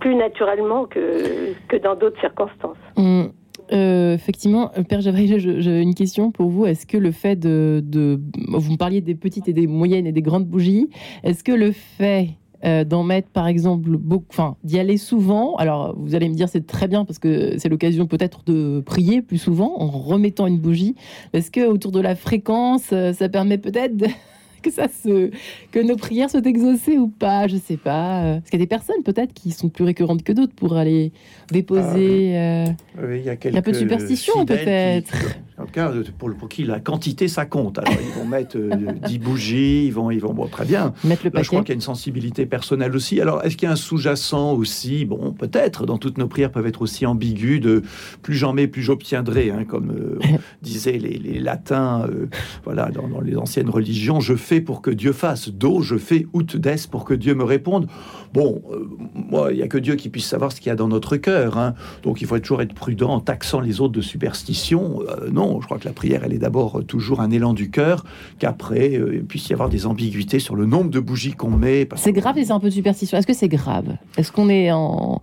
plus 0.00 0.14
naturellement 0.14 0.86
que, 0.86 1.76
dans 1.82 1.94
d'autres 1.94 2.20
circonstances. 2.20 2.76
Mmh. 2.96 3.24
effectivement, 3.70 4.70
Père 4.88 5.00
Javriel, 5.00 5.38
j'ai 5.38 5.80
une 5.80 5.94
question 5.94 6.30
pour 6.32 6.48
vous. 6.48 6.66
Est-ce 6.66 6.86
que 6.86 6.98
le 6.98 7.12
fait 7.12 7.36
de, 7.36 7.80
de, 7.84 8.18
Vous 8.48 8.72
me 8.72 8.76
parliez 8.76 9.00
des 9.00 9.14
petites 9.14 9.48
et 9.48 9.52
des 9.52 9.66
moyennes 9.66 10.06
et 10.06 10.12
des 10.12 10.22
grandes 10.22 10.46
bougies. 10.46 10.90
Est-ce 11.22 11.44
que 11.44 11.52
le 11.52 11.72
fait 11.72 12.30
euh, 12.64 12.84
d'en 12.84 13.02
mettre 13.02 13.28
par 13.28 13.46
exemple 13.46 13.90
beaucoup, 13.90 14.26
enfin 14.30 14.56
d'y 14.64 14.78
aller 14.78 14.96
souvent. 14.96 15.56
Alors 15.56 15.94
vous 15.96 16.14
allez 16.14 16.28
me 16.28 16.34
dire 16.34 16.48
c'est 16.48 16.66
très 16.66 16.88
bien 16.88 17.04
parce 17.04 17.18
que 17.18 17.58
c'est 17.58 17.68
l'occasion 17.68 18.06
peut-être 18.06 18.42
de 18.46 18.82
prier 18.84 19.22
plus 19.22 19.38
souvent 19.38 19.74
en 19.78 19.88
remettant 19.88 20.46
une 20.46 20.58
bougie. 20.58 20.94
Est-ce 21.32 21.50
que 21.50 21.66
autour 21.66 21.92
de 21.92 22.00
la 22.00 22.14
fréquence, 22.14 22.90
euh, 22.92 23.12
ça 23.12 23.28
permet 23.28 23.58
peut-être 23.58 23.96
que 24.64 24.72
ça 24.72 24.88
se, 24.88 25.30
que 25.70 25.78
nos 25.78 25.96
prières 25.96 26.30
soient 26.30 26.44
exaucées 26.44 26.98
ou 26.98 27.08
pas, 27.08 27.46
je 27.46 27.56
sais 27.56 27.76
pas. 27.76 28.34
Parce 28.34 28.50
qu'il 28.50 28.58
y 28.58 28.62
a 28.62 28.64
des 28.64 28.68
personnes 28.68 29.02
peut-être 29.04 29.32
qui 29.32 29.52
sont 29.52 29.68
plus 29.68 29.84
récurrentes 29.84 30.22
que 30.22 30.32
d'autres 30.32 30.54
pour 30.54 30.76
aller 30.76 31.12
déposer. 31.50 32.36
Ah, 32.36 32.70
euh, 33.00 33.16
il, 33.16 33.24
y 33.24 33.28
a 33.28 33.58
un 33.58 33.62
peu 33.62 33.72
de 33.72 33.76
superstition 33.76 34.44
peut-être. 34.44 35.14
En 35.56 35.66
tout 35.66 35.72
cas, 35.72 35.92
pour, 36.18 36.34
pour, 36.34 36.48
qui 36.48 36.64
la 36.64 36.80
quantité 36.80 37.28
ça 37.28 37.46
compte. 37.46 37.78
Alors 37.78 37.94
ils 38.00 38.18
vont 38.18 38.26
mettre 38.26 38.58
10 38.58 38.62
euh, 38.64 39.18
bougies, 39.20 39.86
ils 39.86 39.92
vont, 39.92 40.10
ils 40.10 40.20
vont 40.20 40.34
bon, 40.34 40.46
très 40.46 40.64
bien. 40.64 40.92
Mettre 41.04 41.24
le 41.24 41.30
Là, 41.32 41.42
je 41.42 41.48
crois 41.48 41.60
qu'il 41.60 41.68
y 41.70 41.72
a 41.72 41.74
une 41.74 41.80
sensibilité 41.80 42.46
personnelle 42.46 42.94
aussi. 42.96 43.20
Alors 43.20 43.44
est-ce 43.44 43.56
qu'il 43.56 43.66
y 43.66 43.68
a 43.68 43.72
un 43.72 43.76
sous-jacent 43.76 44.54
aussi? 44.54 45.04
Bon, 45.04 45.32
peut-être. 45.32 45.86
Dans 45.86 45.98
toutes 45.98 46.18
nos 46.18 46.26
prières 46.26 46.50
peuvent 46.50 46.66
être 46.66 46.82
aussi 46.82 47.06
ambiguës 47.06 47.60
de 47.60 47.82
plus 48.22 48.34
j'en 48.34 48.52
mets, 48.52 48.66
plus 48.66 48.82
j'obtiendrai, 48.82 49.50
hein, 49.50 49.64
comme 49.64 49.90
euh, 49.90 50.18
disaient 50.62 50.98
les, 50.98 51.18
les 51.18 51.38
latins. 51.38 52.08
voilà, 52.64 52.90
dans, 52.90 53.06
dans 53.06 53.20
les 53.20 53.36
anciennes 53.36 53.70
religions, 53.70 54.20
je 54.20 54.34
fais 54.34 54.53
pour 54.60 54.82
que 54.82 54.90
Dieu 54.90 55.12
fasse, 55.12 55.48
do, 55.48 55.80
je 55.80 55.96
fais 55.96 56.26
ut 56.34 56.58
des 56.58 56.74
pour 56.90 57.04
que 57.04 57.14
Dieu 57.14 57.34
me 57.34 57.44
réponde. 57.44 57.88
Bon, 58.32 58.62
euh, 58.72 58.88
moi, 59.14 59.52
il 59.52 59.58
n'y 59.58 59.62
a 59.62 59.68
que 59.68 59.78
Dieu 59.78 59.94
qui 59.94 60.08
puisse 60.08 60.26
savoir 60.26 60.50
ce 60.50 60.60
qu'il 60.60 60.66
y 60.66 60.72
a 60.72 60.74
dans 60.74 60.88
notre 60.88 61.16
cœur. 61.16 61.56
Hein. 61.56 61.74
Donc 62.02 62.20
il 62.20 62.26
faut 62.26 62.38
toujours 62.40 62.62
être 62.62 62.74
prudent 62.74 63.10
en 63.10 63.20
taxant 63.20 63.60
les 63.60 63.80
autres 63.80 63.92
de 63.92 64.00
superstition. 64.00 65.02
Euh, 65.08 65.30
non, 65.30 65.60
je 65.60 65.66
crois 65.66 65.78
que 65.78 65.84
la 65.84 65.92
prière, 65.92 66.22
elle 66.24 66.32
est 66.32 66.38
d'abord 66.38 66.84
toujours 66.84 67.20
un 67.20 67.30
élan 67.30 67.54
du 67.54 67.70
cœur, 67.70 68.04
qu'après, 68.40 68.96
euh, 68.96 69.14
il 69.14 69.24
puisse 69.24 69.48
y 69.48 69.52
avoir 69.52 69.68
des 69.68 69.86
ambiguïtés 69.86 70.40
sur 70.40 70.56
le 70.56 70.66
nombre 70.66 70.90
de 70.90 70.98
bougies 70.98 71.34
qu'on 71.34 71.50
met. 71.50 71.88
C'est 71.94 72.12
grave 72.12 72.34
c'est 72.36 72.50
un 72.50 72.58
peu 72.58 72.68
de 72.68 72.74
superstition. 72.74 73.16
Est-ce 73.16 73.26
que 73.26 73.34
c'est 73.34 73.48
grave? 73.48 73.96
Est-ce 74.16 74.32
qu'on 74.32 74.48
est 74.48 74.72
en... 74.72 75.22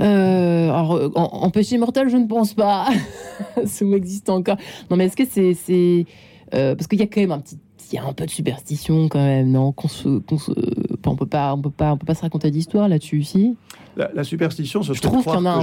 alors, 0.00 1.12
en, 1.14 1.50
péché 1.50 1.78
mortel, 1.78 2.08
je 2.08 2.16
ne 2.16 2.26
pense 2.26 2.52
pas. 2.52 2.88
Ce 3.64 3.84
mot 3.84 3.96
existe 3.96 4.28
encore? 4.28 4.56
Non, 4.90 4.96
mais 4.96 5.06
est-ce 5.06 5.16
que 5.16 5.24
c'est. 5.24 6.04
parce 6.50 6.88
qu'il 6.88 6.98
y 6.98 7.02
a 7.02 7.06
quand 7.06 7.20
même 7.20 7.32
un 7.32 7.38
petit 7.38 7.58
il 7.90 7.96
y 7.96 7.98
a 7.98 8.04
un 8.04 8.12
peu 8.12 8.26
de 8.26 8.30
superstition 8.30 9.08
quand 9.08 9.24
même, 9.24 9.50
non? 9.50 9.72
Qu'on 9.72 9.88
se, 9.88 10.08
on 11.06 11.16
peut 11.16 11.26
pas, 11.26 11.56
peut 11.56 11.70
pas, 11.70 11.92
on 11.92 11.96
peut 11.96 12.06
pas 12.06 12.14
se 12.14 12.22
raconter 12.22 12.50
d'histoire 12.50 12.88
là-dessus, 12.88 13.22
si? 13.22 13.56
La, 14.14 14.24
superstition, 14.24 14.82
ce 14.82 14.94
serait 14.94 15.08
croire 15.08 15.62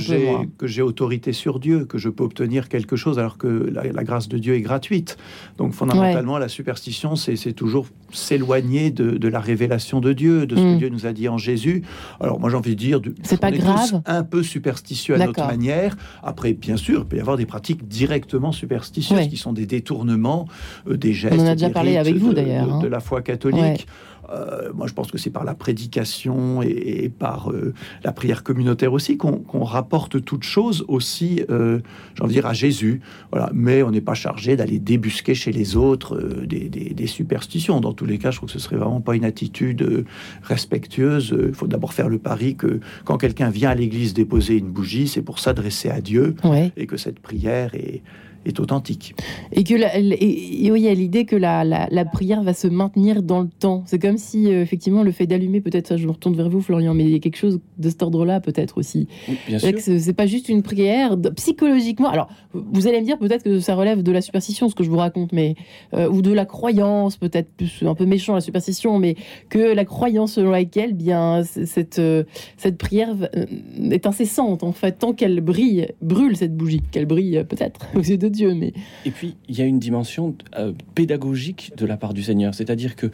que 0.57 0.67
j'ai 0.67 0.81
autorité 0.81 1.33
sur 1.33 1.59
Dieu, 1.59 1.85
que 1.85 1.97
je 1.97 2.09
peux 2.09 2.23
obtenir 2.23 2.69
quelque 2.69 2.95
chose 2.95 3.17
alors 3.17 3.37
que 3.37 3.47
la, 3.47 4.03
grâce 4.03 4.27
de 4.27 4.37
Dieu 4.37 4.55
est 4.55 4.61
gratuite. 4.61 5.17
Donc 5.57 5.73
fondamentalement, 5.73 6.37
la 6.37 6.49
superstition, 6.49 7.15
c'est 7.15 7.53
toujours 7.53 7.87
s'éloigner 8.11 8.91
de, 8.91 9.27
la 9.27 9.39
révélation 9.39 10.01
de 10.01 10.13
Dieu, 10.13 10.45
de 10.45 10.55
ce 10.55 10.61
que 10.61 10.75
mm. 10.75 10.77
Dieu 10.77 10.89
nous 10.89 11.05
a 11.05 11.13
dit 11.13 11.29
en 11.29 11.37
Jésus. 11.37 11.83
Alors 12.19 12.39
moi 12.39 12.49
j'ai 12.49 12.57
envie 12.57 12.75
de 12.75 12.79
dire, 12.79 13.01
c'est 13.23 13.39
pas 13.39 13.51
grave. 13.51 14.01
un 14.05 14.23
peu 14.23 14.43
superstitieux 14.43 15.15
à 15.15 15.25
notre 15.25 15.45
manière. 15.45 15.95
Après, 16.23 16.53
bien 16.53 16.77
sûr, 16.77 17.01
il 17.01 17.05
peut 17.05 17.17
y 17.17 17.21
avoir 17.21 17.37
des 17.37 17.45
pratiques 17.45 17.87
directement 17.87 18.51
superstitieuses 18.51 19.27
qui 19.27 19.37
sont 19.37 19.53
des 19.53 19.65
détournements, 19.65 20.47
euh, 20.87 20.97
des 20.97 21.13
gestes. 21.13 21.35
On 21.37 21.43
en 21.43 21.47
a 21.47 21.55
déjà 21.55 21.69
parlé 21.69 21.97
avec 21.97 22.15
vous 22.15 22.33
d'ailleurs. 22.33 22.71
Hein. 22.71 22.81
De, 22.81 22.87
la 22.87 22.99
foi 22.99 23.21
catholique. 23.21 23.87
Euh, 24.29 24.71
moi, 24.73 24.87
je 24.87 24.93
pense 24.93 25.11
que 25.11 25.17
c'est 25.17 25.29
par 25.29 25.43
la 25.43 25.55
prédication 25.55 26.61
et, 26.61 27.09
par 27.09 27.51
euh, 27.51 27.73
la 28.03 28.11
prière 28.11 28.43
communautaire 28.43 28.93
aussi 28.93 29.17
qu'on 29.17 29.63
rapporte 29.63 30.23
toute 30.23 30.43
chose 30.43 30.85
aussi, 30.87 31.43
euh, 31.49 31.79
j'ai 32.15 32.23
envie 32.23 32.35
de 32.35 32.41
dire, 32.41 32.47
à 32.47 32.53
Jésus. 32.53 33.01
Voilà. 33.31 33.49
Mais 33.53 33.83
on 33.83 33.91
n'est 33.91 34.01
pas 34.01 34.13
chargé 34.13 34.55
d'aller 34.55 34.79
débusquer 34.79 35.35
chez 35.35 35.51
les 35.51 35.75
autres 35.75 36.15
euh, 36.15 36.45
des, 36.45 36.69
des, 36.69 37.07
superstitions. 37.07 37.79
Dans 37.81 37.93
tous 37.93 38.05
les 38.05 38.17
cas, 38.17 38.31
je 38.31 38.37
trouve 38.37 38.47
que 38.47 38.53
ce 38.53 38.59
serait 38.59 38.77
vraiment 38.77 39.01
pas 39.01 39.15
une 39.15 39.25
attitude 39.25 40.05
respectueuse. 40.43 41.35
Il 41.47 41.53
faut 41.53 41.67
d'abord 41.67 41.93
faire 41.93 42.09
le 42.09 42.17
pari 42.17 42.55
que 42.55 42.79
quand 43.03 43.17
quelqu'un 43.17 43.49
vient 43.49 43.69
à 43.69 43.75
l'église 43.75 44.13
déposer 44.13 44.57
une 44.57 44.69
bougie, 44.69 45.07
c'est 45.07 45.21
pour 45.21 45.39
s'adresser 45.39 45.89
à 45.89 46.01
Dieu 46.01 46.35
et 46.75 46.87
que 46.87 46.97
cette 46.97 47.19
prière 47.19 47.75
est 47.75 48.01
est 48.45 48.59
authentique. 48.59 49.15
Et 49.51 49.63
que 49.63 49.75
et, 49.75 50.71
oui, 50.71 50.81
il 50.81 50.85
y 50.85 50.87
a 50.87 50.93
l'idée 50.93 51.25
que 51.25 51.35
la, 51.35 51.63
la, 51.63 52.05
prière 52.05 52.43
va 52.43 52.53
se 52.53 52.67
maintenir 52.67 53.23
dans 53.23 53.41
le 53.41 53.47
temps. 53.47 53.83
C'est 53.87 53.99
comme 53.99 54.17
si 54.17 54.47
euh, 54.47 54.61
effectivement 54.61 55.03
le 55.03 55.11
fait 55.11 55.27
d'allumer, 55.27 55.61
peut-être, 55.61 55.97
je 55.97 56.05
me 56.05 56.11
retourne 56.11 56.35
vers 56.35 56.49
vous, 56.49 56.61
Florian, 56.61 56.93
mais 56.93 57.03
il 57.03 57.09
y 57.09 57.15
a 57.15 57.19
quelque 57.19 57.37
chose 57.37 57.59
de 57.77 57.89
cet 57.89 58.03
ordre-là, 58.03 58.39
peut-être 58.39 58.77
aussi. 58.77 59.07
bien 59.47 59.59
sûr. 59.59 59.73
C'est 59.79 60.13
pas 60.13 60.27
juste 60.27 60.49
une 60.49 60.63
prière 60.63 61.17
psychologiquement. 61.35 62.09
Alors, 62.09 62.29
vous 62.53 62.87
allez 62.87 62.99
me 62.99 63.05
dire 63.05 63.17
peut-être 63.17 63.43
que 63.43 63.59
ça 63.59 63.75
relève 63.75 64.03
de 64.03 64.11
la 64.11 64.21
superstition, 64.21 64.69
ce 64.69 64.75
que 64.75 64.83
je 64.83 64.89
vous 64.89 64.97
raconte, 64.97 65.33
mais 65.33 65.55
euh, 65.93 66.09
ou 66.09 66.21
de 66.21 66.31
la 66.31 66.45
croyance, 66.45 67.17
peut-être 67.17 67.49
un 67.81 67.95
peu 67.95 68.05
méchant 68.05 68.33
la 68.35 68.41
superstition, 68.41 68.99
mais 68.99 69.15
que 69.49 69.59
la 69.59 69.85
croyance 69.85 70.33
selon 70.33 70.51
laquelle, 70.51 70.93
bien, 70.93 71.43
cette 71.43 71.99
euh, 71.99 72.23
cette 72.57 72.77
prière 72.77 73.15
est 73.91 74.05
incessante 74.05 74.63
en 74.63 74.71
fait, 74.71 74.93
tant 74.93 75.13
qu'elle 75.13 75.41
brille, 75.41 75.87
brûle 76.01 76.35
cette 76.37 76.55
bougie, 76.55 76.81
qu'elle 76.91 77.05
brille 77.05 77.43
peut-être 77.47 77.87
aux 77.95 78.01
yeux 78.01 78.17
de 78.17 78.27
Mais... 78.43 78.73
Et 79.05 79.11
puis, 79.11 79.35
il 79.47 79.57
y 79.57 79.61
a 79.61 79.65
une 79.65 79.79
dimension 79.79 80.35
euh, 80.57 80.73
pédagogique 80.93 81.71
de 81.77 81.85
la 81.85 81.97
part 81.97 82.13
du 82.13 82.23
Seigneur. 82.23 82.53
C'est-à-dire 82.53 82.95
que 82.95 83.07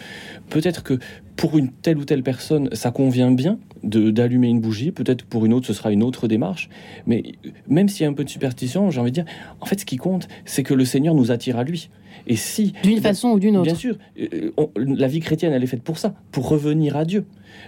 peut-être 0.49 0.83
que 0.83 0.99
pour 1.35 1.57
une 1.57 1.71
telle 1.71 1.97
ou 1.97 2.05
telle 2.05 2.23
personne, 2.23 2.69
ça 2.73 2.91
convient 2.91 3.31
bien 3.31 3.59
d'allumer 3.83 4.47
une 4.47 4.61
bougie. 4.61 4.91
Peut-être 4.91 5.25
pour 5.25 5.45
une 5.45 5.53
autre, 5.53 5.67
ce 5.67 5.73
sera 5.73 5.91
une 5.91 6.03
autre 6.03 6.27
démarche. 6.27 6.69
Mais 7.07 7.23
même 7.67 7.89
s'il 7.89 8.03
y 8.03 8.05
a 8.05 8.09
un 8.09 8.13
peu 8.13 8.23
de 8.23 8.29
superstition, 8.29 8.89
j'ai 8.91 9.01
envie 9.01 9.11
de 9.11 9.15
dire, 9.15 9.25
en 9.59 9.65
fait, 9.65 9.79
ce 9.79 9.85
qui 9.85 9.97
compte, 9.97 10.27
c'est 10.45 10.63
que 10.63 10.73
le 10.73 10.85
Seigneur 10.85 11.15
nous 11.15 11.31
attire 11.31 11.57
à 11.57 11.63
lui. 11.63 11.89
Et 12.27 12.35
si... 12.35 12.73
D'une 12.83 13.01
façon 13.01 13.29
ou 13.29 13.39
d'une 13.39 13.57
autre. 13.57 13.65
Bien 13.65 13.75
sûr. 13.75 13.97
Euh, 14.19 14.51
la 14.75 15.07
vie 15.07 15.19
chrétienne, 15.19 15.53
elle 15.53 15.63
est 15.63 15.67
faite 15.67 15.83
pour 15.83 15.97
ça, 15.97 16.13
pour 16.31 16.47
revenir 16.47 16.97
à 16.97 17.05
Dieu. 17.05 17.25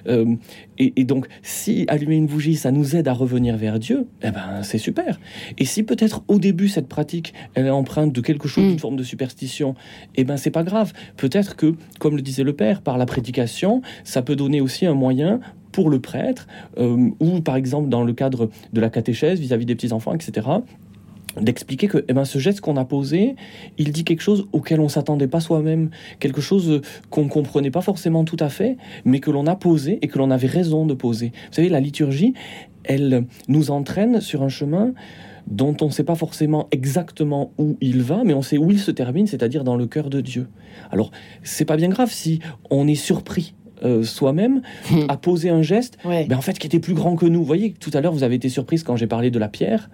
Euh, 0.08 0.36
et, 0.78 1.04
donc, 1.04 1.28
si 1.42 1.86
allumer 1.88 2.16
une 2.16 2.26
bougie, 2.26 2.56
ça 2.56 2.72
nous 2.72 2.96
aide 2.96 3.08
à 3.08 3.14
revenir 3.14 3.58
vers 3.58 3.80
Dieu, 3.80 4.08
eh 4.22 4.32
ben, 4.32 4.64
c'est 4.64 4.78
super. 4.78 5.20
Et 5.58 5.66
si 5.66 5.84
peut-être 5.84 6.24
au 6.28 6.40
début, 6.40 6.68
cette 6.68 6.88
pratique, 6.88 7.34
elle 7.54 7.68
est 7.68 7.72
empreinte 7.72 8.14
de 8.14 8.22
quelque 8.22 8.48
chose, 8.48 8.64
d'une 8.66 8.76
mm. 8.76 8.80
forme 8.80 8.96
de 8.96 9.04
superstition, 9.04 9.76
eh 10.16 10.24
ben, 10.24 10.38
c'est 10.38 10.52
pas 10.52 10.64
grave. 10.64 10.94
Peut-être 11.18 11.56
que, 11.56 11.76
comme 12.00 12.16
le 12.16 12.22
disait 12.22 12.44
le 12.44 12.54
Père, 12.54 12.82
par 12.82 12.98
la 12.98 13.06
prédication, 13.06 13.82
ça 14.04 14.22
peut 14.22 14.36
donner 14.36 14.62
aussi 14.62 14.86
un 14.86 14.94
moyen 14.94 15.40
pour 15.72 15.90
le 15.90 16.00
prêtre, 16.00 16.48
euh, 16.78 17.10
ou 17.20 17.42
par 17.42 17.56
exemple 17.56 17.90
dans 17.90 18.04
le 18.04 18.14
cadre 18.14 18.50
de 18.74 18.82
la 18.82 18.90
catéchèse 18.90 19.40
vis-à-vis 19.40 19.66
-vis 19.66 19.68
des 19.68 19.76
petits-enfants, 19.76 20.14
etc., 20.14 20.48
d'expliquer 21.40 21.88
que 21.88 22.06
eh 22.08 22.14
ben, 22.14 22.26
ce 22.26 22.38
geste 22.40 22.62
qu'on 22.62 22.78
a 22.78 22.86
posé, 22.86 23.36
il 23.78 23.92
dit 23.92 24.04
quelque 24.04 24.22
chose 24.22 24.48
auquel 24.52 24.80
on 24.80 24.90
s'attendait 24.90 25.28
pas 25.28 25.40
soi-même, 25.40 25.90
quelque 26.20 26.42
chose 26.42 26.82
qu'on 27.10 27.28
comprenait 27.28 27.72
pas 27.72 27.82
forcément 27.82 28.24
tout 28.24 28.38
à 28.40 28.50
fait, 28.50 28.78
mais 29.06 29.20
que 29.20 29.32
l'on 29.32 29.48
a 29.48 29.56
posé 29.56 30.00
et 30.02 30.08
que 30.08 30.18
l'on 30.18 30.32
avait 30.32 30.48
raison 30.48 30.86
de 30.86 30.94
poser. 30.94 31.28
Vous 31.50 31.54
savez, 31.54 31.70
la 31.70 31.80
liturgie, 31.80 32.34
elle 32.84 33.26
nous 33.48 33.72
entraîne 33.72 34.22
sur 34.22 34.44
un 34.44 34.50
chemin 34.50 34.94
dont 35.48 35.76
on 35.82 35.86
ne 35.86 35.92
sait 35.92 36.04
pas 36.04 36.16
forcément 36.16 36.68
exactement 36.72 37.52
où 37.58 37.78
il 37.82 38.02
va, 38.02 38.24
mais 38.24 38.34
on 38.34 38.42
sait 38.42 38.58
où 38.58 38.72
il 38.72 38.80
se 38.80 38.92
termine, 38.92 39.28
c'est-à-dire 39.28 39.64
dans 39.64 39.76
le 39.76 39.88
cœur 39.88 40.10
de 40.10 40.22
Dieu. 40.22 40.48
Alors, 40.92 41.12
c'est 41.44 41.66
pas 41.66 41.76
bien 41.76 41.90
grave 41.90 42.12
si 42.12 42.40
on 42.70 42.88
est 42.88 42.96
surpris 42.96 43.54
euh, 43.84 44.04
soi-même 44.04 44.62
à 45.10 45.18
poser 45.18 45.50
un 45.50 45.62
geste, 45.62 45.98
ben 46.06 46.34
en 46.34 46.42
fait 46.42 46.58
qui 46.58 46.68
était 46.68 46.80
plus 46.80 46.94
grand 46.94 47.16
que 47.16 47.26
nous. 47.26 47.40
Vous 47.40 47.46
voyez, 47.46 47.74
tout 47.74 47.92
à 47.94 48.02
l'heure 48.02 48.14
vous 48.14 48.24
avez 48.24 48.36
été 48.36 48.48
surprise 48.48 48.84
quand 48.84 48.96
j'ai 48.96 49.08
parlé 49.08 49.32
de 49.32 49.40
la 49.40 49.50
pierre. 49.50 49.90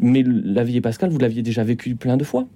Mais 0.00 0.22
la 0.22 0.64
vie 0.64 0.80
Pascal, 0.80 1.10
vous 1.10 1.18
l'aviez 1.18 1.42
déjà 1.42 1.64
vécu 1.64 1.94
plein 1.94 2.16
de 2.16 2.24
fois. 2.24 2.46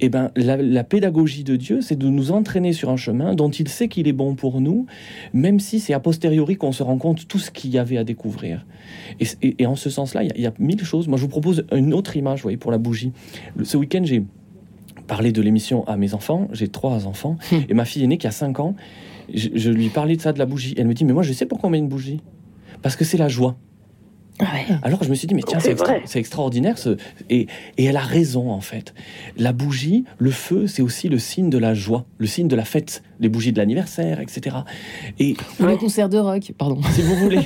Eh 0.00 0.08
ben, 0.08 0.32
la, 0.34 0.84
pédagogie 0.84 1.44
de 1.44 1.54
Dieu, 1.54 1.80
c'est 1.80 1.96
de 1.96 2.08
nous 2.08 2.32
entraîner 2.32 2.72
sur 2.72 2.90
un 2.90 2.96
chemin 2.96 3.34
dont 3.34 3.50
il 3.50 3.68
sait 3.68 3.88
qu'il 3.88 4.08
est 4.08 4.12
bon 4.12 4.34
pour 4.34 4.60
nous, 4.60 4.86
même 5.32 5.60
si 5.60 5.78
c'est 5.78 5.94
a 5.94 6.00
posteriori 6.00 6.56
qu'on 6.56 6.72
se 6.72 6.82
rend 6.82 6.98
compte 6.98 7.28
tout 7.28 7.38
ce 7.38 7.50
qu'il 7.50 7.70
y 7.70 7.78
avait 7.78 7.96
à 7.96 8.04
découvrir. 8.04 8.66
Et, 9.20 9.66
en 9.66 9.76
ce 9.76 9.90
sens-là, 9.90 10.24
il 10.24 10.40
y, 10.40 10.46
a 10.46 10.52
mille 10.58 10.82
choses. 10.84 11.06
Moi, 11.06 11.16
je 11.16 11.22
vous 11.22 11.28
propose 11.28 11.64
une 11.72 11.94
autre 11.94 12.16
image, 12.16 12.40
vous 12.40 12.44
voyez, 12.44 12.56
pour 12.56 12.72
la 12.72 12.78
bougie. 12.78 13.12
ce 13.62 13.76
week-end, 13.76 14.02
j'ai 14.02 14.24
parlé 15.06 15.30
de 15.30 15.40
l'émission 15.40 15.86
à 15.86 15.96
mes 15.96 16.12
enfants. 16.12 16.48
J'ai 16.52 16.68
trois 16.68 17.06
enfants. 17.06 17.36
Hum. 17.52 17.62
Et 17.68 17.74
ma 17.74 17.84
fille 17.84 18.02
aînée, 18.02 18.18
qui 18.18 18.26
a 18.26 18.32
cinq 18.32 18.58
ans, 18.58 18.74
je, 19.32 19.50
je 19.54 19.70
lui 19.70 19.90
parlais 19.90 20.16
de 20.16 20.20
ça, 20.20 20.32
de 20.32 20.38
la 20.40 20.46
bougie. 20.46 20.74
Elle 20.76 20.88
me 20.88 20.94
dit, 20.94 21.04
mais 21.04 21.12
moi, 21.12 21.22
je 21.22 21.32
sais 21.32 21.46
pourquoi 21.46 21.68
on 21.68 21.70
met 21.70 21.78
une 21.78 21.88
bougie. 21.88 22.20
Parce 22.82 22.96
que 22.96 23.04
c'est 23.04 23.18
la 23.18 23.28
joie. 23.28 23.56
Ah 24.40 24.46
Alors 24.82 25.04
je 25.04 25.10
me 25.10 25.14
suis 25.14 25.28
dit, 25.28 25.34
mais 25.34 25.42
tiens, 25.46 25.60
c'est 25.60 26.18
extraordinaire. 26.18 26.76
Ce... 26.76 26.96
Et, 27.30 27.46
et, 27.78 27.84
elle 27.84 27.96
a 27.96 28.02
raison, 28.02 28.50
en 28.50 28.60
fait. 28.60 28.92
La 29.36 29.52
bougie, 29.52 30.04
le 30.18 30.30
feu, 30.30 30.66
c'est 30.66 30.82
aussi 30.82 31.08
le 31.08 31.18
signe 31.18 31.50
de 31.50 31.58
la 31.58 31.72
joie, 31.74 32.04
le 32.18 32.26
signe 32.26 32.48
de 32.48 32.56
la 32.56 32.64
fête. 32.64 33.02
Les 33.20 33.28
bougies 33.28 33.52
de 33.52 33.58
l'anniversaire, 33.58 34.20
etc. 34.20 34.56
Et, 35.20 35.36
Ou 35.60 35.66
les 35.66 35.76
concerts 35.76 36.08
de 36.08 36.18
rock, 36.18 36.52
pardon. 36.58 36.80
Si 36.92 37.02
vous 37.02 37.14
voulez, 37.14 37.40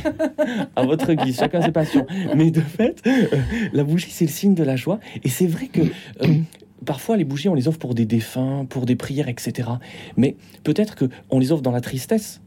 à 0.77 0.83
votre 0.85 1.13
guise, 1.13 1.37
chacun 1.39 1.61
ses 1.61 1.73
passions. 1.73 2.07
Mais 2.35 2.51
de 2.51 2.63
fait, 2.63 3.03
euh, 3.07 3.27
la 3.75 3.85
bougie, 3.85 4.11
c'est 4.11 4.25
le 4.25 4.31
signe 4.31 4.55
de 4.55 4.65
la 4.65 4.77
joie. 4.77 4.99
Et 5.25 5.29
c'est 5.29 5.47
vrai 5.47 5.67
que... 5.67 5.83
Euh, 6.23 6.39
parfois, 6.87 7.19
les 7.19 7.25
bougies, 7.25 7.51
on 7.51 7.55
les 7.55 7.69
offre 7.69 7.79
pour 7.79 7.95
des 7.95 8.07
défunts, 8.07 8.65
pour 8.67 8.87
des 8.87 8.97
prières, 8.97 9.29
etc. 9.29 9.69
Mais 10.17 10.37
peut-être 10.65 10.97
qu'on 10.97 11.39
les 11.39 11.53
offre 11.53 11.63
dans 11.63 11.73
la 11.73 11.83
tristesse. 11.83 12.41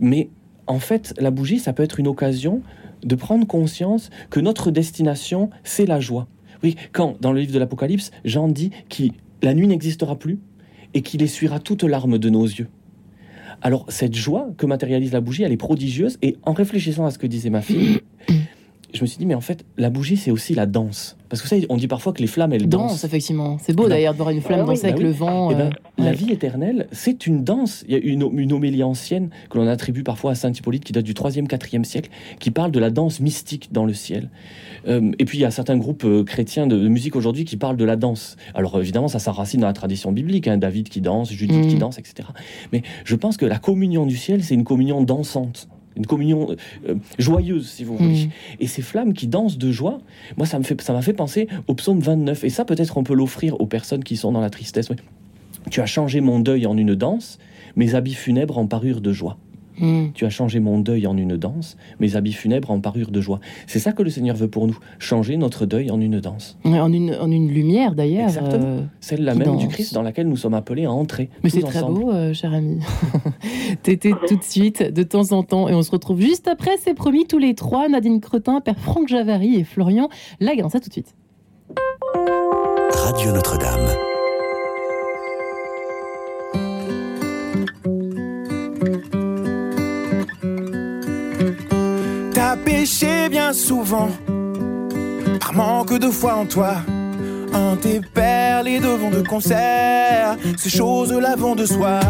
Mais 0.00 0.28
en 0.66 0.80
fait, 0.80 1.14
la 1.18 1.30
bougie, 1.30 1.60
ça 1.60 1.72
peut 1.72 1.84
être 1.84 2.00
une 2.00 2.08
occasion 2.08 2.62
de 3.02 3.14
prendre 3.14 3.46
conscience 3.46 4.10
que 4.30 4.40
notre 4.40 4.70
destination, 4.70 5.50
c'est 5.64 5.86
la 5.86 6.00
joie. 6.00 6.28
Oui, 6.62 6.76
quand 6.92 7.20
dans 7.20 7.32
le 7.32 7.40
livre 7.40 7.52
de 7.52 7.58
l'Apocalypse, 7.58 8.10
Jean 8.24 8.48
dit 8.48 8.70
que 8.88 9.04
la 9.42 9.54
nuit 9.54 9.66
n'existera 9.66 10.18
plus 10.18 10.38
et 10.94 11.02
qu'il 11.02 11.22
essuiera 11.22 11.60
toute 11.60 11.84
larme 11.84 12.18
de 12.18 12.28
nos 12.28 12.44
yeux. 12.44 12.68
Alors 13.62 13.86
cette 13.88 14.14
joie 14.14 14.48
que 14.56 14.66
matérialise 14.66 15.12
la 15.12 15.20
bougie, 15.20 15.42
elle 15.42 15.52
est 15.52 15.56
prodigieuse. 15.56 16.18
Et 16.22 16.36
en 16.42 16.52
réfléchissant 16.52 17.06
à 17.06 17.10
ce 17.10 17.18
que 17.18 17.26
disait 17.26 17.50
ma 17.50 17.62
fille, 17.62 18.00
je 18.92 19.02
me 19.02 19.06
suis 19.06 19.18
dit, 19.18 19.26
mais 19.26 19.34
en 19.34 19.40
fait, 19.40 19.64
la 19.76 19.90
bougie, 19.90 20.16
c'est 20.16 20.30
aussi 20.30 20.54
la 20.54 20.66
danse. 20.66 21.16
Parce 21.28 21.42
que 21.42 21.48
ça, 21.48 21.56
on 21.68 21.76
dit 21.76 21.86
parfois 21.86 22.12
que 22.12 22.20
les 22.20 22.26
flammes, 22.26 22.52
elles 22.52 22.68
dansent. 22.68 22.90
Danse, 22.90 23.04
effectivement. 23.04 23.56
C'est 23.60 23.72
beau 23.72 23.88
d'ailleurs 23.88 24.14
de 24.14 24.18
voir 24.18 24.30
une 24.30 24.40
flamme 24.40 24.62
ah 24.64 24.66
danser 24.66 24.86
avec 24.86 24.96
bah 24.96 25.02
le 25.04 25.10
vent. 25.10 25.50
Eh 25.52 25.54
ben, 25.54 25.70
euh, 25.70 26.04
la 26.04 26.12
vie 26.12 26.32
éternelle, 26.32 26.88
c'est 26.90 27.26
une 27.26 27.44
danse. 27.44 27.84
Il 27.86 27.94
y 27.94 27.96
a 27.96 28.00
une, 28.02 28.28
une 28.36 28.52
homélie 28.52 28.82
ancienne 28.82 29.30
que 29.48 29.58
l'on 29.58 29.68
attribue 29.68 30.02
parfois 30.02 30.32
à 30.32 30.34
Saint 30.34 30.52
Hippolyte, 30.52 30.82
qui 30.82 30.92
date 30.92 31.04
du 31.04 31.14
3e, 31.14 31.46
4e 31.46 31.84
siècle, 31.84 32.10
qui 32.40 32.50
parle 32.50 32.72
de 32.72 32.80
la 32.80 32.90
danse 32.90 33.20
mystique 33.20 33.68
dans 33.70 33.86
le 33.86 33.94
ciel. 33.94 34.28
Euh, 34.88 35.12
et 35.20 35.24
puis, 35.24 35.38
il 35.38 35.42
y 35.42 35.44
a 35.44 35.52
certains 35.52 35.76
groupes 35.76 36.04
euh, 36.04 36.24
chrétiens 36.24 36.66
de, 36.66 36.88
musique 36.88 37.14
aujourd'hui 37.14 37.44
qui 37.44 37.56
parlent 37.56 37.76
de 37.76 37.84
la 37.84 37.94
danse. 37.94 38.36
Alors, 38.54 38.80
évidemment, 38.80 39.08
ça 39.08 39.20
s'enracine 39.20 39.60
dans 39.60 39.68
la 39.68 39.72
tradition 39.72 40.10
biblique. 40.10 40.48
Hein, 40.48 40.56
David 40.56 40.88
qui 40.88 41.00
danse, 41.00 41.30
Judith 41.30 41.68
qui 41.68 41.76
mm. 41.76 41.80
danse, 41.80 41.98
etc. 41.98 42.28
Mais 42.72 42.82
je 43.04 43.14
pense 43.14 43.36
que 43.36 43.46
la 43.46 43.58
communion 43.58 44.04
du 44.04 44.16
ciel, 44.16 44.42
c'est 44.42 44.54
une 44.54 44.64
communion 44.64 45.00
dansante 45.02 45.68
une 45.96 46.06
communion 46.06 46.54
euh, 46.88 46.94
joyeuse, 47.18 47.68
si 47.68 47.84
vous 47.84 47.96
voulez. 47.96 48.26
Hmm. 48.26 48.30
Et 48.60 48.66
ces 48.66 48.82
flammes 48.82 49.12
qui 49.12 49.26
dansent 49.26 49.58
de 49.58 49.72
joie, 49.72 50.00
moi, 50.36 50.46
ça 50.46 50.58
me 50.58 50.64
fait, 50.64 50.80
ça 50.80 50.92
m'a 50.92 51.02
fait 51.02 51.12
penser 51.12 51.48
au 51.66 51.74
psaume 51.74 52.00
29. 52.00 52.44
Et 52.44 52.50
ça, 52.50 52.64
peut-être, 52.64 52.96
on 52.96 53.02
peut 53.02 53.14
l'offrir 53.14 53.60
aux 53.60 53.66
personnes 53.66 54.04
qui 54.04 54.16
sont 54.16 54.32
dans 54.32 54.40
la 54.40 54.50
tristesse. 54.50 54.88
Tu 55.70 55.80
as 55.80 55.86
changé 55.86 56.20
mon 56.20 56.40
deuil 56.40 56.66
en 56.66 56.76
une 56.76 56.94
danse, 56.94 57.38
mes 57.76 57.94
habits 57.94 58.14
funèbres 58.14 58.58
en 58.58 58.66
parure 58.66 59.00
de 59.00 59.12
joie. 59.12 59.36
Hmm. 59.80 60.08
Tu 60.14 60.24
as 60.24 60.30
changé 60.30 60.60
mon 60.60 60.78
deuil 60.78 61.06
en 61.06 61.16
une 61.16 61.36
danse, 61.36 61.76
mes 61.98 62.16
habits 62.16 62.32
funèbres 62.32 62.70
en 62.70 62.80
parure 62.80 63.10
de 63.10 63.20
joie. 63.20 63.40
C'est 63.66 63.78
ça 63.78 63.92
que 63.92 64.02
le 64.02 64.10
Seigneur 64.10 64.36
veut 64.36 64.48
pour 64.48 64.66
nous, 64.66 64.78
changer 64.98 65.36
notre 65.36 65.66
deuil 65.66 65.90
en 65.90 66.00
une 66.00 66.20
danse. 66.20 66.58
En 66.64 66.92
une, 66.92 67.14
en 67.14 67.30
une 67.30 67.50
lumière 67.50 67.94
d'ailleurs. 67.94 68.28
Exactement. 68.28 68.64
Euh, 68.64 68.82
Celle 69.00 69.24
la 69.24 69.34
même 69.34 69.56
du 69.56 69.68
Christ 69.68 69.94
dans 69.94 70.02
laquelle 70.02 70.28
nous 70.28 70.36
sommes 70.36 70.54
appelés 70.54 70.84
à 70.84 70.92
entrer. 70.92 71.30
Mais 71.42 71.50
c'est 71.50 71.62
très 71.62 71.82
beau, 71.82 72.10
euh, 72.10 72.32
cher 72.32 72.52
ami. 72.52 72.80
T'étais 73.82 74.12
tout 74.28 74.36
de 74.36 74.44
suite, 74.44 74.82
de 74.82 75.02
temps 75.02 75.32
en 75.32 75.42
temps, 75.42 75.68
et 75.68 75.74
on 75.74 75.82
se 75.82 75.90
retrouve 75.90 76.20
juste 76.20 76.48
après, 76.48 76.76
c'est 76.78 76.94
promis, 76.94 77.26
tous 77.26 77.38
les 77.38 77.54
trois, 77.54 77.88
Nadine 77.88 78.20
Cretin, 78.20 78.60
Père 78.60 78.78
Franck 78.78 79.08
Javary 79.08 79.56
et 79.56 79.64
Florian 79.64 80.08
Laguin. 80.40 80.68
Ça 80.68 80.80
tout 80.80 80.88
de 80.88 80.92
suite. 80.92 81.14
Radio 82.92 83.32
Notre-Dame. 83.32 84.09
Bien 93.28 93.52
souvent, 93.52 94.08
par 95.38 95.52
manque 95.52 95.98
de 95.98 96.08
foi 96.08 96.34
en 96.34 96.46
toi. 96.46 96.76
Un 97.52 97.76
tes 97.76 98.00
perles 98.00 98.68
et 98.68 98.80
devant 98.80 99.10
de 99.10 99.20
concert, 99.20 100.36
ces 100.56 100.70
choses-là 100.70 101.36
vont 101.36 101.54
de 101.54 101.66
soi. 101.66 102.00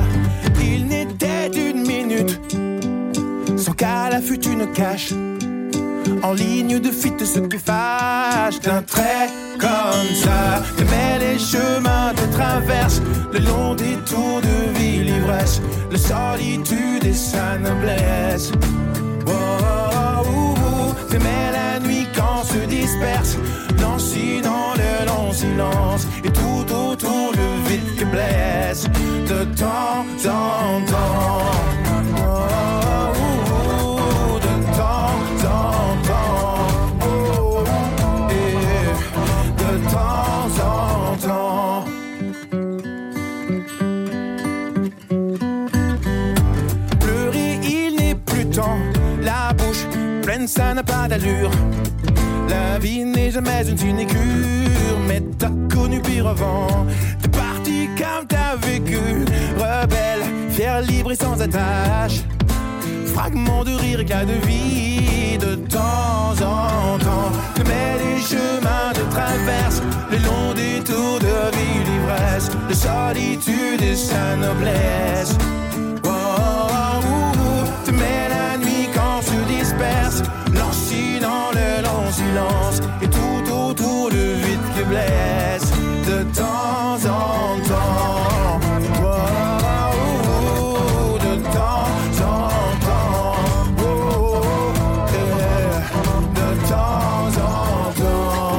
Il 0.63 0.87
n'était 0.87 1.51
une 1.55 1.87
minute 1.87 2.57
sans 3.57 3.73
qu'à 3.73 4.11
la 4.11 4.21
tu 4.21 4.55
ne 4.55 4.67
caches. 4.67 5.13
En 6.23 6.35
ligne 6.35 6.79
de 6.79 6.91
fuite 6.91 7.25
ce 7.25 7.41
qui 7.41 7.59
fâche 7.59 8.61
d'un 8.61 8.83
trait 8.83 9.29
comme 9.59 10.15
ça. 10.15 10.63
Mets 10.91 11.19
les 11.19 11.39
chemins 11.39 12.13
de 12.13 12.33
traverse, 12.33 13.03
le 13.33 13.41
long 13.41 13.75
des 13.75 13.97
tours 14.07 14.41
de 14.41 14.79
vie, 14.79 15.03
l'ivresse, 15.03 15.61
la 15.91 15.99
solitude 15.99 17.05
et 17.05 17.13
sa 17.13 17.59
noblesse. 17.59 18.53
T'aimais 21.11 21.51
la 21.53 21.81
nuit 21.81 22.07
quand 22.15 22.45
se 22.45 22.67
disperse. 22.67 23.37
Lancinant 23.81 24.75
le 24.77 25.07
long 25.07 25.33
silence 25.33 26.07
Et 26.25 26.31
tout 26.31 26.73
autour 26.73 27.33
le 27.33 27.69
vide 27.69 27.97
qui 27.99 28.05
blesse 28.05 28.85
De 29.29 29.45
temps 29.57 30.07
en 30.29 30.85
temps 30.87 31.80
ça 50.47 50.75
n'a 50.75 50.83
pas 50.83 51.09
d'allure. 51.09 51.51
La 52.49 52.79
vie 52.79 53.05
n'est 53.05 53.31
jamais 53.31 53.69
une 53.69 53.77
sinécure, 53.77 54.99
mais 55.07 55.23
t'as 55.39 55.51
connu 55.73 56.01
pire 56.01 56.29
avant. 56.29 56.87
T'es 57.21 57.29
parti 57.29 57.89
comme 57.97 58.27
t'as 58.27 58.57
vécu, 58.57 59.25
rebelle, 59.57 60.25
fier, 60.51 60.81
libre 60.83 61.13
et 61.13 61.17
sans 61.17 61.41
attache. 61.41 62.21
Fragment 63.07 63.65
de 63.65 63.73
rire, 63.73 64.05
cas 64.05 64.25
de 64.25 64.35
vie, 64.47 65.39
de 65.39 65.55
temps 65.55 66.33
en 66.43 66.99
temps. 66.99 67.33
Tu 67.55 67.63
mets 67.65 67.97
les 68.03 68.21
chemins 68.21 68.93
de 68.95 69.03
traverse, 69.11 69.83
les 70.11 70.19
longs 70.19 70.55
détours 70.55 71.19
de 71.19 71.57
vie, 71.57 71.81
l'ivresse, 71.87 72.51
de 72.69 72.75
solitude 72.75 73.83
et 73.83 73.97
sa 73.97 74.37
noblesse. 74.37 75.37
Et 83.03 83.09
tout 83.09 83.53
autour 83.53 84.11
le 84.11 84.35
vide 84.35 84.61
qui 84.77 84.85
blesse 84.85 85.73
de 86.07 86.23
temps 86.33 86.95
en 86.95 87.59
temps. 87.69 88.61
de 91.19 91.35
temps 91.43 91.89
en 92.23 92.51
temps. 92.79 93.35
de 96.35 96.49
temps 96.69 97.33
en 97.37 97.93
temps. 98.01 98.55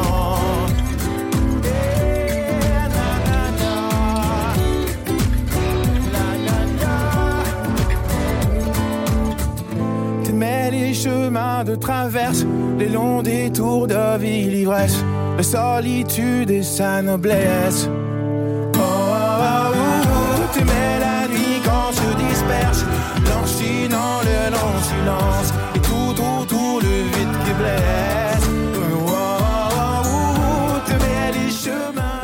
Tu 10.25 10.31
mets 10.33 10.71
les 10.71 10.93
chemins 10.93 11.63
de 11.63 11.75
traverse 11.75 12.45
les 12.81 12.89
longs 12.89 13.21
détours 13.21 13.85
de 13.85 14.17
vie, 14.17 14.49
l'ivresse, 14.49 15.03
la 15.37 15.43
solitude 15.43 16.49
et 16.49 16.63
sa 16.63 17.01
noblesse. 17.01 17.87
Oh, 18.75 18.79
oh, 18.79 19.73
oh, 19.75 20.47
tu 20.53 20.63
mets 20.63 20.99
la 20.99 21.27
nuit 21.27 21.61
quand 21.63 21.91
se 21.91 22.09
disperse, 22.25 22.83
lancinant 23.29 24.19
le 24.29 24.51
long 24.55 24.75
silence, 24.89 25.50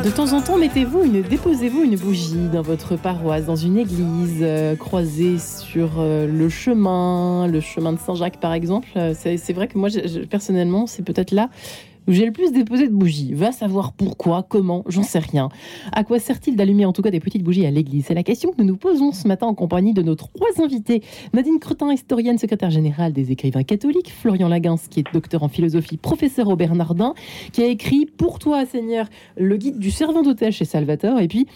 De 0.08 0.12
temps 0.14 0.32
en 0.32 0.40
temps, 0.40 0.56
mettez-vous 0.56 1.04
une, 1.04 1.20
déposez-vous 1.20 1.82
une 1.82 1.96
bougie 1.96 2.48
dans 2.50 2.62
votre 2.62 2.96
paroisse, 2.96 3.44
dans 3.44 3.56
une 3.56 3.76
église, 3.76 4.38
euh, 4.40 4.74
croisée 4.74 5.36
sur 5.38 6.00
euh, 6.00 6.26
le 6.26 6.48
chemin, 6.48 7.46
le 7.46 7.60
chemin 7.60 7.92
de 7.92 7.98
Saint-Jacques 7.98 8.40
par 8.40 8.54
exemple. 8.54 8.88
Euh, 8.96 9.12
c'est, 9.14 9.52
vrai 9.52 9.68
que 9.68 9.76
moi, 9.76 9.90
personnellement, 10.30 10.86
c'est 10.86 11.02
peut-être 11.02 11.30
là 11.30 11.50
où 12.08 12.12
j'ai 12.12 12.24
le 12.24 12.32
plus 12.32 12.50
déposé 12.52 12.88
de 12.88 12.92
bougies. 12.92 13.34
Va 13.34 13.52
savoir 13.52 13.92
pourquoi, 13.92 14.42
comment, 14.42 14.82
j'en 14.88 15.02
sais 15.02 15.18
rien. 15.18 15.50
À 15.92 16.02
quoi 16.04 16.18
sert-il 16.18 16.56
d'allumer 16.56 16.86
en 16.86 16.92
tout 16.92 17.02
cas 17.02 17.10
des 17.10 17.20
petites 17.20 17.44
bougies 17.44 17.66
à 17.66 17.70
l'église? 17.70 18.06
C'est 18.06 18.14
la 18.14 18.22
question 18.22 18.50
que 18.50 18.62
nous 18.62 18.68
nous 18.68 18.76
posons 18.76 19.12
ce 19.12 19.28
matin 19.28 19.46
en 19.46 19.54
compagnie 19.54 19.92
de 19.92 20.02
nos 20.02 20.14
trois 20.14 20.48
invités. 20.62 21.02
Nadine 21.34 21.58
Cretin, 21.58 21.92
historienne, 21.92 22.38
secrétaire 22.38 22.70
générale 22.70 23.12
des 23.12 23.30
écrivains 23.30 23.62
catholiques. 23.62 24.10
Florian 24.10 24.48
Laguins, 24.48 24.76
qui 24.88 25.00
est 25.00 25.04
docteur 25.12 25.42
en 25.42 25.48
philosophie, 25.48 25.98
professeur 25.98 26.48
au 26.48 26.56
Bernardin, 26.56 27.14
qui 27.52 27.62
a 27.62 27.66
écrit 27.66 28.06
Pour 28.06 28.38
toi, 28.38 28.64
Seigneur, 28.64 29.06
le 29.36 29.56
guide 29.56 29.78
du 29.78 29.90
servant 29.90 30.22
d'hôtel 30.22 30.52
chez 30.52 30.64
Salvatore. 30.64 31.20
Et 31.20 31.28
puis 31.28 31.46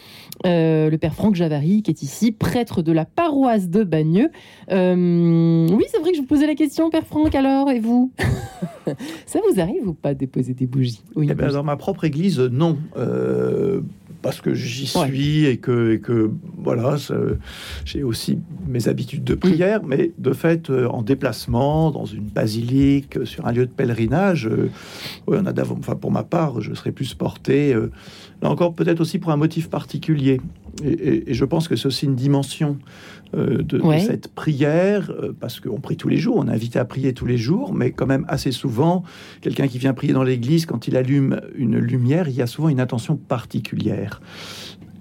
euh, 0.44 0.90
le 0.90 0.98
père 0.98 1.14
Franck 1.14 1.34
Javary, 1.34 1.82
qui 1.82 1.90
est 1.90 2.03
ici, 2.03 2.32
prêtre 2.32 2.82
de 2.82 2.92
la 2.92 3.05
paroisse 3.05 3.68
de 3.68 3.84
Bagneux. 3.84 4.30
Euh, 4.70 5.68
oui, 5.70 5.84
c'est 5.88 5.98
vrai 6.00 6.11
que 6.11 6.16
je 6.16 6.20
vous 6.20 6.26
posais 6.26 6.46
la 6.46 6.55
question, 6.55 6.90
père 6.90 7.07
Franck, 7.07 7.34
alors, 7.34 7.70
et 7.70 7.80
vous? 7.80 8.12
Ça 9.26 9.40
vous 9.48 9.61
arrive 9.61 9.88
ou 9.88 9.94
pas 9.94 10.14
de 10.14 10.26
des 10.43 10.66
bougies 10.66 11.03
oui, 11.14 11.28
eh 11.30 11.34
ben, 11.34 11.51
Dans 11.51 11.62
ma 11.62 11.76
propre 11.76 12.05
église, 12.05 12.38
non. 12.40 12.78
Euh, 12.97 13.80
parce 14.20 14.40
que 14.40 14.55
j'y 14.55 14.86
suis 14.86 15.47
et, 15.47 15.57
que, 15.57 15.95
et 15.95 16.01
que 16.01 16.30
voilà, 16.59 16.97
j'ai 17.84 18.05
aussi 18.05 18.38
mes 18.68 18.86
habitudes 18.86 19.24
de 19.24 19.34
prière, 19.34 19.82
mais 19.84 20.12
de 20.16 20.32
fait, 20.32 20.70
euh, 20.70 20.86
en 20.88 21.03
déplacement, 21.03 21.90
dans 21.90 22.05
une 22.05 22.26
basilique, 22.26 23.16
euh, 23.16 23.24
sur 23.24 23.47
un 23.47 23.53
lieu 23.53 23.66
de 23.66 23.70
pèlerinage, 23.72 24.49
on 25.26 25.47
a 25.47 25.53
enfin, 25.62 25.97
pour 25.97 26.12
ma 26.12 26.22
part, 26.22 26.61
je 26.61 26.72
serais 26.74 26.93
plus 26.93 27.14
porté, 27.14 27.74
là 28.43 28.51
encore, 28.51 28.74
peut-être 28.74 29.01
aussi 29.01 29.18
pour 29.18 29.32
un 29.32 29.36
motif 29.36 29.68
particulier. 29.68 30.40
Et, 30.84 31.34
je 31.34 31.45
pense 31.45 31.68
que 31.68 31.76
c'est 31.76 31.86
aussi 31.86 32.07
une 32.07 32.14
dimension 32.14 32.78
euh, 33.34 33.62
de, 33.62 33.80
cette 33.98 34.28
prière, 34.28 35.10
euh, 35.10 35.32
parce 35.38 35.60
qu'on 35.60 35.80
prie 35.80 35.96
tous 35.96 36.08
les 36.08 36.18
jours, 36.18 36.36
on 36.36 36.48
est 36.48 36.52
invité 36.52 36.78
à 36.78 36.84
prier 36.84 37.14
tous 37.14 37.26
les 37.26 37.38
jours, 37.38 37.72
mais 37.72 37.90
quand 37.90 38.06
même 38.06 38.24
assez 38.28 38.52
souvent, 38.52 39.04
quelqu'un 39.40 39.68
qui 39.68 39.78
vient 39.78 39.94
prier 39.94 40.12
dans 40.12 40.22
l'église, 40.22 40.66
quand 40.66 40.86
il 40.86 40.96
allume 40.96 41.40
une 41.54 41.78
lumière, 41.78 42.28
il 42.28 42.34
y 42.34 42.42
a 42.42 42.46
souvent 42.46 42.68
une 42.68 42.80
attention 42.80 43.16
particulière. 43.16 44.20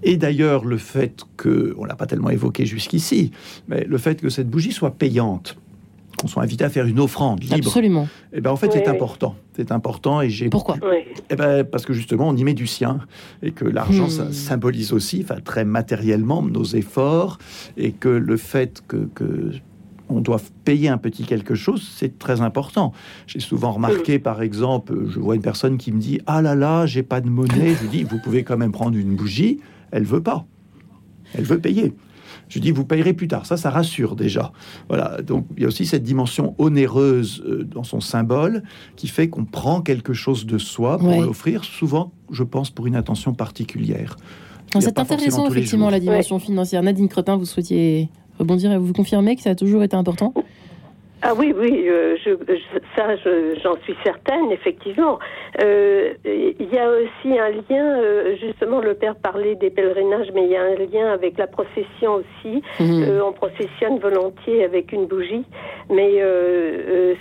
Et 0.02 0.16
d'ailleurs, 0.16 0.64
le 0.64 0.78
fait 0.78 1.24
que, 1.36 1.74
on 1.78 1.84
l'a 1.84 1.94
pas 1.94 2.06
tellement 2.06 2.30
évoqué 2.30 2.66
jusqu'ici, 2.66 3.30
mais 3.68 3.84
le 3.84 3.98
fait 3.98 4.20
que 4.20 4.30
cette 4.30 4.48
bougie 4.48 4.72
soit 4.72 4.92
payante, 4.92 5.56
qu'on 6.22 6.28
soit 6.28 6.42
invité 6.42 6.64
à 6.64 6.70
faire 6.70 6.86
une 6.86 7.00
offrande 7.00 7.42
libre. 7.42 7.56
Absolument. 7.56 8.04
Et 8.32 8.38
eh 8.38 8.40
ben 8.40 8.50
en 8.50 8.56
fait, 8.56 8.70
c'est 8.72 8.86
important. 8.86 9.34
C'est 9.56 9.72
important 9.72 10.22
et 10.22 10.30
j'ai. 10.30 10.48
Pourquoi 10.48 10.76
Eh 11.28 11.36
ben 11.36 11.64
parce 11.64 11.84
que 11.84 11.92
justement, 11.92 12.28
on 12.28 12.36
y 12.36 12.44
met 12.44 12.54
du 12.54 12.66
sien 12.66 13.00
et 13.42 13.50
que 13.50 13.64
l'argent 13.64 14.08
ça 14.08 14.24
hmm. 14.24 14.32
symbolise 14.32 14.92
aussi, 14.92 15.24
enfin 15.24 15.40
très 15.44 15.64
matériellement, 15.64 16.42
nos 16.42 16.64
efforts 16.64 17.38
et 17.76 17.92
que 17.92 18.08
le 18.08 18.36
fait 18.36 18.82
que, 18.86 19.08
que 19.14 19.50
on 20.08 20.20
doit 20.20 20.40
payer 20.64 20.88
un 20.88 20.98
petit 20.98 21.24
quelque 21.24 21.54
chose, 21.54 21.90
c'est 21.96 22.18
très 22.18 22.40
important. 22.40 22.92
J'ai 23.26 23.40
souvent 23.40 23.72
remarqué, 23.72 24.18
par 24.18 24.42
exemple, 24.42 24.94
je 25.08 25.18
vois 25.18 25.34
une 25.34 25.42
personne 25.42 25.78
qui 25.78 25.90
me 25.90 26.00
dit 26.00 26.20
Ah 26.26 26.40
là 26.40 26.54
là, 26.54 26.86
j'ai 26.86 27.02
pas 27.02 27.20
de 27.20 27.28
monnaie. 27.28 27.74
Je 27.74 27.82
lui 27.82 27.88
dis 27.88 28.02
Vous 28.04 28.18
pouvez 28.22 28.44
quand 28.44 28.56
même 28.56 28.72
prendre 28.72 28.96
une 28.96 29.16
bougie. 29.16 29.58
Elle 29.90 30.04
veut 30.04 30.22
pas. 30.22 30.46
Elle 31.34 31.44
veut 31.44 31.58
payer. 31.58 31.92
Je 32.48 32.58
dis, 32.58 32.70
vous 32.70 32.84
payerez 32.84 33.12
plus 33.12 33.28
tard. 33.28 33.46
Ça, 33.46 33.56
ça 33.56 33.70
rassure 33.70 34.16
déjà. 34.16 34.52
Voilà. 34.88 35.22
Donc, 35.22 35.46
il 35.56 35.62
y 35.62 35.64
a 35.64 35.68
aussi 35.68 35.86
cette 35.86 36.02
dimension 36.02 36.54
onéreuse 36.58 37.42
euh, 37.46 37.64
dans 37.64 37.84
son 37.84 38.00
symbole 38.00 38.62
qui 38.96 39.08
fait 39.08 39.28
qu'on 39.28 39.44
prend 39.44 39.80
quelque 39.80 40.12
chose 40.12 40.46
de 40.46 40.58
soi 40.58 40.98
pour 40.98 41.22
l'offrir, 41.22 41.64
souvent, 41.64 42.12
je 42.30 42.42
pense, 42.42 42.70
pour 42.70 42.86
une 42.86 42.96
attention 42.96 43.32
particulière. 43.34 44.16
C'est 44.80 44.98
intéressant, 44.98 45.48
effectivement, 45.48 45.90
la 45.90 46.00
dimension 46.00 46.38
financière. 46.38 46.82
Nadine 46.82 47.08
Cretin, 47.08 47.36
vous 47.36 47.46
souhaitiez 47.46 48.08
rebondir 48.38 48.72
et 48.72 48.78
vous 48.78 48.92
confirmer 48.92 49.36
que 49.36 49.42
ça 49.42 49.50
a 49.50 49.54
toujours 49.54 49.82
été 49.82 49.96
important? 49.96 50.32
Ah 51.24 51.34
oui, 51.36 51.54
oui, 51.56 51.86
euh, 51.88 52.16
je, 52.24 52.30
ça, 52.96 53.14
j'en 53.62 53.76
suis 53.82 53.94
certaine, 54.02 54.50
effectivement. 54.50 55.20
Euh, 55.62 56.14
il 56.24 56.68
y 56.72 56.78
a 56.78 56.90
aussi 56.90 57.38
un 57.38 57.50
lien, 57.50 58.00
euh, 58.00 58.34
justement, 58.40 58.80
le 58.80 58.94
père 58.94 59.14
parlait 59.14 59.54
des 59.54 59.70
pèlerinages, 59.70 60.32
mais 60.34 60.46
il 60.46 60.50
y 60.50 60.56
a 60.56 60.62
un 60.62 60.74
lien 60.74 61.12
avec 61.12 61.38
la 61.38 61.46
procession 61.46 62.14
aussi. 62.14 62.62
Mhm. 62.80 63.22
on 63.24 63.32
processionne 63.32 64.00
volontiers 64.00 64.64
avec 64.64 64.90
une 64.90 65.06
bougie, 65.06 65.44
mais 65.88 66.20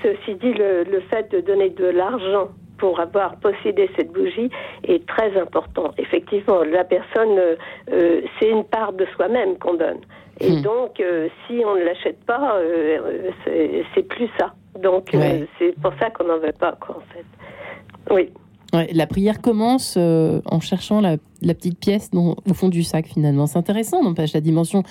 ceci 0.02 0.34
dit, 0.36 0.54
le, 0.54 0.84
le 0.84 1.02
fait 1.02 1.32
de 1.32 1.40
donner 1.42 1.70
de 1.70 1.86
l'argent 1.86 2.50
pour 2.80 3.00
avoir 3.00 3.36
possédé 3.36 3.88
cette 3.96 4.12
bougie 4.12 4.50
est 4.84 5.06
très 5.06 5.40
important. 5.40 5.92
Effectivement, 6.00 6.64
la 6.64 6.84
personne, 6.84 7.40
c'est 7.88 8.50
une 8.50 8.64
part 8.64 8.94
de 8.94 9.06
soi-même 9.16 9.58
qu'on 9.60 9.76
donne. 9.76 10.00
Et 10.42 10.52
hmm. 10.52 10.62
donc, 10.62 11.00
euh, 11.00 11.30
si 11.46 11.62
on 11.66 11.76
ne 11.76 11.84
l'achète 11.84 12.24
pas, 12.26 12.56
euh, 12.58 13.30
c'est 13.94 14.04
plus 14.04 14.28
ça. 14.40 14.54
Donc, 14.82 15.14
euh, 15.14 15.46
c'est 15.60 15.80
pour 15.82 15.94
ça 16.00 16.10
qu'on 16.10 16.26
n'en 16.26 16.40
veut 16.40 16.54
pas, 16.58 16.76
quoi, 16.80 16.98
en 16.98 17.14
fait. 17.14 17.26
Oui. 18.10 18.30
la 18.94 19.06
prière 19.06 19.42
commence 19.42 19.98
en 19.98 20.60
cherchant 20.60 21.02
la, 21.02 21.18
petite 21.42 21.78
pièce 21.78 22.10
au 22.14 22.54
fond 22.54 22.70
du 22.70 22.82
sac, 22.82 23.06
finalement. 23.06 23.46
C'est 23.46 23.60
intéressant, 23.60 24.02
n'empêche, 24.02 24.34
la 24.34 24.42
dimension 24.42 24.82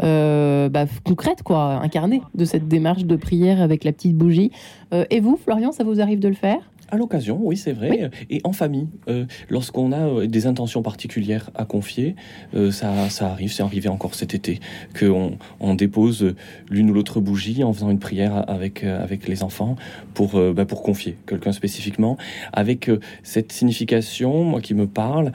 bah, 0.00 0.84
concrète, 1.04 1.42
quoi, 1.42 1.80
incarnée 1.82 2.20
de 2.34 2.44
cette 2.44 2.68
démarche 2.68 3.04
de 3.04 3.16
prière 3.16 3.62
avec 3.62 3.84
la 3.84 3.92
petite 3.92 4.16
bougie. 4.16 4.50
et 4.92 5.20
vous, 5.20 5.36
Florian, 5.36 5.72
ça 5.72 5.84
vous 5.84 6.00
arrive 6.00 6.20
de 6.20 6.28
le 6.28 6.34
faire? 6.34 6.60
À 6.90 6.96
l'occasion, 6.96 7.38
oui, 7.42 7.56
c'est 7.56 7.72
vrai. 7.72 8.10
Et 8.30 8.40
en 8.44 8.52
famille, 8.52 8.88
euh, 9.08 9.26
lorsqu'on 9.48 9.92
a 9.92 10.06
euh, 10.08 10.26
des 10.26 10.46
intentions 10.46 10.82
particulières 10.82 11.50
à 11.54 11.64
confier, 11.64 12.16
euh, 12.54 12.70
ça, 12.70 13.10
ça 13.10 13.28
arrive, 13.30 13.52
c'est 13.52 13.62
arrivé 13.62 13.88
encore 13.88 14.14
cet 14.14 14.34
été, 14.34 14.60
qu'on 14.98 15.36
on 15.60 15.74
dépose 15.74 16.34
l'une 16.70 16.90
ou 16.90 16.94
l'autre 16.94 17.20
bougie 17.20 17.62
en 17.62 17.72
faisant 17.72 17.90
une 17.90 17.98
prière 17.98 18.48
avec, 18.48 18.84
avec 18.84 19.28
les 19.28 19.42
enfants 19.42 19.76
pour, 20.14 20.40
bah, 20.52 20.64
pour 20.64 20.82
confier 20.82 21.16
quelqu'un 21.26 21.52
spécifiquement, 21.52 22.16
avec 22.52 22.90
cette 23.22 23.52
signification, 23.52 24.44
moi 24.44 24.60
qui 24.60 24.74
me 24.74 24.86
parle 24.86 25.32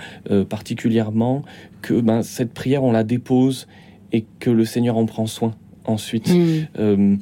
particulièrement, 0.49 1.43
que 1.81 1.99
ben, 1.99 2.23
cette 2.23 2.53
prière, 2.53 2.83
on 2.83 2.91
la 2.91 3.03
dépose 3.03 3.67
et 4.11 4.25
que 4.39 4.49
le 4.49 4.65
Seigneur 4.65 4.97
en 4.97 5.05
prend 5.05 5.27
soin 5.27 5.53
ensuite 5.85 6.33
hmm. 6.33 6.65
euh, 6.79 7.15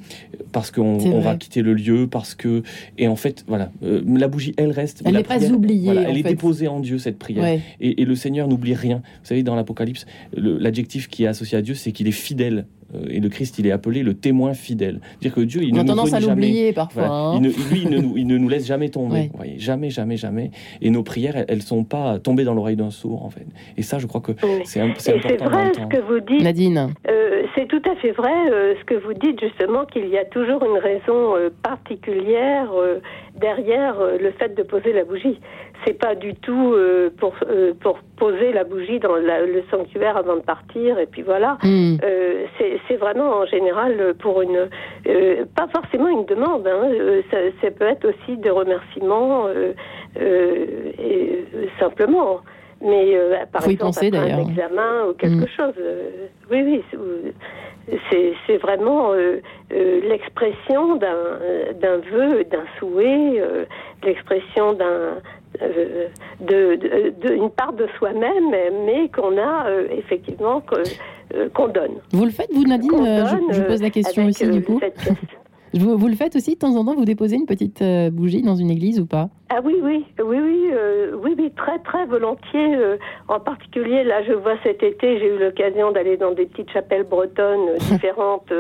parce 0.52 0.72
qu'on 0.72 1.20
va 1.20 1.36
quitter 1.36 1.62
le 1.62 1.74
lieu 1.74 2.08
parce 2.08 2.36
que 2.36 2.64
et 2.98 3.08
en 3.08 3.16
fait 3.16 3.44
voilà 3.48 3.72
euh, 3.84 4.02
la 4.06 4.28
bougie 4.28 4.54
elle 4.58 4.72
reste 4.72 5.02
elle 5.06 5.16
n'est 5.16 5.24
pas 5.24 5.44
oubliée 5.52 5.94
elle 5.96 6.18
est 6.18 6.24
déposée 6.24 6.68
en 6.68 6.80
Dieu 6.80 6.98
cette 6.98 7.18
prière 7.18 7.60
et, 7.80 8.02
et, 8.02 8.06
le 8.06 8.16
Seigneur 8.16 8.48
n'oublie 8.48 8.74
rien 8.74 8.98
vous 8.98 9.28
savez 9.28 9.44
dans 9.44 9.56
l'Apocalypse 9.56 10.06
l'adjectif 10.36 11.08
qui 11.08 11.24
est 11.24 11.28
associé 11.28 11.58
à 11.58 11.62
Dieu 11.62 11.76
c'est 11.76 11.92
qu'il 11.92 12.08
est 12.08 12.12
fidèle 12.12 12.66
euh, 12.96 13.06
et 13.10 13.20
le 13.20 13.30
Christ, 13.30 13.60
il 13.60 13.68
est 13.68 13.72
appelé 13.72 14.04
le 14.04 14.14
témoin 14.14 14.54
fidèle. 14.54 15.00
Dire 15.22 15.34
que 15.34 15.42
Dieu, 15.42 15.64
il 15.64 15.74
On 15.74 15.78
ne 15.78 15.82
a 15.82 15.86
tendance 15.86 16.14
à 16.14 16.20
l'oublier 16.20 16.74
parfois. 16.74 17.08
Hein. 17.08 17.36
Il 17.36 17.42
ne, 17.42 17.50
lui, 17.50 17.82
il 17.84 17.90
ne, 17.90 18.00
nous, 18.00 18.18
il 18.18 18.28
ne, 18.28 18.38
nous, 18.38 18.50
laisse 18.50 18.66
jamais 18.66 18.90
tomber. 18.90 19.32
jamais, 19.58 19.90
jamais, 19.90 20.18
jamais. 20.18 20.52
Et 20.82 20.90
nos 20.90 21.04
prières, 21.04 21.46
elles 21.48 21.58
ne 21.58 21.62
sont 21.62 21.84
pas 21.84 22.20
tombées 22.20 22.44
dans 22.44 22.54
l'oreille 22.54 22.76
d'un 22.76 22.92
sourd, 22.92 23.24
en 23.26 23.30
fait. 23.30 23.46
Et 23.78 23.84
ça, 23.84 24.00
je 24.00 24.08
crois 24.08 24.22
que 24.22 24.34
c'est 24.66 24.82
important. 24.82 25.00
C'est 25.00 25.18
vrai 25.18 25.72
ce 25.74 25.88
que 25.88 26.02
vous 26.02 26.20
dites. 26.20 26.44
Nadine. 26.44 26.94
Euh, 27.10 27.31
c'est 27.56 27.68
tout 27.68 27.82
à 27.90 27.96
fait 27.96 28.12
vrai 28.12 28.52
euh, 28.52 28.76
ce 28.80 28.86
que 28.86 28.96
vous 28.96 29.14
dites, 29.14 29.40
justement, 29.40 29.86
qu'il 29.86 30.08
y 30.08 30.18
a 30.18 30.26
toujours 30.26 30.64
une 30.64 30.78
raison 30.78 31.36
particulière 31.64 32.72
derrière 33.36 33.96
le 34.00 34.32
fait 34.32 34.56
de 34.56 34.64
poser 34.64 34.94
la 34.94 35.04
bougie 35.04 35.40
c'est 35.86 35.94
pas 35.94 36.16
du 36.16 36.36
tout 36.36 36.74
euh, 36.74 37.10
pour 37.18 37.34
euh, 37.50 37.74
pour 37.80 38.00
poser 38.18 38.52
la 38.54 38.64
bougie 38.64 39.00
dans 39.00 39.16
le 39.16 39.64
sanctuaire 39.72 40.18
avant 40.18 40.36
de 40.36 40.42
partir 40.42 41.00
et 41.00 41.08
puis 41.08 41.22
voilà. 41.22 41.58
Hmm. 41.64 41.98
Euh, 42.04 42.46
c'est 42.88 42.96
vraiment 42.98 43.38
en 43.38 43.46
général 43.46 44.14
pour 44.20 44.42
une 44.42 44.70
pas 45.56 45.68
forcément 45.68 46.08
une 46.08 46.26
demande. 46.26 46.68
Hein, 46.68 46.90
ça, 47.32 47.72
peut 47.72 47.86
être 47.86 48.06
aussi 48.08 48.38
des 48.38 48.50
remerciements 48.50 49.48
et, 50.20 51.46
simplement. 51.80 52.42
Mais 52.82 53.16
par 53.52 53.68
exemple 53.68 53.98
après 53.98 54.18
un 54.18 54.50
examen 54.50 55.06
ou 55.10 55.14
quelque 55.14 55.46
hmm. 55.46 55.56
chose. 55.56 55.74
oui 56.50 56.64
oui. 56.64 57.34
C'est 58.48 58.58
vraiment 58.58 59.14
l'expression 59.70 60.96
d'un 60.96 61.98
vœu, 62.12 62.44
d'un 62.46 62.66
souhait, 62.80 63.42
l'expression 64.04 64.74
d'un 64.74 65.18
euh, 65.62 66.08
de, 66.40 67.34
une 67.34 67.50
part 67.50 67.74
de 67.74 67.86
soi-même, 67.98 68.52
mais 68.86 69.10
qu'on 69.10 69.38
a 69.38 69.68
euh, 69.68 69.88
effectivement 69.92 70.64
euh, 71.36 71.50
qu'on 71.54 71.68
donne. 71.68 71.96
Vous 72.14 72.26
le 72.26 72.32
faites, 72.32 72.52
vous 72.54 72.64
Nadine 72.64 72.90
je, 72.90 73.56
je, 73.56 73.62
pose 73.62 73.82
la 73.82 73.90
question 73.90 74.26
aussi 74.26 74.50
du 74.50 74.64
coup. 74.64 74.80
Vous, 75.74 75.98
vous, 75.98 76.08
le 76.08 76.16
faites 76.16 76.36
aussi 76.36 76.56
de 76.56 76.60
temps 76.60 76.76
en 76.76 76.86
temps, 76.86 76.96
vous 76.96 77.06
déposez 77.06 77.36
une 77.36 77.46
petite 77.46 77.84
bougie 78.12 78.42
dans 78.42 78.56
une 78.56 78.70
église 78.70 79.00
ou 79.00 79.06
pas? 79.06 79.30
Ah 79.50 79.60
oui, 79.64 79.76
oui, 79.82 80.06
oui, 80.20 80.38
oui, 80.40 80.72
oui, 81.22 81.36
oui, 81.38 81.52
très, 81.56 81.80
très 81.80 82.06
volontiers. 82.06 82.78
en 83.28 83.40
particulier, 83.40 84.04
là, 84.04 84.24
je 84.24 84.34
vois 84.34 84.56
cet 84.64 84.84
été, 84.84 85.20
j'ai 85.20 85.36
eu 85.36 85.40
l'occasion 85.40 85.92
d'aller 85.92 86.18
dans 86.18 86.32
des 86.32 86.46
petites 86.46 86.72
chapelles 86.72 87.04
bretonnes 87.04 87.78
différentes, 87.80 88.52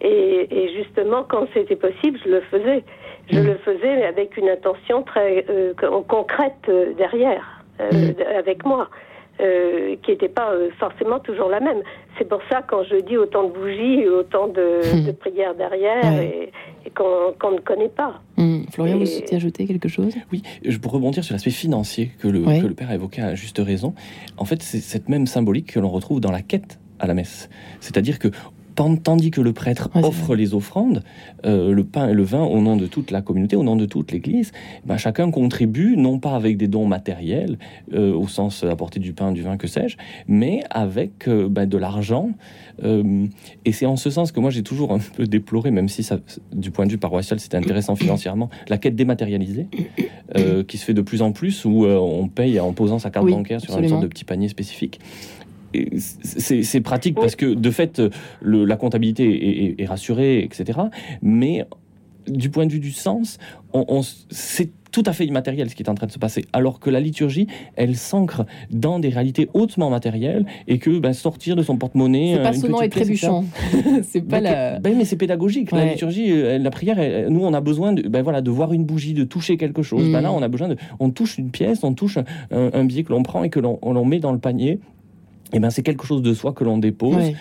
et, 0.00 0.48
et, 0.50 0.74
justement, 0.76 1.24
quand 1.28 1.46
c'était 1.54 1.76
possible, 1.76 2.18
je 2.24 2.30
le 2.30 2.40
faisais. 2.42 2.84
Je 3.32 3.38
mm. 3.38 3.46
le 3.46 3.54
faisais 3.56 3.96
mais 3.96 4.06
avec 4.06 4.36
une 4.36 4.48
intention 4.48 5.02
très 5.02 5.44
euh, 5.48 5.72
concrète 6.08 6.54
euh, 6.68 6.92
derrière, 6.94 7.62
euh, 7.80 7.90
mm. 7.90 8.36
avec 8.36 8.64
moi, 8.64 8.88
qui 10.02 10.10
n'était 10.10 10.28
pas 10.28 10.52
forcément 10.78 11.18
toujours 11.18 11.48
la 11.48 11.60
même. 11.60 11.82
C'est 12.18 12.28
pour 12.28 12.40
ça 12.50 12.62
quand 12.68 12.82
je 12.84 12.96
dis 12.96 13.16
autant 13.16 13.44
de 13.44 13.52
bougies, 13.52 14.08
autant 14.08 14.48
de, 14.48 15.10
mm. 15.10 15.12
prières 15.14 15.54
derrière 15.54 16.20
et, 16.20 16.50
qu'on 16.94 17.52
ne 17.52 17.60
connaît 17.60 17.88
pas. 17.88 18.20
Florian, 18.70 18.98
vous 18.98 19.06
souhaitez 19.06 19.36
ajouter 19.36 19.66
quelque 19.66 19.88
chose? 19.88 20.14
Oui, 20.32 20.42
je 20.64 20.78
pour 20.78 20.92
rebondir 20.92 21.24
sur 21.24 21.34
l'aspect 21.34 21.50
financier 21.50 22.10
que 22.20 22.28
le, 22.28 22.40
que 22.40 22.66
le 22.66 22.74
père 22.74 22.90
a 22.90 22.94
évoqué 22.94 23.22
à 23.22 23.34
juste 23.34 23.58
raison. 23.58 23.94
En 24.36 24.44
fait, 24.44 24.62
c'est 24.62 24.80
cette 24.80 25.08
même 25.08 25.26
symbolique 25.26 25.72
que 25.72 25.80
l'on 25.80 25.90
retrouve 25.90 26.20
dans 26.20 26.32
la 26.32 26.42
quête 26.42 26.78
à 26.98 27.06
la 27.06 27.14
messe. 27.14 27.48
C'est-à-dire 27.80 28.18
que 28.18 28.28
tandis 28.74 29.30
que 29.30 29.40
le 29.40 29.52
prêtre 29.52 29.90
offre 29.94 30.34
les 30.34 30.54
offrandes, 30.54 31.02
euh, 31.44 31.72
le 31.72 31.84
pain 31.84 32.08
et 32.08 32.14
le 32.14 32.22
vin 32.22 32.42
au 32.42 32.60
nom 32.60 32.76
de 32.76 32.86
toute 32.86 33.10
la 33.10 33.22
communauté, 33.22 33.56
au 33.56 33.62
nom 33.62 33.76
de 33.76 33.86
toute 33.86 34.12
l'Église, 34.12 34.52
ben, 34.84 34.96
chacun 34.96 35.30
contribue, 35.30 35.96
non 35.96 36.18
pas 36.18 36.34
avec 36.34 36.56
des 36.56 36.68
dons 36.68 36.86
matériels, 36.86 37.58
euh, 37.92 38.14
au 38.14 38.28
sens 38.28 38.64
apporter 38.64 39.00
du 39.00 39.12
pain, 39.12 39.32
du 39.32 39.42
vin, 39.42 39.56
que 39.56 39.66
sais-je, 39.66 39.96
mais 40.28 40.62
avec 40.70 41.28
euh, 41.28 41.48
ben, 41.48 41.68
de 41.68 41.76
l'argent. 41.76 42.30
et 42.82 43.72
c'est 43.72 43.86
en 43.86 43.96
ce 43.96 44.08
sens 44.08 44.32
que 44.32 44.40
moi 44.40 44.50
j'ai 44.50 44.62
toujours 44.62 44.92
un 44.92 44.98
peu 44.98 45.26
déploré, 45.26 45.70
même 45.70 45.88
si 45.88 46.02
ça, 46.02 46.18
du 46.52 46.70
point 46.70 46.86
de 46.86 46.90
vue 46.90 46.98
paroissial 46.98 47.38
c'est 47.38 47.54
intéressant 47.54 47.94
financièrement, 47.94 48.48
la 48.68 48.78
quête 48.78 48.96
dématérialisée, 48.96 49.66
qui 50.66 50.78
se 50.78 50.84
fait 50.84 50.94
de 50.94 51.02
plus 51.02 51.20
en 51.20 51.32
plus, 51.32 51.64
où 51.64 51.84
on 51.86 52.28
paye 52.28 52.58
en 52.58 52.72
posant 52.72 52.98
sa 52.98 53.10
carte 53.10 53.28
bancaire 53.28 53.60
sur 53.60 53.78
une 53.78 53.88
sorte 53.88 54.02
de 54.02 54.06
petit 54.06 54.24
panier 54.24 54.48
spécifique 54.48 55.00
c'est 56.22 56.80
pratique 56.80 57.14
parce 57.14 57.36
que 57.36 57.54
de 57.54 57.70
fait, 57.70 58.02
le, 58.40 58.64
la 58.64 58.76
comptabilité 58.76 59.80
est, 59.80 59.86
rassurée, 59.86 60.42
etc. 60.42 60.78
Mais 61.22 61.66
du 62.26 62.50
point 62.50 62.66
de 62.66 62.72
vue 62.72 62.80
du 62.80 62.92
sens, 62.92 63.38
on, 63.72 64.02
c'est 64.30 64.70
tout 64.90 65.02
à 65.06 65.12
fait 65.12 65.24
immatériel 65.24 65.70
ce 65.70 65.74
qui 65.74 65.82
est 65.82 65.88
en 65.88 65.94
train 65.94 66.06
de 66.06 66.12
se 66.12 66.18
passer, 66.18 66.44
alors 66.52 66.80
que 66.80 66.90
la 66.90 67.00
liturgie, 67.00 67.46
elle 67.76 67.96
s'ancre 67.96 68.44
dans 68.70 68.98
des 68.98 69.08
réalités 69.08 69.48
hautement 69.54 69.90
matérielles 69.90 70.46
et 70.66 70.78
que 70.78 70.98
ben, 70.98 71.12
sortir 71.12 71.56
de 71.56 71.62
son 71.62 71.76
porte-monnaie. 71.76 72.34
C'est 72.36 72.42
pas 72.42 72.52
sonnant 72.52 72.80
et 72.80 72.88
trébuchant. 72.88 73.44
c'est 74.02 74.22
pas 74.22 74.40
ben, 74.40 74.42
la. 74.42 74.78
Ben, 74.80 74.96
mais 74.96 75.04
c'est 75.04 75.16
pédagogique. 75.16 75.72
La 75.72 75.84
liturgie, 75.84 76.30
euh, 76.30 76.58
la 76.58 76.70
prière, 76.70 77.30
nous, 77.30 77.44
on 77.44 77.54
a 77.54 77.60
besoin 77.60 77.92
de, 77.92 78.08
ben, 78.08 78.22
voilà, 78.22 78.40
de 78.40 78.50
voir 78.50 78.72
une 78.72 78.84
bougie, 78.84 79.14
de 79.14 79.24
toucher 79.24 79.56
quelque 79.56 79.82
chose. 79.82 80.10
Ben, 80.10 80.20
là, 80.20 80.32
on 80.32 80.42
a 80.42 80.48
besoin 80.48 80.68
de. 80.68 80.76
On 80.98 81.10
touche 81.10 81.38
une 81.38 81.50
pièce, 81.50 81.84
on 81.84 81.94
touche 81.94 82.18
un, 82.50 82.70
un 82.72 82.84
billet 82.84 83.04
que 83.04 83.12
l'on 83.12 83.22
prend 83.22 83.44
et 83.44 83.50
que 83.50 83.60
l'on 83.60 84.04
met 84.04 84.18
dans 84.18 84.32
le 84.32 84.38
panier 84.38 84.80
eh 85.52 85.58
ben, 85.58 85.70
c'est 85.70 85.82
quelque 85.82 86.06
chose 86.06 86.22
de 86.22 86.34
soi 86.34 86.52
que 86.52 86.64
l'on 86.64 86.78
dépose 86.78 87.32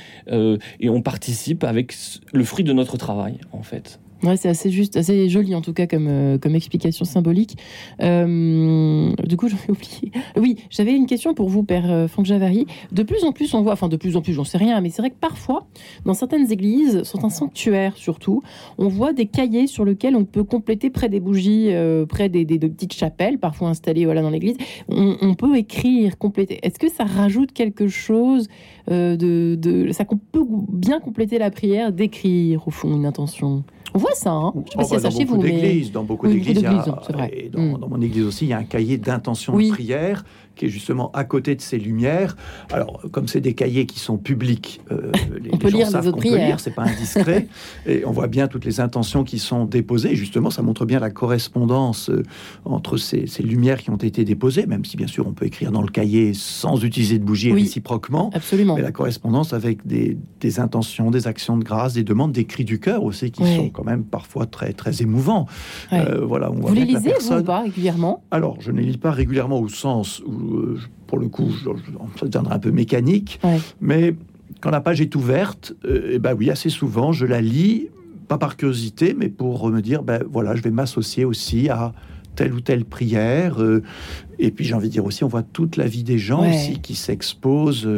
et 0.79 0.89
on 0.89 1.01
participe 1.01 1.63
avec 1.63 1.95
le 2.33 2.43
fruit 2.43 2.63
de 2.63 2.73
notre 2.73 2.97
travail, 2.97 3.39
en 3.51 3.63
fait. 3.63 3.99
Ouais, 4.23 4.35
c'est 4.35 4.49
assez 4.49 4.69
juste, 4.69 4.97
assez 4.97 5.29
joli 5.29 5.55
en 5.55 5.61
tout 5.61 5.71
cas 5.71 5.87
comme, 5.87 6.07
euh, 6.09 6.37
comme 6.37 6.53
explication 6.53 7.05
symbolique. 7.05 7.57
Euh, 8.01 9.13
du 9.25 9.37
coup, 9.37 9.47
j'en 9.49 9.57
ai 9.57 9.71
oublié. 9.71 10.11
Oui, 10.37 10.57
j'avais 10.69 10.93
une 10.93 11.05
question 11.05 11.33
pour 11.33 11.47
vous, 11.47 11.63
Père 11.63 11.89
euh, 11.89 12.07
Franck 12.07 12.25
Javary. 12.25 12.67
De 12.91 13.03
plus 13.03 13.23
en 13.23 13.31
plus, 13.31 13.53
on 13.53 13.61
voit, 13.61 13.73
enfin 13.73 13.87
de 13.87 13.95
plus 13.95 14.17
en 14.17 14.21
plus, 14.21 14.33
j'en 14.33 14.43
sais 14.43 14.57
rien, 14.57 14.81
mais 14.81 14.89
c'est 14.89 15.01
vrai 15.01 15.09
que 15.09 15.19
parfois, 15.19 15.67
dans 16.05 16.13
certaines 16.13 16.51
églises, 16.51 17.03
certains 17.03 17.29
sanctuaires 17.29 17.95
surtout, 17.95 18.41
on 18.77 18.89
voit 18.89 19.13
des 19.13 19.25
cahiers 19.25 19.67
sur 19.67 19.85
lesquels 19.85 20.15
on 20.17 20.25
peut 20.25 20.43
compléter 20.43 20.89
près 20.89 21.07
des 21.07 21.21
bougies, 21.21 21.69
près 22.09 22.27
des, 22.27 22.43
des, 22.43 22.59
petites 22.59 22.93
chapelles, 22.93 23.37
parfois 23.37 23.69
installées 23.69 24.05
voilà, 24.05 24.21
dans 24.21 24.29
l'église. 24.29 24.57
On, 24.89 25.33
peut 25.33 25.57
écrire, 25.57 26.17
compléter. 26.17 26.59
Est-ce 26.63 26.79
que 26.79 26.89
ça 26.89 27.05
rajoute 27.05 27.53
quelque 27.53 27.87
chose 27.87 28.47
de, 28.87 29.55
de. 29.55 29.91
Ça 29.91 30.05
peut 30.05 30.45
bien 30.69 30.99
compléter 30.99 31.37
la 31.37 31.51
prière 31.51 31.91
d'écrire, 31.91 32.67
au 32.67 32.71
fond, 32.71 32.93
une 32.93 33.05
intention? 33.05 33.29
on 33.49 33.63
voit 33.99 34.15
ça, 34.15 34.31
hein. 34.31 34.53
Je 34.65 34.71
sais 34.71 34.77
pas 34.77 34.83
oh, 34.83 34.87
si 34.87 34.95
bah, 34.95 35.09
dans, 35.09 35.25
beaucoup 35.25 35.43
d'églises, 35.43 35.91
dans 35.91 36.03
beaucoup 36.03 36.27
d'églises, 36.27 36.61
dans, 36.61 36.71
mm. 36.71 37.77
dans, 37.77 37.89
mon 37.89 38.01
église 38.01 38.25
aussi, 38.25 38.45
il 38.45 38.49
y 38.49 38.53
a 38.53 38.57
un 38.57 38.63
cahier 38.63 38.97
d'intention 38.97 39.57
de 39.57 39.69
prière 39.69 40.23
qui 40.59 40.65
est 40.65 40.69
justement 40.69 41.09
à 41.13 41.23
côté 41.23 41.55
de 41.55 41.61
ces 41.61 41.79
lumières. 41.79 42.35
Alors, 42.71 43.01
comme 43.11 43.29
c'est 43.29 43.39
des 43.39 43.53
cahiers 43.53 43.85
qui 43.85 43.99
sont 43.99 44.17
publics, 44.17 44.81
euh, 44.91 45.09
les, 45.41 45.51
on 45.53 45.57
peut 45.57 45.69
lire 45.69 45.87
savent 45.87 46.11
qu'on 46.11 46.19
peut 46.19 46.35
lire, 46.35 46.59
c'est 46.59 46.75
pas 46.75 46.83
indiscret, 46.83 47.47
et 47.87 48.05
on 48.05 48.11
voit 48.11 48.27
bien 48.27 48.47
toutes 48.49 48.65
les 48.65 48.81
intentions 48.81 49.23
qui 49.23 49.39
sont 49.39 49.63
déposées. 49.63 50.15
justement, 50.15 50.49
ça 50.49 50.61
montre 50.61 50.85
bien 50.85 50.99
la 50.99 51.09
correspondance 51.09 52.09
euh, 52.09 52.23
entre 52.65 52.97
ces, 52.97 53.25
lumières 53.41 53.81
qui 53.81 53.89
ont 53.89 53.95
été 53.95 54.25
déposées, 54.25 54.65
même 54.65 54.83
si 54.83 54.97
bien 54.97 55.07
sûr 55.07 55.25
on 55.27 55.31
peut 55.31 55.45
écrire 55.45 55.71
dans 55.71 55.81
le 55.81 55.87
cahier 55.87 56.33
sans 56.33 56.83
utiliser 56.83 57.19
de 57.19 57.23
bougie 57.23 57.53
réciproquement. 57.53 58.29
Absolument. 58.33 58.75
Mais 58.75 58.81
la 58.81 58.91
correspondance 58.91 59.53
avec 59.53 59.87
des, 59.87 60.17
intentions, 60.59 61.09
des 61.09 61.27
actions 61.27 61.55
de 61.55 61.63
grâce, 61.63 61.93
des 61.93 62.03
demandes, 62.03 62.33
des 62.33 62.43
cris 62.43 62.65
du 62.65 62.79
cœur 62.79 63.03
aussi 63.03 63.31
qui 63.31 63.45
sont 63.55 63.69
quand 63.69 63.85
même 63.85 64.03
parfois 64.03 64.45
très 64.45 64.73
très 64.73 65.01
émouvants. 65.01 65.45
Euh, 65.93 66.25
voilà, 66.25 66.51
on 66.51 66.55
vous 66.55 66.73
les 66.73 66.83
lisez 66.83 67.13
vous 67.21 67.33
ou 67.33 67.43
pas 67.43 67.61
régulièrement? 67.61 68.23
Alors, 68.31 68.57
je 68.59 68.71
ne 68.71 68.81
les 68.81 68.87
lis 68.87 68.97
pas 68.97 69.11
régulièrement 69.11 69.59
au 69.61 69.69
sens 69.69 70.21
où 70.25 70.48
pour 71.07 71.19
le 71.19 71.27
coup, 71.27 71.51
ça 72.19 72.25
deviendra 72.25 72.55
un 72.55 72.59
peu 72.59 72.71
mécanique, 72.71 73.39
mais 73.81 74.15
quand 74.61 74.71
la 74.71 74.81
page 74.81 75.01
est 75.01 75.15
ouverte, 75.15 75.73
euh, 75.85 76.11
eh 76.13 76.19
ben 76.19 76.35
oui, 76.37 76.49
assez 76.49 76.69
souvent, 76.69 77.11
je 77.11 77.25
la 77.25 77.41
lis, 77.41 77.87
pas 78.27 78.37
par 78.37 78.57
curiosité, 78.57 79.15
mais 79.17 79.29
pour 79.29 79.69
me 79.69 79.81
dire, 79.81 80.03
ben 80.03 80.21
voilà, 80.29 80.55
je 80.55 80.61
vais 80.61 80.71
m'associer 80.71 81.25
aussi 81.25 81.69
à 81.69 81.93
telle 82.35 82.53
ou 82.53 82.61
telle 82.61 82.85
prière. 82.85 83.61
Euh, 83.61 83.81
et 84.37 84.51
puis 84.51 84.65
j'ai 84.65 84.73
envie 84.73 84.87
de 84.87 84.93
dire 84.93 85.05
aussi, 85.05 85.23
on 85.23 85.27
voit 85.27 85.43
toute 85.43 85.77
la 85.77 85.87
vie 85.87 86.03
des 86.03 86.17
gens 86.17 86.47
aussi 86.47 86.79
qui 86.79 86.95
s'exposent. 86.95 87.89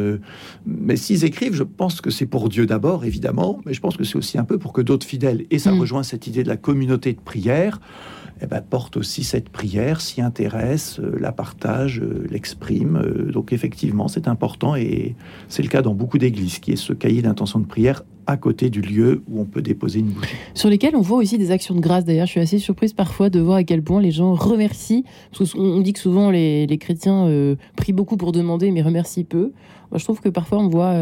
mais 0.66 0.96
s'ils 0.96 1.24
écrivent, 1.24 1.54
je 1.54 1.62
pense 1.62 2.00
que 2.00 2.10
c'est 2.10 2.26
pour 2.26 2.48
Dieu 2.48 2.66
d'abord, 2.66 3.04
évidemment, 3.04 3.60
mais 3.66 3.74
je 3.74 3.80
pense 3.80 3.96
que 3.96 4.04
c'est 4.04 4.16
aussi 4.16 4.38
un 4.38 4.44
peu 4.44 4.58
pour 4.58 4.72
que 4.72 4.80
d'autres 4.80 5.06
fidèles, 5.06 5.46
et 5.50 5.58
ça 5.58 5.72
mm. 5.72 5.80
rejoint 5.80 6.02
cette 6.02 6.26
idée 6.26 6.42
de 6.42 6.48
la 6.48 6.56
communauté 6.56 7.12
de 7.12 7.20
prière, 7.20 7.80
eh 8.44 8.48
ben, 8.48 8.60
porte 8.60 8.96
aussi 8.96 9.22
cette 9.22 9.50
prière, 9.50 10.00
s'y 10.00 10.20
intéresse, 10.20 10.98
euh, 10.98 11.16
la 11.20 11.30
partage, 11.30 12.00
euh, 12.00 12.26
l'exprime. 12.28 12.96
Euh, 12.96 13.30
donc 13.30 13.52
effectivement, 13.52 14.08
c'est 14.08 14.26
important 14.26 14.74
et 14.74 15.14
c'est 15.48 15.62
le 15.62 15.68
cas 15.68 15.80
dans 15.80 15.94
beaucoup 15.94 16.18
d'églises, 16.18 16.58
qui 16.58 16.72
est 16.72 16.76
ce 16.76 16.92
cahier 16.92 17.22
d'intention 17.22 17.60
de 17.60 17.66
prière 17.66 18.02
à 18.26 18.36
côté 18.36 18.68
du 18.68 18.80
lieu 18.80 19.22
où 19.28 19.40
on 19.40 19.44
peut 19.44 19.62
déposer 19.62 20.00
une 20.00 20.08
bougie. 20.08 20.34
Sur 20.54 20.70
lesquels 20.70 20.96
on 20.96 21.02
voit 21.02 21.18
aussi 21.18 21.38
des 21.38 21.52
actions 21.52 21.76
de 21.76 21.80
grâce. 21.80 22.04
D'ailleurs, 22.04 22.26
je 22.26 22.32
suis 22.32 22.40
assez 22.40 22.58
surprise 22.58 22.92
parfois 22.92 23.30
de 23.30 23.38
voir 23.38 23.58
à 23.58 23.64
quel 23.64 23.82
point 23.82 24.00
les 24.00 24.10
gens 24.10 24.34
remercient. 24.34 25.04
Parce 25.36 25.52
qu'on 25.52 25.80
dit 25.80 25.92
que 25.92 26.00
souvent 26.00 26.30
les, 26.30 26.78
chrétiens 26.80 27.28
prient 27.76 27.92
beaucoup 27.92 28.16
pour 28.16 28.30
demander, 28.30 28.70
mais 28.70 28.80
remercient 28.80 29.24
peu. 29.24 29.52
Moi, 29.90 29.98
je 29.98 30.04
trouve 30.04 30.20
que 30.20 30.28
parfois 30.28 30.58
on 30.60 30.68
voit 30.68 30.94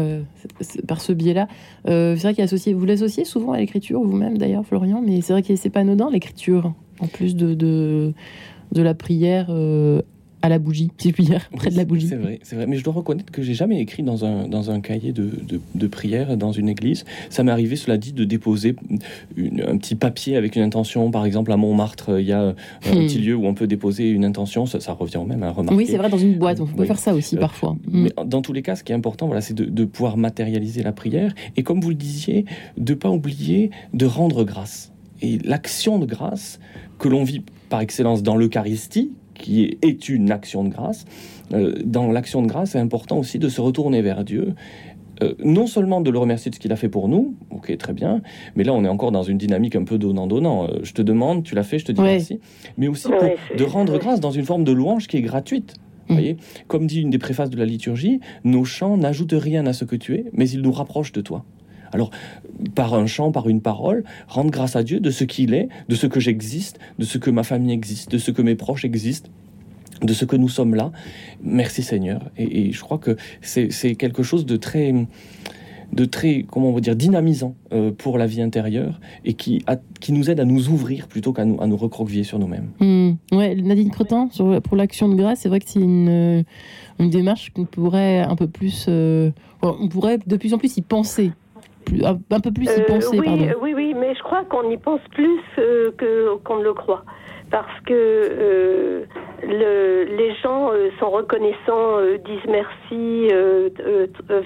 par 0.87 0.99
ce 0.99 1.13
biais-là. 1.13 1.47
c'est 1.85 2.15
vrai 2.15 2.33
qu'il 2.33 2.43
associé. 2.43 2.73
Vous 2.73 2.85
l'associez 2.85 3.23
souvent 3.23 3.51
à 3.51 3.59
l'écriture, 3.59 4.01
vous-même 4.01 4.39
d'ailleurs, 4.39 4.65
Florian, 4.65 4.99
mais 5.05 5.21
c'est 5.21 5.33
vrai 5.33 5.43
que 5.43 5.55
c'est 5.55 5.69
pas 5.69 5.81
anodin 5.81 6.09
l'écriture 6.09 6.73
en 7.01 7.07
plus 7.07 7.35
de, 7.35 7.53
de, 7.53 8.13
de 8.71 8.81
la 8.81 8.93
prière 8.93 9.47
euh, 9.49 10.01
à 10.41 10.49
la 10.49 10.59
bougie, 10.59 10.91
si 10.97 11.09
je 11.09 11.13
puis 11.13 11.23
dire, 11.23 11.49
près 11.55 11.69
de 11.69 11.77
la 11.77 11.85
bougie. 11.85 12.07
C'est 12.07 12.15
vrai, 12.15 12.39
c'est 12.41 12.55
vrai. 12.55 12.65
Mais 12.65 12.77
je 12.77 12.83
dois 12.83 12.93
reconnaître 12.93 13.31
que 13.31 13.41
j'ai 13.41 13.53
jamais 13.53 13.79
écrit 13.79 14.03
dans 14.03 14.25
un, 14.25 14.47
dans 14.47 14.71
un 14.71 14.81
cahier 14.81 15.11
de, 15.11 15.29
de, 15.75 15.87
prière 15.87 16.35
dans 16.37 16.51
une 16.51 16.69
église. 16.69 17.05
Ça 17.29 17.43
m'est 17.43 17.51
arrivé, 17.51 17.75
cela 17.75 17.97
dit, 17.97 18.13
de 18.13 18.23
déposer 18.23 18.75
un 19.37 19.77
petit 19.77 19.95
papier 19.95 20.37
avec 20.37 20.55
une 20.55 20.63
intention. 20.63 21.11
Par 21.11 21.25
exemple, 21.25 21.51
à 21.51 21.57
Montmartre, 21.57 22.19
il 22.19 22.25
y 22.25 22.31
a 22.31 22.41
un 22.41 22.51
hmm. 22.51 23.05
petit 23.05 23.19
lieu 23.19 23.35
où 23.35 23.45
on 23.45 23.53
peut 23.53 23.67
déposer 23.67 24.09
une 24.09 24.25
intention. 24.25 24.65
Ça, 24.65 24.93
revient 24.93 25.17
au 25.17 25.25
même 25.25 25.43
à 25.43 25.51
remarquer. 25.51 25.77
Oui, 25.77 25.85
c'est 25.87 25.97
vrai, 25.97 26.09
dans 26.09 26.17
une 26.17 26.37
boîte. 26.37 26.59
On 26.59 26.65
peut 26.65 26.85
faire 26.85 26.99
ça 26.99 27.13
aussi 27.13 27.37
euh, 27.37 27.39
parfois. 27.39 27.75
Mais 27.87 28.09
hmm. 28.09 28.27
dans 28.27 28.41
tous 28.41 28.53
les 28.53 28.61
cas, 28.61 28.75
ce 28.75 28.83
qui 28.83 28.91
est 28.91 28.95
important, 28.95 29.27
voilà, 29.27 29.41
c'est 29.41 29.53
de, 29.53 29.65
de, 29.65 29.85
pouvoir 29.85 30.17
matérialiser 30.17 30.81
la 30.81 30.91
prière. 30.91 31.33
Et 31.55 31.63
comme 31.63 31.81
vous 31.81 31.89
le 31.89 31.95
disiez, 31.95 32.45
de 32.77 32.93
pas 32.93 33.09
oublier 33.09 33.71
de 33.93 34.05
rendre 34.05 34.43
grâce. 34.43 34.90
Et 35.21 35.37
l'action 35.39 35.99
de 35.99 36.05
grâce, 36.05 36.59
que 36.99 37.07
l'on 37.07 37.23
vit 37.23 37.43
par 37.69 37.81
excellence 37.81 38.23
dans 38.23 38.35
l'Eucharistie, 38.35 39.11
qui 39.33 39.77
est 39.81 40.09
une 40.09 40.31
action 40.31 40.63
de 40.63 40.69
grâce, 40.69 41.05
euh, 41.53 41.75
dans 41.83 42.11
l'action 42.11 42.41
de 42.41 42.47
grâce, 42.47 42.71
c'est 42.71 42.79
important 42.79 43.17
aussi 43.17 43.39
de 43.39 43.49
se 43.49 43.61
retourner 43.61 44.01
vers 44.01 44.23
Dieu. 44.23 44.53
Euh, 45.21 45.33
non 45.43 45.67
seulement 45.67 46.01
de 46.01 46.09
le 46.09 46.17
remercier 46.17 46.49
de 46.49 46.55
ce 46.55 46.59
qu'il 46.59 46.71
a 46.71 46.75
fait 46.75 46.89
pour 46.89 47.07
nous, 47.07 47.35
ok, 47.51 47.75
très 47.77 47.93
bien, 47.93 48.21
mais 48.55 48.63
là 48.63 48.73
on 48.73 48.83
est 48.83 48.87
encore 48.87 49.11
dans 49.11 49.23
une 49.23 49.37
dynamique 49.37 49.75
un 49.75 49.83
peu 49.83 49.97
donnant-donnant. 49.97 50.65
Euh, 50.65 50.79
je 50.83 50.93
te 50.93 51.01
demande, 51.01 51.43
tu 51.43 51.53
l'as 51.53 51.63
fait, 51.63 51.77
je 51.77 51.85
te 51.85 51.91
dis 51.91 52.01
merci. 52.01 52.39
Mais 52.77 52.87
aussi 52.87 53.07
de 53.07 53.63
rendre 53.63 53.99
grâce 53.99 54.19
dans 54.19 54.31
une 54.31 54.45
forme 54.45 54.63
de 54.63 54.71
louange 54.71 55.07
qui 55.07 55.17
est 55.17 55.21
gratuite. 55.21 55.75
Mmh. 56.09 56.13
Voyez 56.13 56.37
Comme 56.67 56.87
dit 56.87 57.01
une 57.01 57.11
des 57.11 57.19
préfaces 57.19 57.51
de 57.51 57.57
la 57.57 57.65
liturgie, 57.65 58.19
nos 58.43 58.65
chants 58.65 58.97
n'ajoutent 58.97 59.35
rien 59.37 59.65
à 59.67 59.73
ce 59.73 59.85
que 59.85 59.95
tu 59.95 60.15
es, 60.15 60.25
mais 60.33 60.49
ils 60.49 60.61
nous 60.61 60.71
rapprochent 60.71 61.11
de 61.11 61.21
toi. 61.21 61.45
Alors, 61.93 62.11
par 62.75 62.93
un 62.93 63.05
chant, 63.05 63.31
par 63.31 63.49
une 63.49 63.61
parole, 63.61 64.03
rendre 64.27 64.51
grâce 64.51 64.75
à 64.75 64.83
Dieu 64.83 64.99
de 64.99 65.11
ce 65.11 65.23
qu'il 65.23 65.53
est, 65.53 65.69
de 65.89 65.95
ce 65.95 66.07
que 66.07 66.19
j'existe, 66.19 66.79
de 66.99 67.05
ce 67.05 67.17
que 67.17 67.29
ma 67.29 67.43
famille 67.43 67.73
existe, 67.73 68.11
de 68.11 68.17
ce 68.17 68.31
que 68.31 68.41
mes 68.41 68.55
proches 68.55 68.85
existent 68.85 69.29
de 70.01 70.13
ce 70.13 70.25
que 70.25 70.35
nous 70.35 70.49
sommes 70.49 70.75
là. 70.75 70.91
Merci 71.43 71.83
Seigneur. 71.83 72.29
Et, 72.37 72.71
je 72.71 72.81
crois 72.81 72.97
que 72.97 73.17
c'est 73.41 73.95
quelque 73.95 74.23
chose 74.23 74.45
de 74.45 74.57
très, 74.57 74.93
de 75.93 76.05
très, 76.05 76.43
comment 76.49 76.69
on 76.69 76.73
va 76.73 76.81
dire, 76.81 76.95
dynamisant 76.95 77.55
euh, 77.73 77.91
pour 77.91 78.17
la 78.17 78.25
vie 78.25 78.41
intérieure 78.41 78.99
et 79.25 79.33
qui, 79.33 79.63
qui 79.99 80.13
nous 80.13 80.29
aide 80.29 80.39
à 80.39 80.45
nous 80.45 80.69
ouvrir 80.69 81.07
plutôt 81.07 81.33
qu'à 81.33 81.45
nous, 81.45 81.61
à 81.61 81.67
nous 81.67 81.77
recroqueviller 81.77 82.23
sur 82.23 82.39
nous-mêmes. 82.39 82.69
Mmh. 82.79 83.35
Ouais, 83.35 83.55
Nadine 83.55 83.91
Cretin, 83.91 84.29
sur, 84.31 84.61
pour 84.61 84.75
l'action 84.75 85.09
de 85.09 85.15
grâce, 85.15 85.41
c'est 85.41 85.49
vrai 85.49 85.59
que 85.59 85.69
c'est 85.69 85.81
une, 85.81 86.43
démarche 86.99 87.51
qu'on 87.51 87.65
pourrait 87.65 88.19
un 88.19 88.35
peu 88.35 88.47
plus, 88.47 88.85
euh, 88.87 89.31
on 89.61 89.87
pourrait 89.87 90.19
de 90.25 90.37
plus 90.37 90.53
en 90.53 90.57
plus 90.57 90.77
y 90.77 90.81
penser 90.81 91.31
un 92.31 92.39
peu 92.39 92.51
plus 92.51 92.65
y 92.65 92.69
euh, 92.69 92.85
penser. 92.87 93.19
oui, 93.19 93.49
oui, 93.61 93.73
oui, 93.75 93.93
mais 93.95 94.15
je 94.15 94.21
crois 94.23 94.43
qu'on 94.45 94.69
y 94.69 94.77
pense 94.77 95.01
plus 95.11 95.39
euh, 95.57 95.91
que 95.97 96.35
qu'on 96.43 96.57
ne 96.57 96.63
le 96.63 96.73
croit. 96.73 97.03
Parce 97.49 97.79
que 97.85 97.93
euh, 97.93 99.03
le, 99.43 100.03
les 100.05 100.33
gens 100.35 100.71
sont 100.99 101.09
reconnaissants, 101.09 101.99
disent 102.23 102.47
merci 102.47 103.27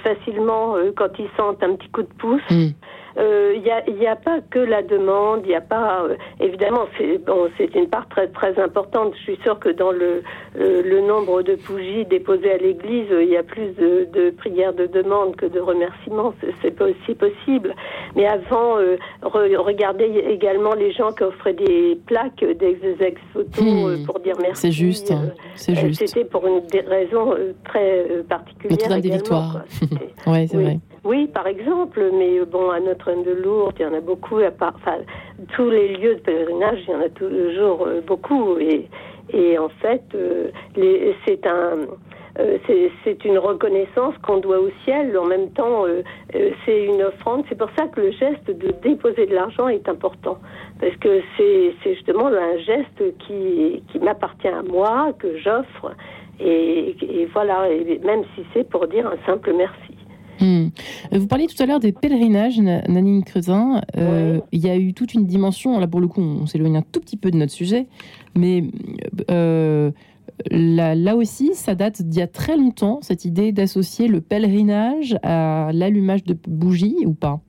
facilement 0.04 0.76
quand 0.96 1.20
ils 1.20 1.30
sentent 1.38 1.62
un 1.62 1.76
petit 1.76 1.90
coup 1.90 2.02
de 2.02 2.14
pouce. 2.18 2.42
Hmm. 2.50 2.70
Il 3.18 3.22
euh, 3.22 3.58
n'y 3.60 4.08
a, 4.08 4.12
a, 4.12 4.16
pas 4.18 4.42
que 4.42 4.60
la 4.60 4.82
demande, 4.82 5.42
il 5.46 5.50
n'y 5.50 5.56
a 5.56 5.62
pas 5.62 6.04
euh, 6.04 6.18
évidemment 6.42 6.86
c'est 6.98 7.18
bon, 7.20 7.48
c'est 7.58 7.74
une 7.74 7.88
part 7.88 8.10
très 8.10 8.28
très 8.28 8.60
importante. 8.60 9.14
Je 9.16 9.22
suis 9.22 9.40
sûre 9.42 9.58
que 9.58 9.70
dans 9.70 9.92
le 9.92 10.22
euh, 10.60 10.82
le 10.84 11.00
nombre 11.00 11.42
de 11.42 11.56
bougies 11.56 12.04
déposées 12.06 12.52
à 12.52 12.58
l'église, 12.58 13.08
il 13.10 13.30
y 13.30 13.38
a 13.38 13.44
plus 13.44 13.70
de, 13.80 14.08
de, 14.14 14.32
prières 14.32 14.74
de 14.74 14.86
demande 14.86 15.38
que 15.38 15.46
de 15.46 15.62
remerciements. 15.62 16.34
C'est 16.62 16.82
aussi 16.82 17.16
possible. 17.16 17.74
Mais 18.18 18.28
avant, 18.28 18.76
regardez 19.22 20.06
également 20.30 20.74
les 20.74 20.92
gens 20.92 21.14
qui 21.14 21.24
offraient 21.24 21.54
des 21.54 21.98
plaques, 22.06 22.44
des 22.44 22.78
ex 23.00 23.22
photos 23.32 23.64
hmm. 23.64 24.06
pour 24.06 24.20
dire 24.20 24.36
merci. 24.42 24.62
C'est 24.62 24.72
juste, 24.72 25.14
c'est 25.56 25.76
juste. 25.76 26.06
C'était 26.06 26.26
pour 26.26 26.46
une 26.46 26.62
raison 26.88 27.34
très 27.64 28.24
particulière. 28.28 28.78
Notre-Dame 28.78 29.02
des 29.02 29.10
Victoires. 29.10 29.64
ouais, 30.28 30.48
c'est 30.48 30.58
vrai. 30.58 30.80
Oui, 31.06 31.28
par 31.28 31.46
exemple, 31.46 32.02
mais 32.14 32.44
bon, 32.46 32.72
à 32.72 32.80
Notre-Dame 32.80 33.22
de 33.22 33.32
Lourdes, 33.34 33.76
il 33.80 33.84
y 33.84 33.86
en 33.86 33.94
a 33.94 34.02
beaucoup, 34.02 34.40
à 34.40 34.50
part, 34.50 34.74
enfin, 34.76 34.98
tous 35.54 35.70
les 35.70 35.90
lieux 35.98 36.16
de 36.16 36.20
pèlerinage, 36.22 36.80
il 36.88 36.94
y 36.94 36.96
en 36.96 37.02
a 37.02 37.10
toujours 37.10 37.86
euh, 37.86 38.02
beaucoup. 38.02 38.58
Et, 38.58 38.90
et 39.30 39.60
en 39.60 39.70
fait, 39.70 40.02
euh, 40.16 40.50
c'est 41.26 41.46
un. 41.46 41.78
Euh, 42.38 42.58
c'est 43.06 43.24
une 43.24 43.38
reconnaissance 43.38 44.14
qu'on 44.24 44.40
doit 44.40 44.60
au 44.60 44.70
ciel. 44.84 45.18
En 45.18 45.26
même 45.26 45.52
temps, 45.52 45.86
c'est 46.66 46.84
une 46.84 47.02
offrande. 47.02 47.46
C'est 47.48 47.58
pour 47.58 47.70
ça 47.78 47.88
que 47.88 48.02
le 48.02 48.12
geste 48.12 48.48
de 48.48 48.72
déposer 48.84 49.26
de 49.26 49.34
l'argent 49.34 49.70
est 49.70 49.88
important. 49.88 50.38
Parce 50.82 50.98
que 50.98 51.22
c'est 51.38 51.74
justement 51.94 52.28
un 52.28 52.58
geste 52.58 53.18
qui, 53.20 53.82
qui 53.90 54.00
m'appartient 54.00 54.50
à 54.50 54.64
moi, 54.64 55.14
que 55.18 55.38
j'offre. 55.38 55.96
Et, 56.42 56.98
et, 57.02 57.26
voilà, 57.28 57.70
et 57.72 58.02
même 58.04 58.24
si 58.36 58.44
c'est 58.54 58.70
pour 58.70 58.86
dire 58.88 59.08
un 59.08 59.26
simple 59.26 59.54
merci. 59.56 59.96
Hmm. 60.40 60.68
Vous 61.12 61.28
parliez 61.28 61.48
tout 61.48 61.62
à 61.62 61.66
l'heure 61.66 61.80
des 61.80 61.92
pèlerinages, 61.92 62.60
Nanine 62.60 63.24
Creusin. 63.24 63.82
Euh, 63.98 64.40
il 64.52 64.66
y 64.66 64.70
a 64.70 64.76
eu 64.76 64.94
toute 64.94 65.14
une 65.14 65.26
dimension, 65.26 65.80
là 65.80 65.88
pour 65.88 66.00
le 66.00 66.08
coup 66.08 66.22
on 66.22 66.46
s'éloigne 66.46 66.78
un 66.78 66.82
tout 66.82 67.00
petit 67.00 67.18
peu 67.18 67.32
de 67.32 67.38
notre 67.38 67.54
sujet, 67.54 67.88
mais 68.36 68.64
euh, 69.32 69.92
là, 70.52 71.16
aussi, 71.16 71.54
ça 71.54 71.76
date 71.76 72.02
d'il 72.02 72.20
y 72.20 72.24
a 72.24 72.28
très 72.28 72.58
longtemps, 72.58 73.00
cette 73.02 73.26
idée 73.26 73.52
d'associer 73.52 74.08
le 74.08 74.22
pèlerinage 74.22 75.18
à 75.24 75.70
l'allumage 75.74 76.24
de 76.24 76.36
bougies 76.48 77.06
ou 77.06 77.14
pas? 77.14 77.40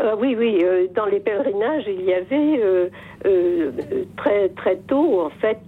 Euh, 0.00 0.14
oui, 0.20 0.34
oui. 0.36 0.64
Dans 0.94 1.06
les 1.06 1.20
pèlerinages, 1.20 1.84
il 1.86 2.04
y 2.04 2.12
avait 2.12 2.90
euh, 3.26 3.70
très 4.16 4.48
très 4.50 4.76
tôt, 4.88 5.20
en 5.20 5.30
fait, 5.30 5.58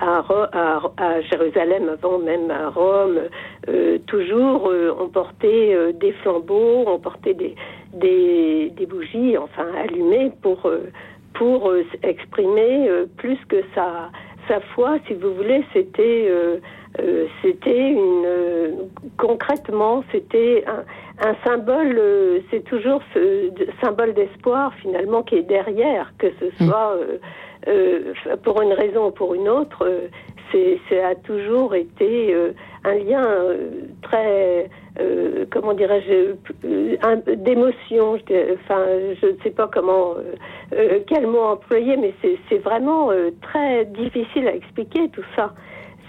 à, 0.00 1.20
Jérusalem, 1.22 1.90
avant 1.90 2.18
même 2.18 2.50
à 2.50 2.70
Rome, 2.70 3.20
toujours, 4.06 4.70
on 5.00 5.08
portait 5.08 5.92
des 5.94 6.12
flambeaux, 6.22 6.84
on 6.86 6.98
portait 6.98 7.34
des, 7.34 7.54
des, 7.92 8.72
des 8.76 8.86
bougies, 8.86 9.36
enfin 9.36 9.66
allumées 9.82 10.32
pour 10.42 10.70
pour 11.34 11.72
exprimer 12.02 12.88
plus 13.16 13.38
que 13.48 13.62
sa 13.74 14.10
sa 14.48 14.60
foi, 14.60 14.98
si 15.06 15.14
vous 15.14 15.34
voulez, 15.34 15.64
c'était 15.72 16.30
c'était 17.42 17.90
une 17.90 18.88
concrètement 19.18 20.04
c'était 20.12 20.64
un 20.66 20.84
un 21.20 21.34
symbole, 21.44 21.96
euh, 21.96 22.40
c'est 22.50 22.64
toujours 22.64 23.00
ce 23.12 23.50
symbole 23.82 24.14
d'espoir 24.14 24.74
finalement 24.74 25.22
qui 25.22 25.36
est 25.36 25.42
derrière, 25.42 26.12
que 26.18 26.26
ce 26.40 26.46
mm. 26.46 26.68
soit 26.68 26.96
euh, 26.96 27.18
euh, 27.68 28.36
pour 28.42 28.60
une 28.62 28.72
raison 28.72 29.08
ou 29.08 29.10
pour 29.10 29.34
une 29.34 29.48
autre, 29.48 29.88
c'est, 30.50 30.78
ça 30.90 31.08
a 31.08 31.14
toujours 31.14 31.74
été 31.74 32.34
un 32.84 32.94
lien 32.94 33.22
très, 34.02 34.68
comment 35.50 35.72
dirais-je, 35.72 36.34
d'émotion. 37.36 38.18
Enfin, 38.52 38.84
je 39.20 39.26
ne 39.26 39.36
sais 39.42 39.50
pas 39.50 39.68
comment, 39.72 40.14
quel 41.06 41.26
mot 41.26 41.40
employer, 41.40 41.96
mais 41.96 42.12
c'est, 42.20 42.36
c'est 42.48 42.58
vraiment 42.58 43.08
très 43.40 43.86
difficile 43.86 44.46
à 44.46 44.54
expliquer 44.54 45.08
tout 45.08 45.24
ça. 45.34 45.54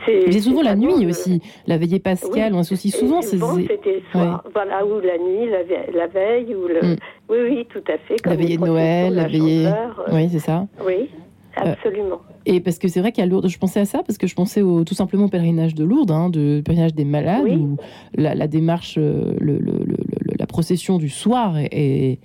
C'est 0.05 0.39
souvent 0.39 0.61
la 0.61 0.75
nuit 0.75 1.05
aussi. 1.05 1.41
La 1.67 1.77
veillée 1.77 1.99
pascale, 1.99 2.53
on 2.53 2.59
associe 2.59 2.95
souvent 2.95 3.21
ces. 3.21 3.37
c'était 3.37 4.03
soir. 4.11 4.43
Voilà, 4.53 4.85
ou 4.85 4.99
la 4.99 5.17
nuit, 5.17 5.49
la, 5.93 6.07
veille, 6.07 6.55
ou 6.55 6.67
le. 6.67 6.81
Mm. 6.81 6.95
Oui, 7.29 7.37
oui, 7.49 7.67
tout 7.69 7.83
à 7.91 7.97
fait. 7.97 8.15
la 8.25 8.35
veillée 8.35 8.57
de 8.57 8.65
Noël, 8.65 9.15
la, 9.15 9.27
veillée. 9.27 9.69
Oui, 10.11 10.29
c'est 10.31 10.39
ça. 10.39 10.67
Oui. 10.85 11.09
Euh, 11.63 11.71
absolument. 11.71 12.19
et 12.45 12.59
parce 12.59 12.79
que 12.79 12.89
c'est 12.89 12.99
vrai 12.99 13.13
qu'à 13.13 13.25
Lourdes, 13.25 13.47
je 13.47 13.57
pensais 13.57 13.79
à 13.79 13.85
ça, 13.85 14.03
parce 14.03 14.17
que 14.17 14.27
je 14.27 14.35
pensais 14.35 14.61
au, 14.61 14.83
tout 14.83 14.93
simplement 14.93 15.25
au 15.25 15.29
périnnage 15.29 15.73
de 15.73 15.85
Lourdes, 15.85 16.11
hein, 16.11 16.29
de 16.29 16.61
pèlerinage 16.65 16.93
des 16.93 17.05
malades, 17.05 17.47
où 17.47 17.77
la, 18.15 18.47
démarche, 18.47 18.97
euh, 18.97 19.33
le, 19.39 19.59
la 20.37 20.47
procession 20.47 20.97
du 20.97 21.07
soir 21.07 21.57
est, 21.57 21.71
euh, 21.73 22.15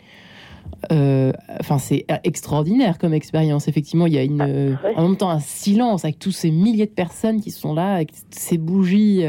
enfin, 0.91 1.79
c'est 1.79 2.07
extraordinaire 2.25 2.99
comme 2.99 3.15
expérience. 3.15 3.69
Effectivement, 3.69 4.07
il 4.07 4.15
y 4.15 4.19
a 4.19 4.23
une, 4.23 4.79
ah, 4.83 4.89
en 4.97 5.09
même 5.09 5.17
temps 5.17 5.31
un 5.31 5.41
silence 5.41 6.05
avec 6.05 6.19
tous 6.19 6.33
ces 6.33 6.51
milliers 6.51 6.87
de 6.87 6.91
personnes 6.91 7.41
qui 7.41 7.51
sont 7.51 7.75
là, 7.75 7.95
avec 7.95 8.11
ces 8.31 8.59
bougies 8.59 9.25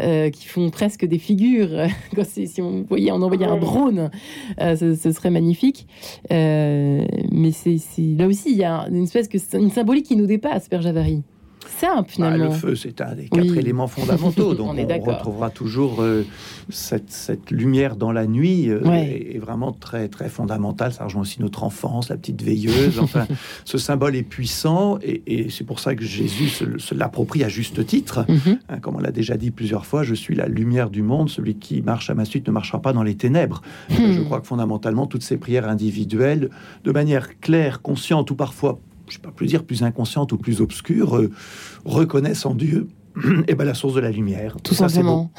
euh, 0.00 0.30
qui 0.30 0.46
font 0.46 0.70
presque 0.70 1.04
des 1.04 1.18
figures. 1.18 1.86
si 2.24 2.62
on 2.62 2.84
voyait, 2.88 3.12
on 3.12 3.22
envoyait 3.22 3.46
un 3.46 3.56
drone, 3.56 4.10
euh, 4.60 4.76
ce, 4.76 5.12
serait 5.12 5.30
magnifique. 5.30 5.86
mais 6.30 7.52
c'est 7.52 7.78
là 7.98 8.26
aussi, 8.26 8.50
il 8.50 8.58
y 8.58 8.64
a 8.64 8.86
une 8.90 9.04
espèce 9.04 9.28
que 9.28 9.38
une 9.56 9.70
symbolique 9.70 10.06
qui 10.06 10.16
nous 10.16 10.26
dépasse, 10.26 10.68
Père 10.68 10.82
Javary 10.82 11.22
simple 11.68 12.02
bah, 12.02 12.06
finalement. 12.08 12.44
le 12.44 12.50
feu, 12.50 12.74
c'est 12.74 13.00
un 13.00 13.14
des 13.14 13.28
quatre 13.28 13.56
éléments 13.56 13.86
fondamentaux. 13.86 14.54
Donc 14.58 14.76
on, 14.76 15.10
retrouvera 15.10 15.50
toujours 15.50 16.02
euh, 16.02 16.24
cette, 16.68 17.50
lumière 17.50 17.96
dans 17.96 18.12
la 18.12 18.26
nuit 18.26 18.68
euh, 18.68 18.82
est, 18.92 19.38
vraiment 19.38 19.72
très 19.72 20.08
très 20.08 20.28
fondamentale. 20.28 20.92
Ça 20.92 21.04
rejoint 21.04 21.22
aussi 21.22 21.40
notre 21.40 21.64
enfance, 21.64 22.08
la 22.08 22.16
petite 22.16 22.42
veilleuse. 22.42 22.98
Enfin, 22.98 23.26
ce 23.64 23.78
symbole 23.78 24.16
est 24.16 24.22
puissant 24.22 24.98
et, 25.02 25.48
c'est 25.50 25.64
pour 25.64 25.80
ça 25.80 25.94
que 25.94 26.04
Jésus 26.04 26.48
se, 26.48 26.94
l'approprie 26.94 27.44
à 27.44 27.48
juste 27.48 27.84
titre. 27.86 28.24
Mhm. 28.28 28.58
Hein, 28.68 28.78
comme 28.80 28.96
on 28.96 29.00
l'a 29.00 29.12
déjà 29.12 29.36
dit 29.36 29.50
plusieurs 29.50 29.86
fois, 29.86 30.02
je 30.02 30.14
suis 30.14 30.34
la 30.34 30.46
lumière 30.46 30.90
du 30.90 31.02
monde. 31.02 31.28
Celui 31.30 31.56
qui 31.56 31.82
marche 31.82 32.10
à 32.10 32.14
ma 32.14 32.24
suite 32.24 32.46
ne 32.46 32.52
marchera 32.52 32.80
pas 32.80 32.92
dans 32.92 33.02
les 33.02 33.14
ténèbres. 33.14 33.62
Hmm. 33.90 34.12
Je 34.12 34.20
crois 34.20 34.40
que 34.40 34.46
fondamentalement, 34.46 35.06
toutes 35.06 35.22
ces 35.22 35.36
prières 35.36 35.68
individuelles, 35.68 36.50
de 36.84 36.92
manière 36.92 37.38
claire, 37.40 37.82
consciente 37.82 38.30
ou 38.30 38.34
parfois 38.34 38.78
je 39.12 39.18
ne 39.18 39.22
sais 39.22 39.26
pas 39.26 39.32
plus 39.32 39.46
dire 39.46 39.64
plus 39.64 39.82
inconsciente 39.82 40.32
ou 40.32 40.38
plus 40.38 40.60
obscure, 40.60 41.16
euh, 41.16 41.30
reconnaissent 41.84 42.46
en 42.46 42.54
Dieu 42.54 42.88
et 43.24 43.44
eh 43.48 43.54
ben, 43.54 43.64
la 43.64 43.74
source 43.74 43.94
de 43.94 44.00
la 44.00 44.10
lumière. 44.10 44.56
Tout 44.62 44.74
simplement. 44.74 45.30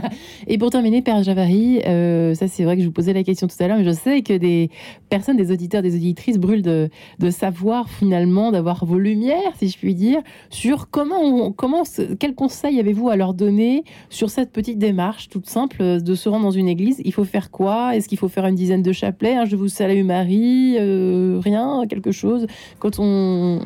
et 0.46 0.58
pour 0.58 0.70
terminer, 0.70 1.02
Père 1.02 1.22
Javary, 1.22 1.80
euh, 1.86 2.34
ça 2.34 2.48
c'est 2.48 2.64
vrai 2.64 2.76
que 2.76 2.82
je 2.82 2.86
vous 2.86 2.92
posais 2.92 3.12
la 3.12 3.22
question 3.22 3.46
tout 3.46 3.54
à 3.60 3.68
l'heure, 3.68 3.78
mais 3.78 3.84
je 3.84 3.92
sais 3.92 4.22
que 4.22 4.36
des 4.36 4.70
personnes, 5.08 5.36
des 5.36 5.50
auditeurs, 5.52 5.82
des 5.82 5.94
auditrices 5.94 6.38
brûlent 6.38 6.62
de, 6.62 6.88
de 7.18 7.30
savoir 7.30 7.88
finalement, 7.88 8.50
d'avoir 8.52 8.84
vos 8.84 8.98
lumières, 8.98 9.52
si 9.58 9.68
je 9.68 9.78
puis 9.78 9.94
dire, 9.94 10.20
sur 10.50 10.90
comment, 10.90 11.52
comment 11.52 11.82
quel 12.18 12.34
conseil 12.34 12.80
avez-vous 12.80 13.08
à 13.08 13.16
leur 13.16 13.34
donner 13.34 13.84
sur 14.10 14.30
cette 14.30 14.52
petite 14.52 14.78
démarche 14.78 15.28
toute 15.28 15.46
simple 15.46 16.00
de 16.00 16.14
se 16.14 16.28
rendre 16.28 16.44
dans 16.44 16.50
une 16.50 16.68
église. 16.68 17.00
Il 17.04 17.12
faut 17.12 17.24
faire 17.24 17.50
quoi? 17.50 17.96
Est-ce 17.96 18.08
qu'il 18.08 18.18
faut 18.18 18.28
faire 18.28 18.46
une 18.46 18.54
dizaine 18.54 18.82
de 18.82 18.92
chapelets? 18.92 19.46
Je 19.46 19.56
vous 19.56 19.68
salue 19.68 20.04
Marie 20.04 20.76
euh, 20.78 21.40
Rien 21.42 21.86
Quelque 21.88 22.12
chose. 22.12 22.46
Quand 22.78 22.98
on, 22.98 23.60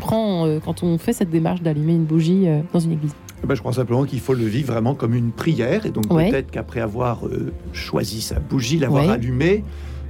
prend, 0.00 0.46
euh, 0.46 0.58
quand 0.64 0.82
on 0.82 0.98
fait 0.98 1.12
cette 1.12 1.30
démarche 1.30 1.62
d'allumer 1.62 1.94
une 1.94 2.04
bougie 2.04 2.46
dans 2.72 2.80
une 2.80 2.98
eh 3.44 3.46
ben, 3.46 3.54
je 3.54 3.60
crois 3.60 3.74
simplement 3.74 4.04
qu'il 4.04 4.20
faut 4.20 4.32
le 4.32 4.46
vivre 4.46 4.72
vraiment 4.72 4.94
comme 4.94 5.12
une 5.12 5.30
prière. 5.30 5.84
Et 5.84 5.90
donc 5.90 6.08
peut-être 6.08 6.50
qu'après 6.50 6.80
avoir 6.80 7.26
euh, 7.26 7.52
choisi 7.74 8.22
sa 8.22 8.40
bougie, 8.40 8.78
l'avoir 8.78 9.10
allumée, 9.10 9.64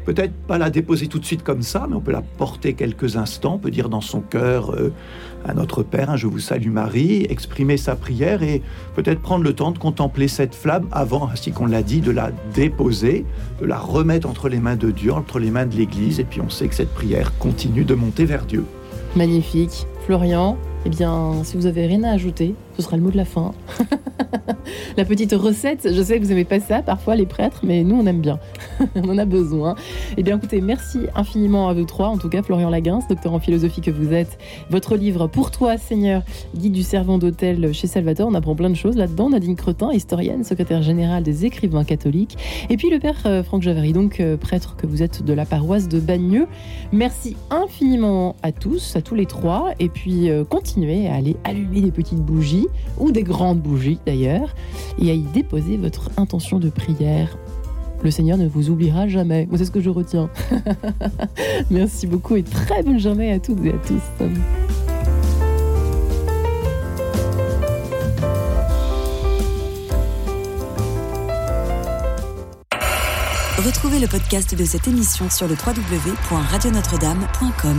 peut-être 0.05 0.33
pas 0.47 0.57
la 0.57 0.71
déposer 0.71 1.09
tout 1.09 1.19
de 1.19 1.25
suite 1.25 1.43
comme 1.43 1.63
ça, 1.63 1.87
mais 1.89 1.97
on 1.97 2.01
peut 2.01 2.13
la 2.13 2.23
porter 2.23 2.75
quelques 2.75 3.17
instants, 3.17 3.55
on 3.55 3.59
peut 3.59 3.73
dire 3.73 3.89
dans 3.89 4.01
son 4.01 4.21
cœur 4.21 4.71
euh, 4.71 4.93
à 5.45 5.53
notre 5.53 5.83
Père, 5.83 6.11
hein, 6.11 6.17
je 6.17 6.29
vous 6.29 6.39
salue 6.39 6.71
Marie, 6.71 7.27
exprimer 7.29 7.77
sa 7.77 7.97
prière 7.97 8.45
et 8.45 8.63
peut-être 8.95 9.21
prendre 9.21 9.43
le 9.43 9.53
temps 9.53 9.73
de 9.73 9.79
contempler 9.79 10.29
cette 10.29 10.55
flamme 10.55 10.87
avant, 10.93 11.29
ainsi 11.29 11.51
qu'on 11.51 11.67
l'a 11.67 11.83
dit, 11.83 12.01
de 12.01 12.13
la 12.13 12.31
déposer, 12.55 13.25
de 13.61 13.67
la 13.67 13.79
remettre 13.79 14.29
entre 14.29 14.49
les 14.49 14.61
mains 14.61 14.77
de 14.77 14.93
Dieu, 14.93 15.13
entre 15.13 15.41
les 15.41 15.51
mains 15.51 15.67
de 15.67 15.75
l'Église. 15.75 16.21
Et 16.21 16.25
puis 16.25 16.41
on 16.41 16.51
sait 16.51 16.69
que 16.69 16.77
cette 16.77 16.95
prière 16.95 17.37
continue 17.39 17.85
de 17.85 17.95
monter 17.95 18.27
vers 18.27 18.47
Dieu. 18.47 18.65
Magnifique. 19.17 19.87
Florian, 20.07 20.57
eh 20.85 20.91
bien, 20.91 21.45
si 21.45 21.57
vous 21.57 21.67
avez 21.67 21.87
rien 21.87 22.03
à 22.03 22.11
ajouter, 22.11 22.55
ce 22.77 22.83
sera 22.83 22.97
le 22.97 23.03
mot 23.03 23.11
de 23.11 23.17
la 23.17 23.25
fin. 23.25 23.53
la 24.97 25.05
petite 25.05 25.33
recette, 25.33 25.89
je 25.93 26.03
sais 26.03 26.19
que 26.19 26.25
vous 26.25 26.31
n'aimez 26.31 26.45
pas 26.45 26.61
ça 26.61 26.83
parfois 26.83 27.17
les 27.17 27.27
prêtres, 27.27 27.61
mais 27.63 27.85
nous 27.85 27.97
on 27.97 28.07
aime 28.07 28.21
bien. 28.21 28.39
on 28.95 29.09
en 29.09 29.19
a 29.19 29.25
besoin. 29.25 29.75
Eh 30.17 30.23
bien 30.23 30.37
écoutez, 30.37 30.61
merci 30.61 31.01
infiniment 31.15 31.69
à 31.69 31.75
vous 31.75 31.85
trois, 31.85 32.09
en 32.09 32.19
tout 32.19 32.29
cas 32.29 32.43
Florian 32.43 32.71
Laguens, 32.71 33.03
docteur 33.09 33.33
en 33.33 33.41
philosophie 33.41 33.81
que 33.81 33.91
vous 33.91 34.13
êtes. 34.13 34.39
Votre 34.71 34.97
livre 34.97 35.27
Pour 35.27 35.51
toi 35.51 35.79
Seigneur, 35.79 36.23
guide 36.57 36.73
du 36.73 36.83
servant 36.83 37.19
d'hôtel 37.19 37.73
chez 37.73 37.87
Salvatore, 37.87 38.29
on 38.29 38.35
apprend 38.35 38.55
plein 38.55 38.71
de 38.71 38.75
choses 38.75 38.97
là-dedans. 38.97 39.31
Nadine 39.31 39.57
Cretin, 39.57 39.93
historienne, 39.93 40.45
secrétaire 40.45 40.83
générale 40.83 41.23
des 41.23 41.45
écrivains 41.45 41.85
catholiques. 41.85 42.37
Et 42.71 42.77
puis 42.77 42.91
le 42.91 42.99
père 42.99 43.17
euh, 43.27 43.43
Franck 43.43 43.63
Javary, 43.63 43.93
donc 43.93 44.21
euh, 44.21 44.37
prêtre 44.37 44.77
que 44.77 44.87
vous 44.87 45.03
êtes 45.03 45.23
de 45.23 45.33
la 45.33 45.45
paroisse 45.45 45.89
de 45.89 46.01
Bagneux. 46.01 46.47
Merci 46.93 47.37
infiniment 47.51 48.37
à 48.43 48.53
tous, 48.53 48.97
à 48.97 49.03
tous 49.03 49.15
les 49.15 49.27
trois, 49.27 49.73
et 49.79 49.89
puis 49.89 50.31
euh, 50.31 50.45
continuez 50.45 51.09
à 51.09 51.15
aller 51.15 51.37
allumer 51.45 51.81
des 51.81 51.91
petites 51.91 52.21
bougies 52.21 52.64
ou 52.99 53.11
des 53.11 53.23
grandes 53.23 53.61
bougies 53.61 53.99
d'ailleurs, 54.07 54.55
et 54.99 55.11
à 55.11 55.15
y 55.15 55.23
déposer 55.23 55.77
votre 55.77 56.11
intention 56.17 56.59
de 56.59 56.71
prière. 56.71 57.37
Le 58.03 58.11
Seigneur 58.11 58.37
ne 58.37 58.47
vous 58.47 58.71
oubliera 58.71 59.09
jamais. 59.09 59.49
C'est 59.57 59.65
ce 59.65 59.71
que 59.71 59.81
je 59.81 59.89
retiens. 59.89 60.29
Merci 61.71 62.07
beaucoup 62.07 62.37
et 62.37 62.43
très 62.43 62.83
bonne 62.83 63.01
journée 63.01 63.33
à 63.33 63.39
toutes 63.39 63.65
et 63.65 63.71
à 63.71 63.79
tous. 63.79 64.03
Retrouvez 73.65 73.99
le 73.99 74.07
podcast 74.07 74.55
de 74.55 74.65
cette 74.65 74.87
émission 74.89 75.31
sur 75.31 75.49
le 75.49 75.55
www.radionotre-dame.com. 75.55 77.73